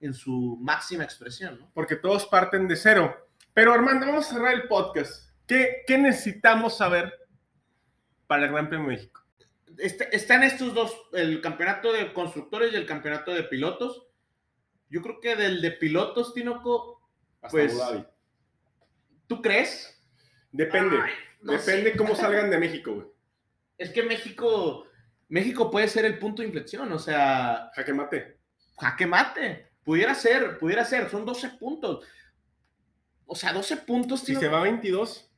en 0.00 0.14
su 0.14 0.58
máxima 0.62 1.04
expresión, 1.04 1.58
¿no? 1.60 1.70
porque 1.74 1.96
todos 1.96 2.26
parten 2.26 2.66
de 2.68 2.76
cero. 2.76 3.14
Pero 3.52 3.72
Armando, 3.72 4.06
vamos 4.06 4.30
a 4.30 4.34
cerrar 4.34 4.54
el 4.54 4.66
podcast. 4.68 5.23
¿Qué, 5.46 5.82
qué 5.86 5.98
necesitamos 5.98 6.76
saber 6.78 7.12
para 8.26 8.44
el 8.46 8.52
Gran 8.52 8.68
Premio 8.68 8.88
de 8.88 8.94
México? 8.96 9.22
Este- 9.78 10.14
están 10.14 10.42
estos 10.42 10.72
dos, 10.74 10.96
el 11.12 11.40
campeonato 11.40 11.92
de 11.92 12.12
constructores 12.12 12.72
y 12.72 12.76
el 12.76 12.86
campeonato 12.86 13.32
de 13.32 13.42
pilotos. 13.44 14.06
Yo 14.88 15.02
creo 15.02 15.20
que 15.20 15.36
del 15.36 15.60
de 15.60 15.72
pilotos, 15.72 16.32
Tinoco, 16.34 17.00
Hasta 17.42 17.50
Pues, 17.50 17.72
Abu 17.80 17.92
Dhabi. 17.92 18.06
¿tú 19.26 19.42
crees? 19.42 20.02
Depende. 20.52 20.96
Ay, 21.02 21.12
no 21.42 21.52
Depende 21.52 21.90
sé. 21.92 21.96
cómo 21.96 22.14
salgan 22.14 22.48
de 22.50 22.58
México, 22.64 22.94
güey. 22.94 23.06
Es 23.76 23.90
que 23.90 24.02
México, 24.02 24.86
México 25.28 25.70
puede 25.70 25.88
ser 25.88 26.04
el 26.06 26.18
punto 26.18 26.40
de 26.42 26.46
inflexión, 26.48 26.90
o 26.92 26.98
sea, 26.98 27.70
Jaque 27.74 27.92
mate. 27.92 28.38
jaque 28.78 29.06
mate. 29.06 29.68
Pudiera 29.82 30.14
ser, 30.14 30.58
pudiera 30.58 30.84
ser, 30.84 31.10
son 31.10 31.26
12 31.26 31.50
puntos. 31.58 32.06
O 33.26 33.34
sea, 33.34 33.52
12 33.52 33.78
puntos 33.78 34.20
Si 34.20 34.34
se 34.36 34.48
va 34.48 34.60
a 34.60 34.62
22, 34.62 35.33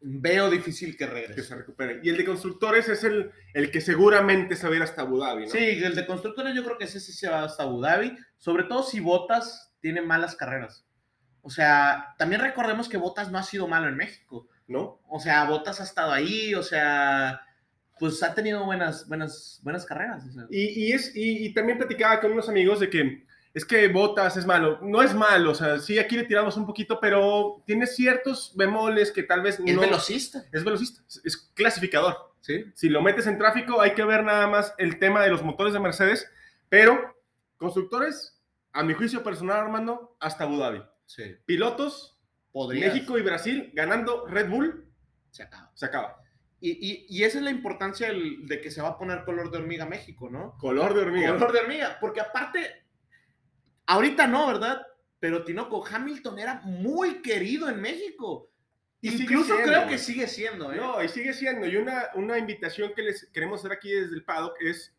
veo 0.00 0.50
difícil 0.50 0.92
que 0.96 1.06
que 1.06 1.06
regrese. 1.06 1.42
se 1.42 1.54
recupere. 1.56 2.00
Y 2.02 2.08
el 2.10 2.16
de 2.16 2.24
constructores 2.24 2.88
es 2.88 3.04
el, 3.04 3.30
el 3.54 3.70
que 3.70 3.80
seguramente 3.80 4.56
se 4.56 4.66
va 4.66 4.72
a 4.74 4.76
ir 4.76 4.82
hasta 4.82 5.02
Abu 5.02 5.18
Dhabi, 5.18 5.46
¿no? 5.46 5.50
Sí, 5.50 5.58
el 5.58 5.94
de 5.94 6.06
constructores 6.06 6.54
yo 6.54 6.64
creo 6.64 6.78
que 6.78 6.84
ese 6.84 7.00
sí 7.00 7.12
se 7.12 7.28
va 7.28 7.44
hasta 7.44 7.64
Abu 7.64 7.80
Dhabi, 7.80 8.16
sobre 8.36 8.64
todo 8.64 8.82
si 8.82 9.00
Botas 9.00 9.74
tiene 9.80 10.00
malas 10.02 10.36
carreras. 10.36 10.84
O 11.42 11.50
sea, 11.50 12.14
también 12.18 12.40
recordemos 12.40 12.88
que 12.88 12.96
Botas 12.96 13.30
no 13.30 13.38
ha 13.38 13.42
sido 13.42 13.66
malo 13.68 13.88
en 13.88 13.96
México. 13.96 14.48
¿No? 14.66 15.00
O 15.08 15.18
sea, 15.18 15.44
Botas 15.44 15.80
ha 15.80 15.84
estado 15.84 16.12
ahí, 16.12 16.54
o 16.54 16.62
sea, 16.62 17.40
pues 17.98 18.22
ha 18.22 18.34
tenido 18.34 18.66
buenas, 18.66 19.08
buenas, 19.08 19.60
buenas 19.62 19.86
carreras. 19.86 20.22
o 20.28 20.30
sea. 20.30 20.42
Y, 20.50 20.88
y 20.88 20.92
es, 20.92 21.16
y, 21.16 21.46
y 21.46 21.54
también 21.54 21.78
platicaba 21.78 22.20
con 22.20 22.32
unos 22.32 22.50
amigos 22.50 22.78
de 22.80 22.90
que 22.90 23.26
es 23.58 23.64
que 23.64 23.88
Botas 23.88 24.36
es 24.36 24.46
malo. 24.46 24.78
No 24.82 25.02
es 25.02 25.14
malo, 25.14 25.50
o 25.50 25.54
sea, 25.54 25.78
sí, 25.78 25.98
aquí 25.98 26.16
le 26.16 26.24
tiramos 26.24 26.56
un 26.56 26.64
poquito, 26.66 26.98
pero 27.00 27.62
tiene 27.66 27.86
ciertos 27.86 28.52
bemoles 28.56 29.12
que 29.12 29.22
tal 29.24 29.42
vez 29.42 29.60
Es 29.60 29.74
no. 29.74 29.80
velocista. 29.80 30.44
Es 30.52 30.64
velocista, 30.64 31.02
es- 31.08 31.20
es 31.24 31.36
clasificador. 31.54 32.16
Sí. 32.40 32.64
Si 32.74 32.88
lo 32.88 33.02
metes 33.02 33.26
en 33.26 33.36
tráfico, 33.36 33.80
hay 33.80 33.92
que 33.94 34.04
ver 34.04 34.22
nada 34.24 34.46
más 34.46 34.74
el 34.78 34.98
tema 34.98 35.22
de 35.22 35.30
los 35.30 35.42
motores 35.42 35.72
de 35.72 35.80
Mercedes, 35.80 36.30
pero 36.68 37.14
constructores, 37.58 38.40
a 38.72 38.82
mi 38.82 38.94
juicio 38.94 39.22
personal, 39.22 39.58
Armando, 39.58 40.16
hasta 40.20 40.44
Abu 40.44 40.56
Dhabi. 40.58 40.82
Sí. 41.06 41.36
Pilotos, 41.44 42.18
Podría. 42.52 42.86
México 42.88 43.18
y 43.18 43.22
Brasil 43.22 43.70
ganando 43.74 44.26
Red 44.26 44.48
Bull, 44.48 44.84
Se 45.30 45.42
acaba. 45.42 45.70
se 45.74 45.86
acaba. 45.86 46.16
Y, 46.60 46.70
y, 46.70 47.06
y 47.08 47.24
esa 47.24 47.38
es 47.38 47.44
la 47.44 47.50
importancia 47.50 48.08
del- 48.08 48.46
de 48.46 48.60
que 48.60 48.70
se 48.70 48.82
va 48.82 48.88
a 48.88 48.98
poner 48.98 49.24
color 49.24 49.50
de 49.50 49.58
hormiga 49.58 49.86
México, 49.86 50.28
¿no? 50.30 50.56
Color 50.58 50.94
de 50.94 51.00
hormiga. 51.02 51.32
Color 51.34 51.52
de 51.52 51.58
hormiga, 51.60 51.98
porque 52.00 52.20
aparte, 52.20 52.60
ahorita 53.88 54.26
no, 54.28 54.46
¿verdad? 54.46 54.86
Pero 55.18 55.44
Tinoco 55.44 55.84
Hamilton 55.84 56.38
era 56.38 56.60
muy 56.64 57.20
querido 57.22 57.68
en 57.68 57.80
México. 57.80 58.50
Y 59.00 59.22
Incluso 59.22 59.54
siendo, 59.54 59.64
creo 59.72 59.88
que 59.88 59.98
sigue 59.98 60.26
siendo, 60.26 60.72
¿eh? 60.72 60.76
No, 60.76 61.02
y 61.02 61.08
sigue 61.08 61.32
siendo. 61.32 61.66
Y 61.66 61.76
una, 61.76 62.06
una 62.14 62.38
invitación 62.38 62.92
que 62.94 63.02
les 63.02 63.26
queremos 63.32 63.60
hacer 63.60 63.72
aquí 63.72 63.90
desde 63.90 64.14
el 64.14 64.24
paddock 64.24 64.54
es 64.60 64.94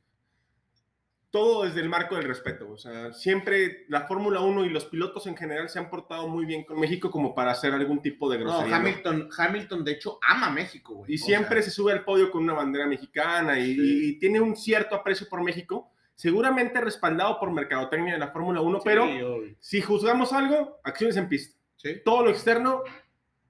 todo 1.32 1.64
desde 1.66 1.82
el 1.82 1.90
marco 1.90 2.16
del 2.16 2.24
respeto. 2.24 2.72
O 2.72 2.78
sea, 2.78 3.14
siempre 3.14 3.86
la 3.88 4.08
Fórmula 4.08 4.40
1 4.40 4.66
y 4.66 4.70
los 4.70 4.86
pilotos 4.86 5.28
en 5.28 5.38
general 5.38 5.70
se 5.70 5.78
han 5.80 5.90
portado 5.90 6.28
muy 6.28 6.46
bien 6.46 6.64
con 6.64 6.80
México 6.80 7.12
como 7.12 7.36
para 7.36 7.52
hacer 7.52 7.74
algún 7.74 8.02
tipo 8.02 8.30
de 8.32 8.40
No, 8.40 8.46
grosería. 8.46 8.70
¿no? 8.70 8.76
Hamilton, 8.78 9.30
Hamilton, 9.38 9.84
de 9.86 9.92
hecho, 9.92 10.18
ama 10.28 10.50
México, 10.50 10.96
güey. 10.96 11.14
Y 11.14 11.18
siempre 11.18 11.62
sea, 11.62 11.70
se 11.70 11.72
sube 11.76 11.92
al 11.92 12.04
podio 12.04 12.32
con 12.32 12.44
una 12.44 12.54
bandera 12.54 12.88
mexicana 12.88 13.60
y, 13.60 13.76
Sí. 13.76 14.10
y 14.10 14.20
tiene 14.20 14.40
un 14.40 14.56
cierto 14.56 14.96
aprecio 14.96 15.28
por 15.30 15.44
México, 15.44 15.92
seguramente 16.20 16.82
respaldado 16.82 17.40
por 17.40 17.50
mercadotecnia 17.52 18.12
de 18.16 18.20
la 18.20 18.28
Fórmula 18.32 18.60
1, 18.60 18.82
pero 18.84 19.06
sí, 19.06 19.22
obvio. 19.22 19.56
si 19.58 19.82
juzgamos 19.82 20.34
algo, 20.34 20.82
acciones 20.84 21.16
en 21.16 21.30
pista. 21.30 21.58
Sí. 21.78 22.02
Todo 22.04 22.26
lo 22.26 22.30
externo 22.30 22.84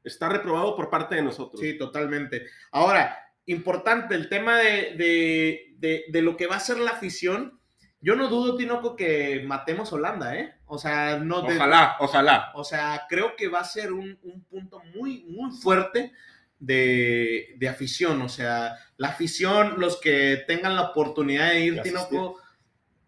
está 0.04 0.30
reprobado 0.30 0.76
por 0.76 0.92
parte 0.92 1.16
de 1.16 1.24
nosotros. 1.24 1.60
Sí, 1.60 1.80
totalmente. 1.80 2.46
Ahora, 2.72 3.18
importante, 3.48 4.14
el 4.14 4.30
tema 4.30 4.60
de, 4.60 4.94
de, 4.96 5.74
de, 5.78 6.04
de 6.10 6.22
lo 6.22 6.38
que 6.38 6.46
va 6.46 6.58
a 6.58 6.60
ser 6.60 6.78
la 6.78 6.92
afición. 6.92 7.60
Yo 8.02 8.16
no 8.16 8.28
dudo, 8.28 8.56
Tinoco, 8.56 8.96
que 8.96 9.42
matemos 9.48 9.92
Holanda, 9.92 10.38
¿eh? 10.38 10.54
O 10.68 10.78
sea, 10.78 11.18
no 11.18 11.42
de- 11.42 11.56
Ojalá, 11.56 11.96
ojalá. 12.00 12.52
O 12.54 12.64
sea, 12.64 13.08
creo 13.10 13.36
que 13.36 13.48
va 13.48 13.62
a 13.62 13.66
ser 13.66 13.92
un, 13.92 14.20
un 14.22 14.44
punto 14.44 14.80
muy, 14.96 15.24
muy 15.28 15.50
fuerte 15.58 16.12
de, 16.60 17.56
de 17.58 17.68
afición. 17.68 18.22
O 18.22 18.30
sea, 18.30 18.76
la 18.98 19.08
afición, 19.08 19.80
los 19.80 20.00
que 20.00 20.44
tengan 20.48 20.76
la 20.76 20.84
oportunidad 20.92 21.50
de 21.50 21.62
ir, 21.62 21.82
Tinoco, 21.82 22.38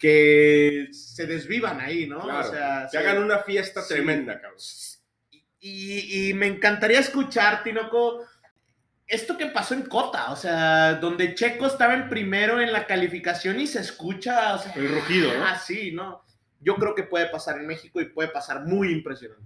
que 0.02 0.88
se 0.92 1.28
desvivan 1.28 1.80
ahí, 1.80 2.08
¿no? 2.08 2.22
Claro, 2.24 2.50
o 2.50 2.52
sea, 2.52 2.88
que 2.92 2.98
hagan 2.98 3.22
una 3.22 3.40
fiesta 3.40 3.84
Sí. 3.84 3.94
tremenda, 3.94 4.42
cabrón. 4.42 4.60
Y, 5.60 6.30
y 6.30 6.34
me 6.34 6.48
encantaría 6.48 7.00
escuchar, 7.00 7.62
Tinoco, 7.62 8.26
esto 9.06 9.38
que 9.38 9.46
pasó 9.48 9.76
en 9.76 9.84
Cota, 9.84 10.32
o 10.32 10.36
sea, 10.36 10.96
donde 10.96 11.36
Checo 11.36 11.68
estaba 11.68 11.94
en 11.94 12.10
primero 12.10 12.60
en 12.60 12.72
la 12.74 12.88
calificación 12.88 13.60
y 13.60 13.68
se 13.68 13.80
escucha, 13.82 14.56
o 14.56 14.58
sea, 14.58 14.74
El 14.74 14.90
rugido, 14.90 15.32
¿no? 15.38 15.46
ah, 15.46 15.56
sí, 15.60 15.92
¿no? 15.92 16.24
Yo 16.62 16.76
creo 16.78 16.96
que 16.96 17.04
puede 17.04 17.28
pasar 17.28 17.60
en 17.60 17.68
México 17.68 18.02
y 18.02 18.06
puede 18.06 18.30
pasar 18.30 18.64
muy 18.66 18.92
impresionante. 18.92 19.46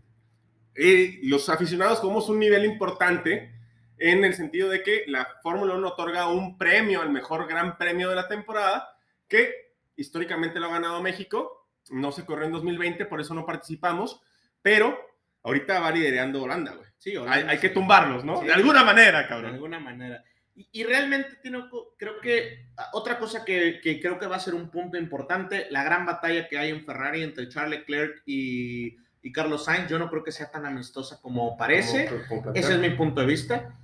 Eh, 0.73 1.19
los 1.23 1.49
aficionados 1.49 1.99
jugamos 1.99 2.29
un 2.29 2.39
nivel 2.39 2.63
importante 2.63 3.51
en 3.97 4.23
el 4.23 4.35
sentido 4.35 4.69
de 4.69 4.83
que 4.83 5.03
la 5.07 5.27
Fórmula 5.43 5.73
1 5.73 5.85
otorga 5.87 6.29
un 6.29 6.57
premio 6.57 7.01
al 7.01 7.09
mejor 7.09 7.45
gran 7.47 7.77
premio 7.77 8.09
de 8.09 8.15
la 8.15 8.27
temporada, 8.29 8.95
que 9.27 9.64
históricamente 9.95 10.59
lo 10.59 10.67
ha 10.67 10.71
ganado 10.73 11.01
México. 11.01 11.67
No 11.89 12.11
se 12.11 12.25
corrió 12.25 12.45
en 12.45 12.51
2020, 12.53 13.05
por 13.05 13.21
eso 13.21 13.33
no 13.33 13.45
participamos, 13.45 14.21
pero 14.61 14.97
ahorita 15.43 15.79
va 15.79 15.91
liderando 15.91 16.41
Holanda, 16.43 16.73
güey. 16.73 16.87
Sí, 16.97 17.11
Hay, 17.11 17.17
Holanda, 17.17 17.51
hay 17.51 17.59
que 17.59 17.67
sí. 17.67 17.73
tumbarlos, 17.73 18.25
¿no? 18.25 18.39
Sí. 18.41 18.47
De 18.47 18.53
alguna 18.53 18.83
manera, 18.83 19.21
de 19.23 19.27
cabrón. 19.27 19.53
alguna 19.53 19.79
manera. 19.79 20.23
Y, 20.55 20.67
y 20.71 20.83
realmente, 20.83 21.35
Tinoco, 21.43 21.93
creo 21.97 22.19
que 22.21 22.67
otra 22.93 23.19
cosa 23.19 23.43
que, 23.45 23.79
que 23.83 23.99
creo 23.99 24.17
que 24.17 24.25
va 24.25 24.37
a 24.37 24.39
ser 24.39 24.55
un 24.55 24.71
punto 24.71 24.97
importante, 24.97 25.67
la 25.69 25.83
gran 25.83 26.05
batalla 26.05 26.47
que 26.47 26.57
hay 26.57 26.69
en 26.71 26.83
Ferrari 26.85 27.21
entre 27.21 27.49
Charles 27.49 27.79
Leclerc 27.81 28.23
y, 28.25 28.95
y 29.21 29.31
Carlos 29.31 29.65
Sainz, 29.65 29.89
yo 29.89 29.99
no 29.99 30.09
creo 30.09 30.23
que 30.23 30.31
sea 30.31 30.49
tan 30.49 30.65
amistosa 30.65 31.21
como 31.21 31.55
parece. 31.57 32.09
Como 32.27 32.51
Ese 32.53 32.73
es 32.73 32.79
mi 32.79 32.89
punto 32.91 33.21
de 33.21 33.27
vista. 33.27 33.75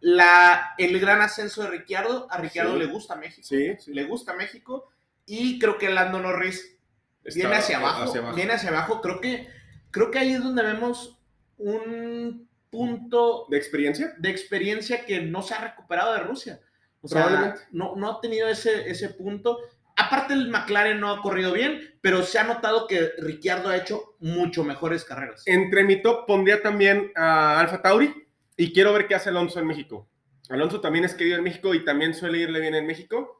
La, 0.00 0.74
el 0.78 1.00
gran 1.00 1.20
ascenso 1.22 1.62
de 1.64 1.70
Ricciardo, 1.70 2.28
a 2.30 2.36
Ricciardo 2.38 2.74
Sí. 2.74 2.78
le 2.78 2.86
gusta 2.86 3.16
México. 3.16 3.42
Sí, 3.48 3.74
sí. 3.78 3.92
Le 3.92 4.04
gusta 4.04 4.34
México 4.34 4.92
y 5.28 5.58
creo 5.58 5.78
que 5.78 5.90
Lando 5.90 6.18
Norris 6.18 6.78
Está 7.22 7.40
viene 7.40 7.56
hacia 7.56 7.76
abajo, 7.76 8.04
hacia 8.04 8.20
abajo. 8.20 8.36
Viene 8.36 8.52
hacia 8.54 8.70
abajo. 8.70 9.00
Creo 9.02 9.20
que, 9.20 9.48
creo 9.90 10.10
que 10.10 10.18
ahí 10.18 10.32
es 10.32 10.42
donde 10.42 10.62
vemos 10.62 11.18
un 11.58 12.48
punto 12.70 13.46
¿De 13.50 13.56
experiencia? 13.58 14.14
de 14.18 14.30
experiencia 14.30 15.04
que 15.04 15.20
no 15.20 15.42
se 15.42 15.54
ha 15.54 15.60
recuperado 15.60 16.14
de 16.14 16.20
Rusia. 16.20 16.60
O 17.00 17.08
sea, 17.08 17.54
no, 17.70 17.94
no 17.96 18.10
ha 18.10 18.20
tenido 18.20 18.48
ese, 18.48 18.90
ese 18.90 19.10
punto. 19.10 19.58
Aparte, 19.96 20.32
el 20.32 20.48
McLaren 20.48 21.00
no 21.00 21.10
ha 21.10 21.22
corrido 21.22 21.52
bien, 21.52 21.98
pero 22.00 22.22
se 22.22 22.38
ha 22.38 22.44
notado 22.44 22.86
que 22.86 23.12
Ricciardo 23.18 23.68
ha 23.68 23.76
hecho 23.76 24.16
mucho 24.20 24.64
mejores 24.64 25.04
carreras. 25.04 25.42
Entre 25.46 25.84
mi 25.84 26.00
top 26.02 26.26
pondría 26.26 26.62
también 26.62 27.12
a 27.14 27.60
Alfa 27.60 27.82
Tauri 27.82 28.14
y 28.56 28.72
quiero 28.72 28.92
ver 28.92 29.06
qué 29.06 29.14
hace 29.14 29.28
Alonso 29.28 29.60
en 29.60 29.66
México. 29.66 30.08
Alonso 30.48 30.80
también 30.80 31.04
es 31.04 31.14
querido 31.14 31.36
en 31.36 31.44
México 31.44 31.74
y 31.74 31.84
también 31.84 32.14
suele 32.14 32.38
irle 32.38 32.60
bien 32.60 32.74
en 32.74 32.86
México. 32.86 33.37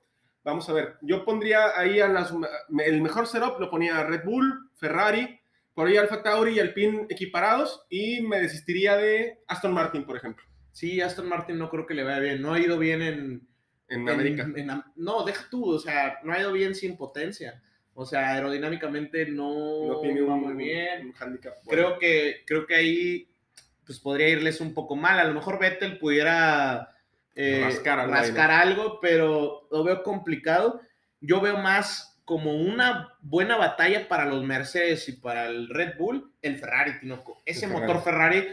Vamos 0.48 0.68
a 0.70 0.72
ver, 0.72 0.94
yo 1.02 1.24
pondría 1.26 1.78
ahí 1.78 2.00
a 2.00 2.08
las, 2.08 2.32
el 2.86 3.02
mejor 3.02 3.26
setup, 3.26 3.60
lo 3.60 3.68
ponía 3.70 4.02
Red 4.04 4.24
Bull, 4.24 4.70
Ferrari, 4.76 5.38
por 5.74 5.86
ahí 5.88 5.98
Alfa 5.98 6.22
Tauri 6.22 6.54
y 6.54 6.58
Alpine 6.60 7.06
equiparados 7.10 7.84
y 7.90 8.22
me 8.22 8.40
desistiría 8.40 8.96
de 8.96 9.40
Aston 9.46 9.72
Martin, 9.74 10.04
por 10.04 10.16
ejemplo, 10.16 10.44
Sí, 10.72 11.00
Aston 11.02 11.28
Martin 11.28 11.58
no 11.58 11.68
creo 11.68 11.84
que 11.86 11.92
le 11.94 12.02
vaya 12.04 12.20
bien. 12.20 12.40
No 12.40 12.54
ha 12.54 12.58
ido 12.60 12.78
bien 12.78 13.02
en, 13.02 13.46
en 13.88 14.00
en- 14.02 14.08
América. 14.08 14.48
en- 14.56 14.82
no, 14.96 15.24
deja 15.24 15.44
tú, 15.50 15.72
o 15.74 15.78
sea, 15.78 16.18
no 16.24 16.32
ha 16.32 16.38
ido 16.40 16.52
bien 16.52 16.74
sin 16.74 16.96
potencia. 16.96 17.62
O 17.94 18.06
sea, 18.06 18.30
aerodinámicamente 18.34 19.26
no, 19.26 19.86
No 19.88 20.00
tiene 20.00 20.20
va 20.22 20.36
muy 20.36 20.54
bien. 20.54 21.08
un 21.08 21.14
handicap. 21.18 21.54
bueno. 21.64 21.68
Creo 21.68 21.98
que, 21.98 22.36
creo 22.46 22.64
que 22.66 22.74
ahí 22.76 23.28
pues 23.84 23.98
podría 23.98 24.28
irles 24.28 24.60
un 24.60 24.72
poco 24.72 24.94
mal. 24.94 25.18
A 25.18 25.24
lo 25.24 25.34
mejor 25.34 25.58
Vettel 25.58 25.98
pudiera 25.98 26.88
eh, 27.40 27.60
Rascar 27.62 28.00
algo 28.00 28.12
rascar 28.12 28.50
ahí, 28.50 28.68
algo, 28.68 28.98
pero 29.00 29.68
lo 29.70 29.84
veo 29.84 30.02
complicado. 30.02 30.80
Yo 31.20 31.40
veo 31.40 31.56
más 31.58 32.20
como 32.24 32.52
una 32.52 33.14
buena 33.20 33.56
batalla 33.56 34.08
para 34.08 34.24
los 34.24 34.42
Mercedes 34.42 35.08
y 35.08 35.12
para 35.12 35.46
el 35.46 35.68
Red 35.68 35.96
Bull, 35.96 36.32
el 36.42 36.58
Ferrari, 36.58 36.98
Tinoco. 36.98 37.40
Ese 37.46 37.68
motor 37.68 38.02
Ferrari 38.02 38.44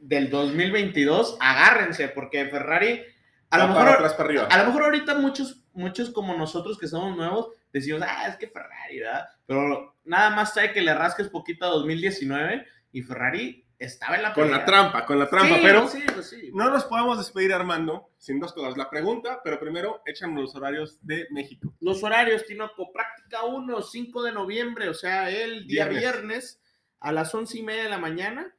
del 0.00 0.30
2022, 0.30 1.38
agárrense, 1.40 2.08
porque 2.08 2.46
Ferrari, 2.46 3.04
a 3.50 3.58
lo 3.58 3.68
mejor, 3.68 3.88
atrás 3.88 4.14
para 4.14 4.24
arriba. 4.24 4.48
a 4.50 4.58
lo 4.58 4.64
mejor 4.66 4.82
ahorita 4.82 5.14
muchos, 5.14 5.64
muchos 5.72 6.10
como 6.10 6.36
nosotros 6.36 6.76
que 6.76 6.88
somos 6.88 7.16
nuevos, 7.16 7.50
decimos, 7.72 8.02
ah, 8.04 8.26
es 8.26 8.36
que 8.36 8.48
Ferrari, 8.48 8.98
¿verdad? 8.98 9.28
Pero 9.46 9.94
nada 10.04 10.30
más 10.30 10.54
trae 10.54 10.72
que 10.72 10.82
le 10.82 10.92
rasques 10.92 11.28
poquito 11.28 11.66
a 11.66 11.68
2019 11.68 12.66
y 12.90 13.02
Ferrari 13.02 13.64
estaba 13.78 14.16
en 14.16 14.22
la 14.22 14.32
Con 14.34 14.50
la 14.50 14.64
pelea. 14.64 14.64
trampa, 14.66 15.06
con 15.06 15.18
la 15.18 15.28
trampa, 15.30 15.54
Sí, 15.56 15.60
pero 15.62 15.88
sí, 15.88 16.02
pues 16.12 16.28
sí. 16.30 16.50
no 16.52 16.68
nos 16.70 16.84
podemos 16.84 17.18
despedir, 17.18 17.52
Armando, 17.52 18.10
sin 18.18 18.40
dos 18.40 18.52
cosas. 18.52 18.76
La 18.76 18.90
pregunta, 18.90 19.40
pero 19.44 19.60
primero 19.60 20.02
échanos 20.06 20.40
los 20.42 20.54
horarios 20.56 20.98
de 21.02 21.26
México. 21.30 21.72
Los 21.80 22.02
horarios, 22.02 22.44
Tinoco, 22.46 22.92
práctica 22.92 23.44
1, 23.44 23.82
5 23.82 24.22
de 24.22 24.32
noviembre, 24.32 24.88
o 24.88 24.94
sea, 24.94 25.30
el 25.30 25.66
día 25.66 25.86
Viernes. 25.88 26.00
viernes, 26.00 26.62
a 27.00 27.12
las 27.12 27.32
11 27.34 27.58
y 27.58 27.62
media 27.62 27.84
de 27.84 27.88
la 27.90 27.98
mañana. 27.98 28.54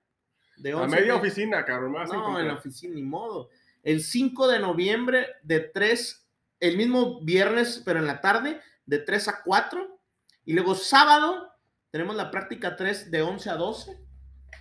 De 0.57 0.71
A 0.71 0.77
11 0.77 0.95
media 0.95 1.13
y- 1.13 1.17
oficina, 1.17 1.65
cabrón. 1.65 1.91
Más 1.93 2.09
No, 2.11 2.39
en 2.39 2.47
la 2.47 2.53
oficina, 2.55 2.95
ni 2.95 3.03
modo. 3.03 3.49
El 3.83 4.01
5 4.01 4.47
de 4.47 4.59
noviembre, 4.59 5.27
de 5.43 5.59
3, 5.59 6.27
el 6.59 6.77
mismo 6.77 7.21
viernes, 7.21 7.81
pero 7.85 7.99
en 7.99 8.07
la 8.07 8.19
tarde, 8.21 8.61
de 8.85 8.99
3 8.99 9.27
a 9.29 9.41
4. 9.43 9.99
Y 10.45 10.53
luego 10.53 10.75
sábado, 10.75 11.53
tenemos 11.91 12.15
la 12.15 12.29
práctica 12.31 12.75
3 12.75 13.09
de 13.11 13.21
11 13.21 13.49
a 13.49 13.55
12, 13.55 13.97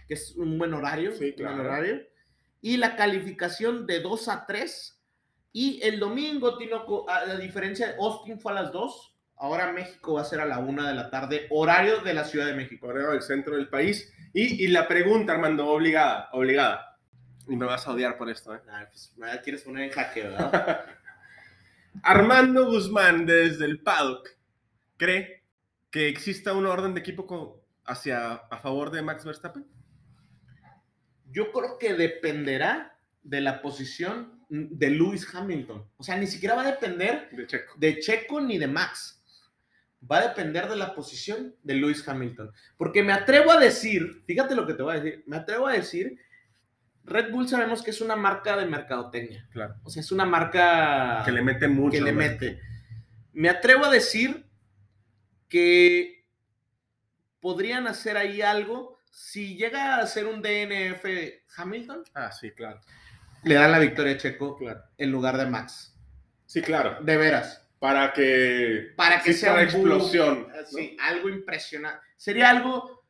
que 0.07 0.15
es 0.15 0.35
un 0.37 0.59
buen 0.59 0.75
horario. 0.75 1.13
Sí, 1.13 1.35
un 1.39 1.45
buen 1.45 1.55
claro. 1.55 1.61
horario. 1.61 2.03
Y 2.61 2.77
la 2.77 2.97
calificación 2.97 3.87
de 3.87 4.01
2 4.01 4.29
a 4.29 4.47
3. 4.47 5.03
Y 5.53 5.81
el 5.83 5.99
domingo, 5.99 6.57
Tinoco, 6.59 7.09
a 7.09 7.25
la 7.25 7.37
diferencia, 7.37 7.95
Austin 7.99 8.41
fue 8.41 8.53
a 8.53 8.63
las 8.63 8.73
2. 8.73 9.15
Ahora 9.37 9.73
México 9.73 10.15
va 10.15 10.23
a 10.23 10.25
ser 10.25 10.41
a 10.41 10.47
la 10.47 10.59
1 10.59 10.87
de 10.87 10.95
la 10.95 11.11
tarde, 11.11 11.47
horario 11.51 12.01
de 12.01 12.13
la 12.13 12.25
Ciudad 12.25 12.47
de 12.47 12.55
México. 12.55 12.87
Correo 12.87 13.13
del 13.13 13.23
centro 13.23 13.57
del 13.57 13.69
país. 13.69 14.13
Y, 14.33 14.65
y 14.65 14.69
la 14.69 14.89
pregunta, 14.89 15.33
Armando, 15.33 15.67
obligada, 15.69 16.29
obligada. 16.33 16.99
Y 17.49 17.57
me 17.57 17.65
vas 17.65 17.87
a 17.87 17.93
odiar 17.93 18.19
por 18.19 18.29
esto, 18.29 18.55
¿eh? 18.55 18.61
Pues, 18.91 19.15
me 19.17 19.41
quieres 19.41 19.63
poner 19.63 19.85
en 19.85 19.91
jaque, 19.91 20.25
¿verdad? 20.25 20.85
Armando 22.03 22.67
Guzmán, 22.67 23.27
desde 23.27 23.65
el 23.65 23.81
paddock, 23.81 24.29
cree 24.97 25.45
que 25.91 26.09
exista 26.09 26.53
una 26.53 26.71
orden 26.71 26.95
de 26.95 27.01
equipo 27.01 27.65
hacia, 27.85 28.35
a 28.35 28.59
favor 28.59 28.91
de 28.91 29.03
Max 29.03 29.25
Verstappen. 29.25 29.67
Yo 31.31 31.53
creo 31.53 31.79
que 31.79 31.95
dependerá 31.95 32.97
de 33.23 33.41
la 33.41 33.61
posición 33.61 34.39
de 34.49 34.91
Lewis 34.91 35.27
Hamilton. 35.35 35.85
O 35.99 36.03
sea, 36.03 36.17
ni 36.17 36.27
siquiera 36.27 36.55
va 36.55 36.63
a 36.63 36.71
depender 36.71 37.29
De 37.33 37.47
Checo. 37.47 37.75
de 37.77 37.99
Checo 38.01 38.41
ni 38.41 38.57
de 38.59 38.67
Max. 38.67 39.23
Va 40.11 40.19
a 40.19 40.29
depender 40.29 40.69
de 40.69 40.77
la 40.77 40.95
posición 40.95 41.55
de 41.63 41.75
Lewis 41.75 42.07
Hamilton. 42.09 42.51
Porque 42.77 43.03
me 43.03 43.13
atrevo 43.13 43.51
a 43.51 43.59
decir, 43.59 44.23
fíjate 44.27 44.55
lo 44.55 44.67
que 44.67 44.75
te 44.75 44.83
voy 44.83 44.97
a 44.97 45.01
decir, 45.01 45.25
me 45.27 45.37
atrevo 45.37 45.67
a 45.67 45.73
decir, 45.73 46.17
Red 47.05 47.31
Bull 47.33 47.49
sabemos 47.49 47.83
que 47.83 47.91
es 47.91 48.01
una 48.01 48.17
marca 48.17 48.57
de 48.57 48.67
mercadotecnia. 48.67 49.49
Claro. 49.51 49.75
O 49.83 49.91
sea, 49.91 50.01
es 50.01 50.13
una 50.13 50.25
marca 50.25 51.23
Que 51.25 51.33
le 51.33 51.43
mete 51.43 51.67
mucho. 51.69 51.93
que 51.99 52.01
le 52.03 52.13
¿no? 52.13 52.19
mete. 52.19 52.61
Me 53.33 53.49
atrevo 53.49 53.85
a 53.87 53.91
decir 53.91 54.47
que 55.49 56.25
podrían 57.41 57.87
hacer 57.87 58.17
ahí 58.17 58.43
algo. 58.43 58.98
Si 59.21 59.57
llega 59.57 59.97
a 59.99 60.07
ser 60.07 60.27
un 60.27 60.41
DNF 60.41 61.05
Hamilton, 61.57 62.05
Ah, 62.15 62.31
sí, 62.31 62.53
claro. 62.53 62.81
le 63.43 63.55
dan 63.57 63.73
la 63.73 63.81
victoria 63.81 64.13
a 64.15 64.17
Checo 64.17 64.57
Claro. 64.57 64.81
en 64.97 65.11
lugar 65.11 65.37
de 65.37 65.47
Max. 65.47 65.93
Sí, 66.47 66.63
claro. 66.63 66.99
De 67.03 67.17
veras. 67.17 67.67
Para 67.81 68.13
que. 68.13 68.93
Para 68.97 69.21
que 69.21 69.33
Sí, 69.33 69.41
sea 69.41 69.55
para 69.55 69.67
un 69.67 69.73
boom, 69.73 69.81
explosión, 69.91 70.49
¿no? 70.49 70.67
Sí, 70.67 70.97
algo 71.01 71.29
impresionante. 71.29 72.07
Sería 72.17 72.49
algo. 72.51 73.05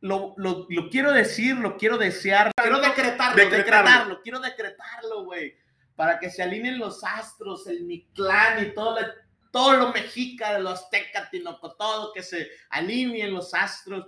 Lo, 0.00 0.34
lo- 0.36 0.66
lo 0.68 0.88
quiero 0.88 1.12
decir, 1.12 1.56
lo 1.56 1.76
quiero 1.76 1.98
desear. 1.98 2.52
Quiero 2.56 2.78
decretarlo, 2.80 3.36
Decretarlo. 3.36 3.88
decretarlo, 3.90 4.22
quiero 4.22 4.40
decretarlo, 4.40 5.24
güey. 5.24 5.56
Para 5.96 6.18
que 6.20 6.30
se 6.30 6.42
alineen 6.44 6.78
los 6.78 7.02
astros, 7.02 7.66
el 7.66 7.82
Mictlán 7.84 8.64
y 8.64 8.72
todo, 8.72 9.00
la- 9.00 9.12
todo 9.50 9.72
lo 9.76 9.92
mexica, 9.92 10.56
los 10.60 10.80
azteca, 10.84 11.28
Tinoco, 11.28 11.74
todo, 11.74 12.12
que 12.12 12.22
se 12.22 12.48
alineen 12.70 13.34
los 13.34 13.52
astros. 13.52 14.06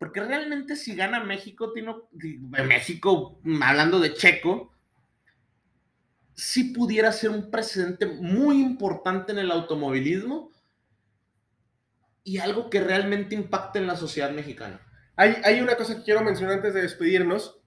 Porque 0.00 0.22
realmente 0.22 0.76
si 0.76 0.94
gana 0.94 1.22
México, 1.22 1.74
Tino, 1.74 2.08
México, 2.64 3.38
hablando 3.62 4.00
de 4.00 4.14
Checo, 4.14 4.72
sí 6.32 6.72
pudiera 6.72 7.12
ser 7.12 7.28
un 7.28 7.50
precedente 7.50 8.06
muy 8.06 8.62
importante 8.62 9.32
en 9.32 9.40
el 9.40 9.50
automovilismo 9.50 10.52
y 12.24 12.38
algo 12.38 12.70
que 12.70 12.80
realmente 12.80 13.34
impacte 13.34 13.78
en 13.78 13.86
la 13.86 13.94
sociedad 13.94 14.30
mexicana. 14.30 14.80
Hay, 15.16 15.36
hay 15.44 15.60
una 15.60 15.76
cosa 15.76 15.96
que 15.96 16.04
quiero 16.04 16.22
mencionar 16.22 16.56
antes 16.56 16.72
de 16.72 16.80
despedirnos. 16.80 17.60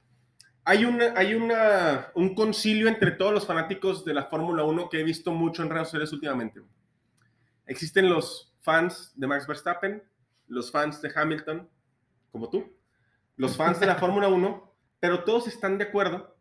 Hay, 0.63 0.85
una, 0.85 1.13
hay 1.15 1.35
una, 1.35 2.07
un 2.15 2.33
concilio 2.33 2.87
entre 2.87 3.11
todos 3.11 3.31
los 3.31 3.45
fanáticos 3.45 4.03
de 4.05 4.15
la 4.15 4.23
Fórmula 4.23 4.63
1 4.63 4.89
que 4.89 5.01
he 5.01 5.03
visto 5.03 5.33
mucho 5.33 5.61
en 5.61 5.69
redes 5.69 5.89
sociales 5.89 6.11
últimamente. 6.11 6.63
Existen 7.67 8.09
los 8.09 8.55
fans 8.61 9.11
de 9.13 9.27
Max 9.27 9.45
Verstappen, 9.45 10.01
los 10.47 10.71
fans 10.71 10.99
de 10.99 11.11
Hamilton, 11.13 11.69
como 12.33 12.49
tú, 12.49 12.75
los 13.37 13.55
fans 13.55 13.79
de 13.79 13.85
la 13.85 13.95
Fórmula 13.95 14.27
1, 14.27 14.75
pero 14.99 15.23
todos 15.23 15.47
están 15.47 15.77
de 15.77 15.85
acuerdo 15.85 16.35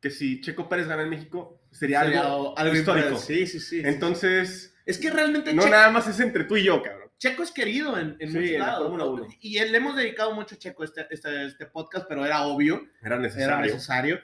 que 0.00 0.10
si 0.10 0.40
Checo 0.40 0.68
Pérez 0.68 0.86
gana 0.86 1.02
en 1.02 1.10
México 1.10 1.60
sería, 1.72 2.02
Sería 2.02 2.20
algo, 2.20 2.56
algo 2.56 2.74
histórico. 2.76 3.16
Sí, 3.18 3.46
sí, 3.48 3.58
sí. 3.58 3.82
Entonces, 3.84 4.76
es 4.86 4.96
que 4.98 5.10
realmente 5.10 5.52
no 5.52 5.62
Checo, 5.62 5.74
nada 5.74 5.90
más 5.90 6.06
es 6.06 6.20
entre 6.20 6.44
tú 6.44 6.56
y 6.56 6.62
yo, 6.62 6.80
cabrón. 6.82 7.10
Checo 7.18 7.42
es 7.42 7.50
querido 7.50 7.98
en, 7.98 8.16
en 8.20 8.30
Sí, 8.30 8.36
muchos 8.36 8.50
en 8.52 8.60
la 8.60 8.66
lados. 8.66 8.82
Fórmula 8.84 9.04
¿no? 9.04 9.10
1. 9.12 9.26
Y 9.40 9.58
le 9.58 9.76
hemos 9.76 9.96
dedicado 9.96 10.34
mucho 10.34 10.54
a 10.54 10.58
Checo 10.58 10.84
este, 10.84 11.06
este, 11.10 11.46
este 11.46 11.66
podcast, 11.66 12.06
pero 12.08 12.24
era 12.24 12.42
obvio. 12.42 12.76
Era 13.02 13.16
era 13.16 13.18
necesario. 13.18 13.74
necesario. 13.74 14.20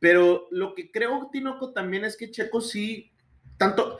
Pero 0.00 0.48
lo 0.50 0.74
que 0.74 0.90
creo, 0.90 1.30
Tinoco, 1.32 1.72
también 1.72 2.04
es 2.04 2.16
que 2.16 2.30
Checo 2.30 2.60
sí, 2.60 3.10
tanto 3.56 3.98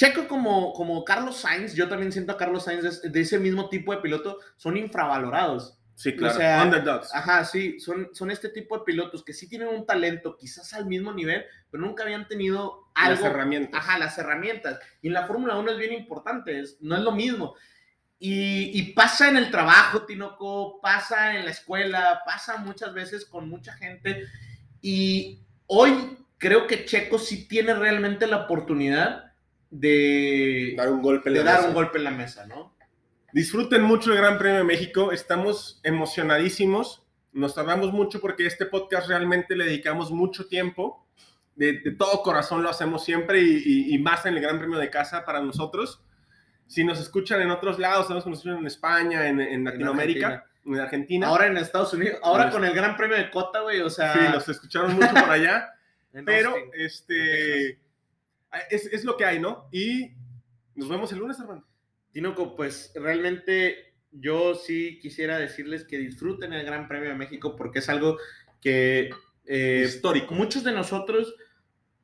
Checo 0.00 0.26
como, 0.28 0.72
como 0.72 1.04
Carlos 1.04 1.36
Sainz, 1.36 1.74
yo 1.74 1.86
también 1.86 2.10
siento 2.10 2.32
a 2.32 2.38
Carlos 2.38 2.64
Sainz 2.64 3.02
de, 3.02 3.10
de 3.10 3.20
ese 3.20 3.38
mismo 3.38 3.68
tipo 3.68 3.94
de 3.94 4.00
piloto, 4.00 4.38
son 4.56 4.78
infravalorados. 4.78 5.76
Sí, 5.94 6.16
claro. 6.16 6.32
O 6.34 6.38
sea, 6.38 6.62
Underdogs. 6.62 7.14
Ajá, 7.14 7.44
sí, 7.44 7.78
son, 7.80 8.08
son 8.14 8.30
este 8.30 8.48
tipo 8.48 8.78
de 8.78 8.84
pilotos 8.84 9.22
que 9.22 9.34
sí 9.34 9.46
tienen 9.46 9.68
un 9.68 9.84
talento, 9.84 10.38
quizás 10.38 10.72
al 10.72 10.86
mismo 10.86 11.12
nivel, 11.12 11.44
pero 11.70 11.84
nunca 11.84 12.04
habían 12.04 12.26
tenido 12.26 12.90
algo. 12.94 13.22
Las 13.22 13.30
herramientas. 13.30 13.78
Ajá, 13.78 13.98
las 13.98 14.16
herramientas. 14.16 14.78
Y 15.02 15.08
en 15.08 15.12
la 15.12 15.26
Fórmula 15.26 15.58
1 15.58 15.72
es 15.72 15.78
bien 15.78 15.92
importante, 15.92 16.58
es- 16.60 16.78
no 16.80 16.96
es 16.96 17.02
lo 17.02 17.12
mismo. 17.12 17.54
Y, 18.18 18.70
y 18.78 18.92
pasa 18.94 19.28
en 19.28 19.36
el 19.36 19.50
trabajo, 19.50 20.06
Tinoco, 20.06 20.80
pasa 20.80 21.36
en 21.36 21.44
la 21.44 21.50
escuela, 21.50 22.22
pasa 22.24 22.56
muchas 22.56 22.94
veces 22.94 23.26
con 23.26 23.50
mucha 23.50 23.74
gente. 23.74 24.24
Y 24.80 25.40
hoy 25.66 26.16
creo 26.38 26.66
que 26.66 26.86
Checo 26.86 27.18
sí 27.18 27.46
tiene 27.46 27.74
realmente 27.74 28.26
la 28.26 28.38
oportunidad 28.38 29.29
de, 29.70 30.74
Dar 30.76 30.90
un 30.90 31.02
golpe 31.02 31.28
en 31.28 31.34
de 31.34 31.44
la 31.44 31.50
dar 31.50 31.58
mesa. 31.60 31.68
un 31.68 31.74
golpe 31.74 31.98
en 31.98 32.04
la 32.04 32.10
mesa, 32.10 32.46
¿no? 32.46 32.74
Disfruten 33.32 33.82
mucho 33.82 34.10
el 34.12 34.18
Gran 34.18 34.38
Premio 34.38 34.58
de 34.58 34.64
México. 34.64 35.12
Estamos 35.12 35.80
emocionadísimos. 35.84 37.04
Nos 37.32 37.54
tardamos 37.54 37.92
mucho 37.92 38.20
porque 38.20 38.46
este 38.46 38.66
podcast 38.66 39.08
realmente 39.08 39.54
le 39.56 39.64
dedicamos 39.64 40.10
mucho 40.10 40.46
tiempo. 40.48 41.06
De, 41.54 41.74
de 41.80 41.92
todo 41.92 42.22
corazón 42.22 42.62
lo 42.62 42.70
hacemos 42.70 43.04
siempre 43.04 43.40
y, 43.40 43.62
y- 43.64 43.94
y 43.94 43.98
más 43.98 44.26
en 44.26 44.34
el 44.34 44.40
Gran 44.40 44.58
Premio 44.58 44.78
de 44.78 44.90
casa 44.90 45.24
para 45.24 45.40
nosotros. 45.40 46.02
Si 46.66 46.84
nos 46.84 46.98
escuchan 47.00 47.40
en 47.40 47.50
otros 47.50 47.78
lados, 47.78 48.06
sabemos 48.06 48.24
que 48.24 48.30
nos 48.30 48.38
escuchan 48.40 48.58
en 48.58 48.66
España, 48.66 49.28
en, 49.28 49.40
en 49.40 49.64
Latinoamérica, 49.64 50.46
en 50.64 50.78
Argentina. 50.80 51.26
Ahora 51.28 51.46
en 51.46 51.56
Estados 51.56 51.92
Unidos, 51.92 52.18
ahora 52.22 52.50
con 52.50 52.64
el 52.64 52.72
Gran 52.72 52.96
Premio 52.96 53.16
de 53.16 53.30
Cota, 53.30 53.60
güey, 53.60 53.80
o 53.80 53.90
sea. 53.90 54.12
sí, 54.12 54.18
nos 54.32 54.48
escucharon 54.48 54.94
mucho 54.94 55.08
por 55.10 55.30
allá. 55.30 55.68
pero 56.24 56.50
Austin. 56.50 56.70
este 56.74 57.78
es, 58.70 58.86
es 58.86 59.04
lo 59.04 59.16
que 59.16 59.24
hay, 59.24 59.38
¿no? 59.38 59.68
Y 59.72 60.12
nos 60.74 60.88
vemos 60.88 61.12
el 61.12 61.18
lunes, 61.18 61.38
hermano. 61.38 61.66
Tinoco, 62.12 62.56
pues 62.56 62.92
realmente 62.94 63.94
yo 64.12 64.54
sí 64.54 64.98
quisiera 65.00 65.38
decirles 65.38 65.84
que 65.84 65.98
disfruten 65.98 66.52
el 66.52 66.66
Gran 66.66 66.88
Premio 66.88 67.10
de 67.10 67.14
México 67.14 67.54
porque 67.54 67.78
es 67.78 67.88
algo 67.88 68.18
que 68.60 69.10
eh, 69.46 69.84
Histórico. 69.86 70.34
muchos 70.34 70.64
de 70.64 70.72
nosotros 70.72 71.34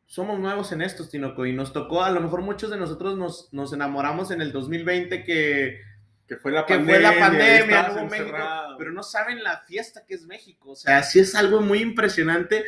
somos 0.07 0.39
nuevos 0.39 0.71
en 0.71 0.83
esto, 0.83 1.09
Tinoco, 1.09 1.47
y 1.47 1.53
nos 1.53 1.73
tocó, 1.73 2.05
a 2.05 2.11
lo 2.11 2.21
mejor 2.21 2.43
muchos 2.43 2.71
de 2.71 2.77
nosotros 2.77 3.19
nos, 3.19 3.53
nos 3.53 3.73
enamoramos 3.73 4.31
en 4.31 4.41
el 4.41 4.53
2020 4.53 5.25
que, 5.25 5.81
Que 6.29 6.37
fue 6.37 6.53
la 6.53 6.65
que 6.65 6.75
pandemia. 6.75 7.13
fue 7.13 7.17
la 7.17 7.27
pandemia, 7.27 8.05
México, 8.05 8.77
pero 8.79 8.93
no 8.93 9.03
saben 9.03 9.43
la 9.43 9.63
fiesta 9.67 10.05
que 10.07 10.15
es 10.15 10.25
México, 10.27 10.71
o 10.71 10.77
sea, 10.77 11.03
sí 11.03 11.19
es 11.19 11.35
algo 11.35 11.61
muy 11.61 11.81
impresionante 11.81 12.65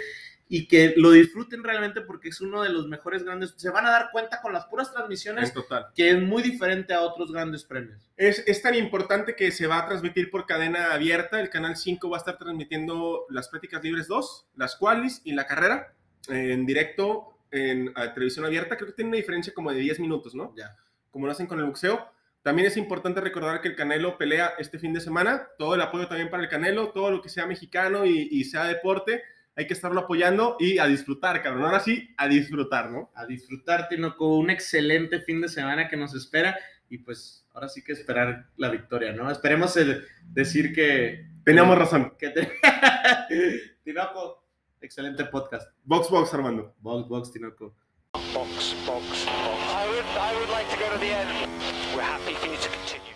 y 0.49 0.67
que 0.67 0.95
lo 0.97 1.11
disfruten 1.11 1.63
realmente 1.63 2.01
porque 2.01 2.31
es 2.31 2.41
uno 2.41 2.63
de 2.63 2.71
los 2.71 2.89
mejores 2.89 3.23
grandes. 3.23 3.55
Se 3.57 3.71
van 3.71 3.87
a 3.87 3.91
dar 3.91 4.11
cuenta 4.11 4.41
con 4.41 4.53
las 4.53 4.65
puras 4.67 4.91
transmisiones 4.91 5.53
total. 5.53 5.89
que 5.95 6.11
es 6.11 6.21
muy 6.21 6.43
diferente 6.43 6.95
a 6.95 7.03
otros 7.03 7.31
grandes 7.31 7.65
premios. 7.65 8.11
Es, 8.17 8.43
es 8.47 8.63
tan 8.63 8.75
importante 8.75 9.37
que 9.37 9.51
se 9.51 9.67
va 9.67 9.79
a 9.79 9.87
transmitir 9.87 10.31
por 10.31 10.47
cadena 10.47 10.95
abierta. 10.95 11.41
El 11.41 11.51
canal 11.51 11.77
5 11.77 12.09
va 12.09 12.17
a 12.17 12.21
estar 12.21 12.39
transmitiendo 12.39 13.27
las 13.29 13.49
prácticas 13.49 13.83
libres 13.83 14.09
2, 14.09 14.47
las 14.57 14.77
qualis 14.77 15.21
y 15.25 15.33
la 15.33 15.47
carrera 15.47 15.93
eh, 16.29 16.53
en 16.53 16.65
directo 16.65 17.39
en 17.51 17.93
a 17.95 18.15
televisión 18.15 18.47
abierta. 18.47 18.77
Creo 18.77 18.89
que 18.89 18.95
tiene 18.95 19.11
una 19.11 19.19
diferencia 19.19 19.53
como 19.53 19.71
de 19.71 19.81
10 19.81 20.01
minutos, 20.01 20.35
¿no? 20.35 20.55
Ya. 20.57 20.77
Como 21.11 21.27
lo 21.27 21.33
hacen 21.33 21.47
con 21.47 21.59
el 21.59 21.67
boxeo. 21.67 22.11
También 22.43 22.69
es 22.69 22.79
importante 22.79 23.21
recordar 23.21 23.61
que 23.61 23.69
el 23.69 23.77
Canelo 23.77 24.17
pelea 24.17 24.55
este 24.59 24.79
fin 24.79 24.95
de 24.95 25.01
semana. 25.01 25.49
Todo 25.59 25.75
el 25.75 25.83
apoyo 25.83 26.09
también 26.09 26.31
para 26.31 26.43
el 26.43 26.49
Canelo, 26.49 26.89
todo 26.89 27.11
lo 27.11 27.21
que 27.21 27.29
sea 27.29 27.47
mexicano 27.47 28.07
y, 28.07 28.29
y 28.31 28.45
sea 28.45 28.65
deporte, 28.65 29.23
hay 29.59 29.67
que 29.67 29.75
estarlo 29.75 30.03
apoyando 30.03 30.57
y 30.61 30.79
a 30.79 30.87
disfrutar, 30.87 31.43
cabrón. 31.43 31.65
Ahora 31.65 31.81
sí, 31.81 32.09
a 32.17 32.29
disfrutar, 32.29 32.93
¿no? 32.93 33.11
A 33.17 33.27
disfrutar, 33.27 33.89
Tinoco, 33.89 34.37
un 34.39 34.51
excelente 34.51 35.19
fin 35.21 35.41
de 35.41 35.49
semana 35.49 35.89
que 35.89 35.97
nos 35.97 36.15
espera 36.15 36.57
y 36.89 36.99
pues 36.99 37.45
ahora 37.53 37.69
sí 37.69 37.83
que 37.83 37.91
esperar 37.91 38.47
la 38.57 38.71
victoria, 38.71 39.13
¿no? 39.13 39.29
Esperemos 39.29 39.77
el- 39.77 40.05
decir 40.29 40.73
que... 40.73 41.27
Teníamos 41.45 41.77
razón. 41.77 42.15
Que 42.17 42.31
te... 42.31 42.49
Tinoco, 43.83 44.45
excelente 44.81 45.25
podcast. 45.25 45.73
Box, 45.83 46.09
box, 46.09 46.33
Armando. 46.35 46.77
Box, 46.79 47.09
box, 47.09 47.33
Tinoco. 47.33 47.75
Box, 48.13 48.33
box, 48.33 48.77
box. 48.87 49.27
I 49.27 49.89
would, 49.89 50.05
I 50.17 50.35
would 50.39 50.51
like 50.51 50.71
to 50.71 50.77
go 50.79 50.89
to 50.93 50.99
the 51.01 51.11
end. 51.11 51.51
We're 51.97 52.03
happy 52.03 52.35
for 52.35 52.47
you 52.47 52.57
to 52.57 52.69
continue. 52.71 53.08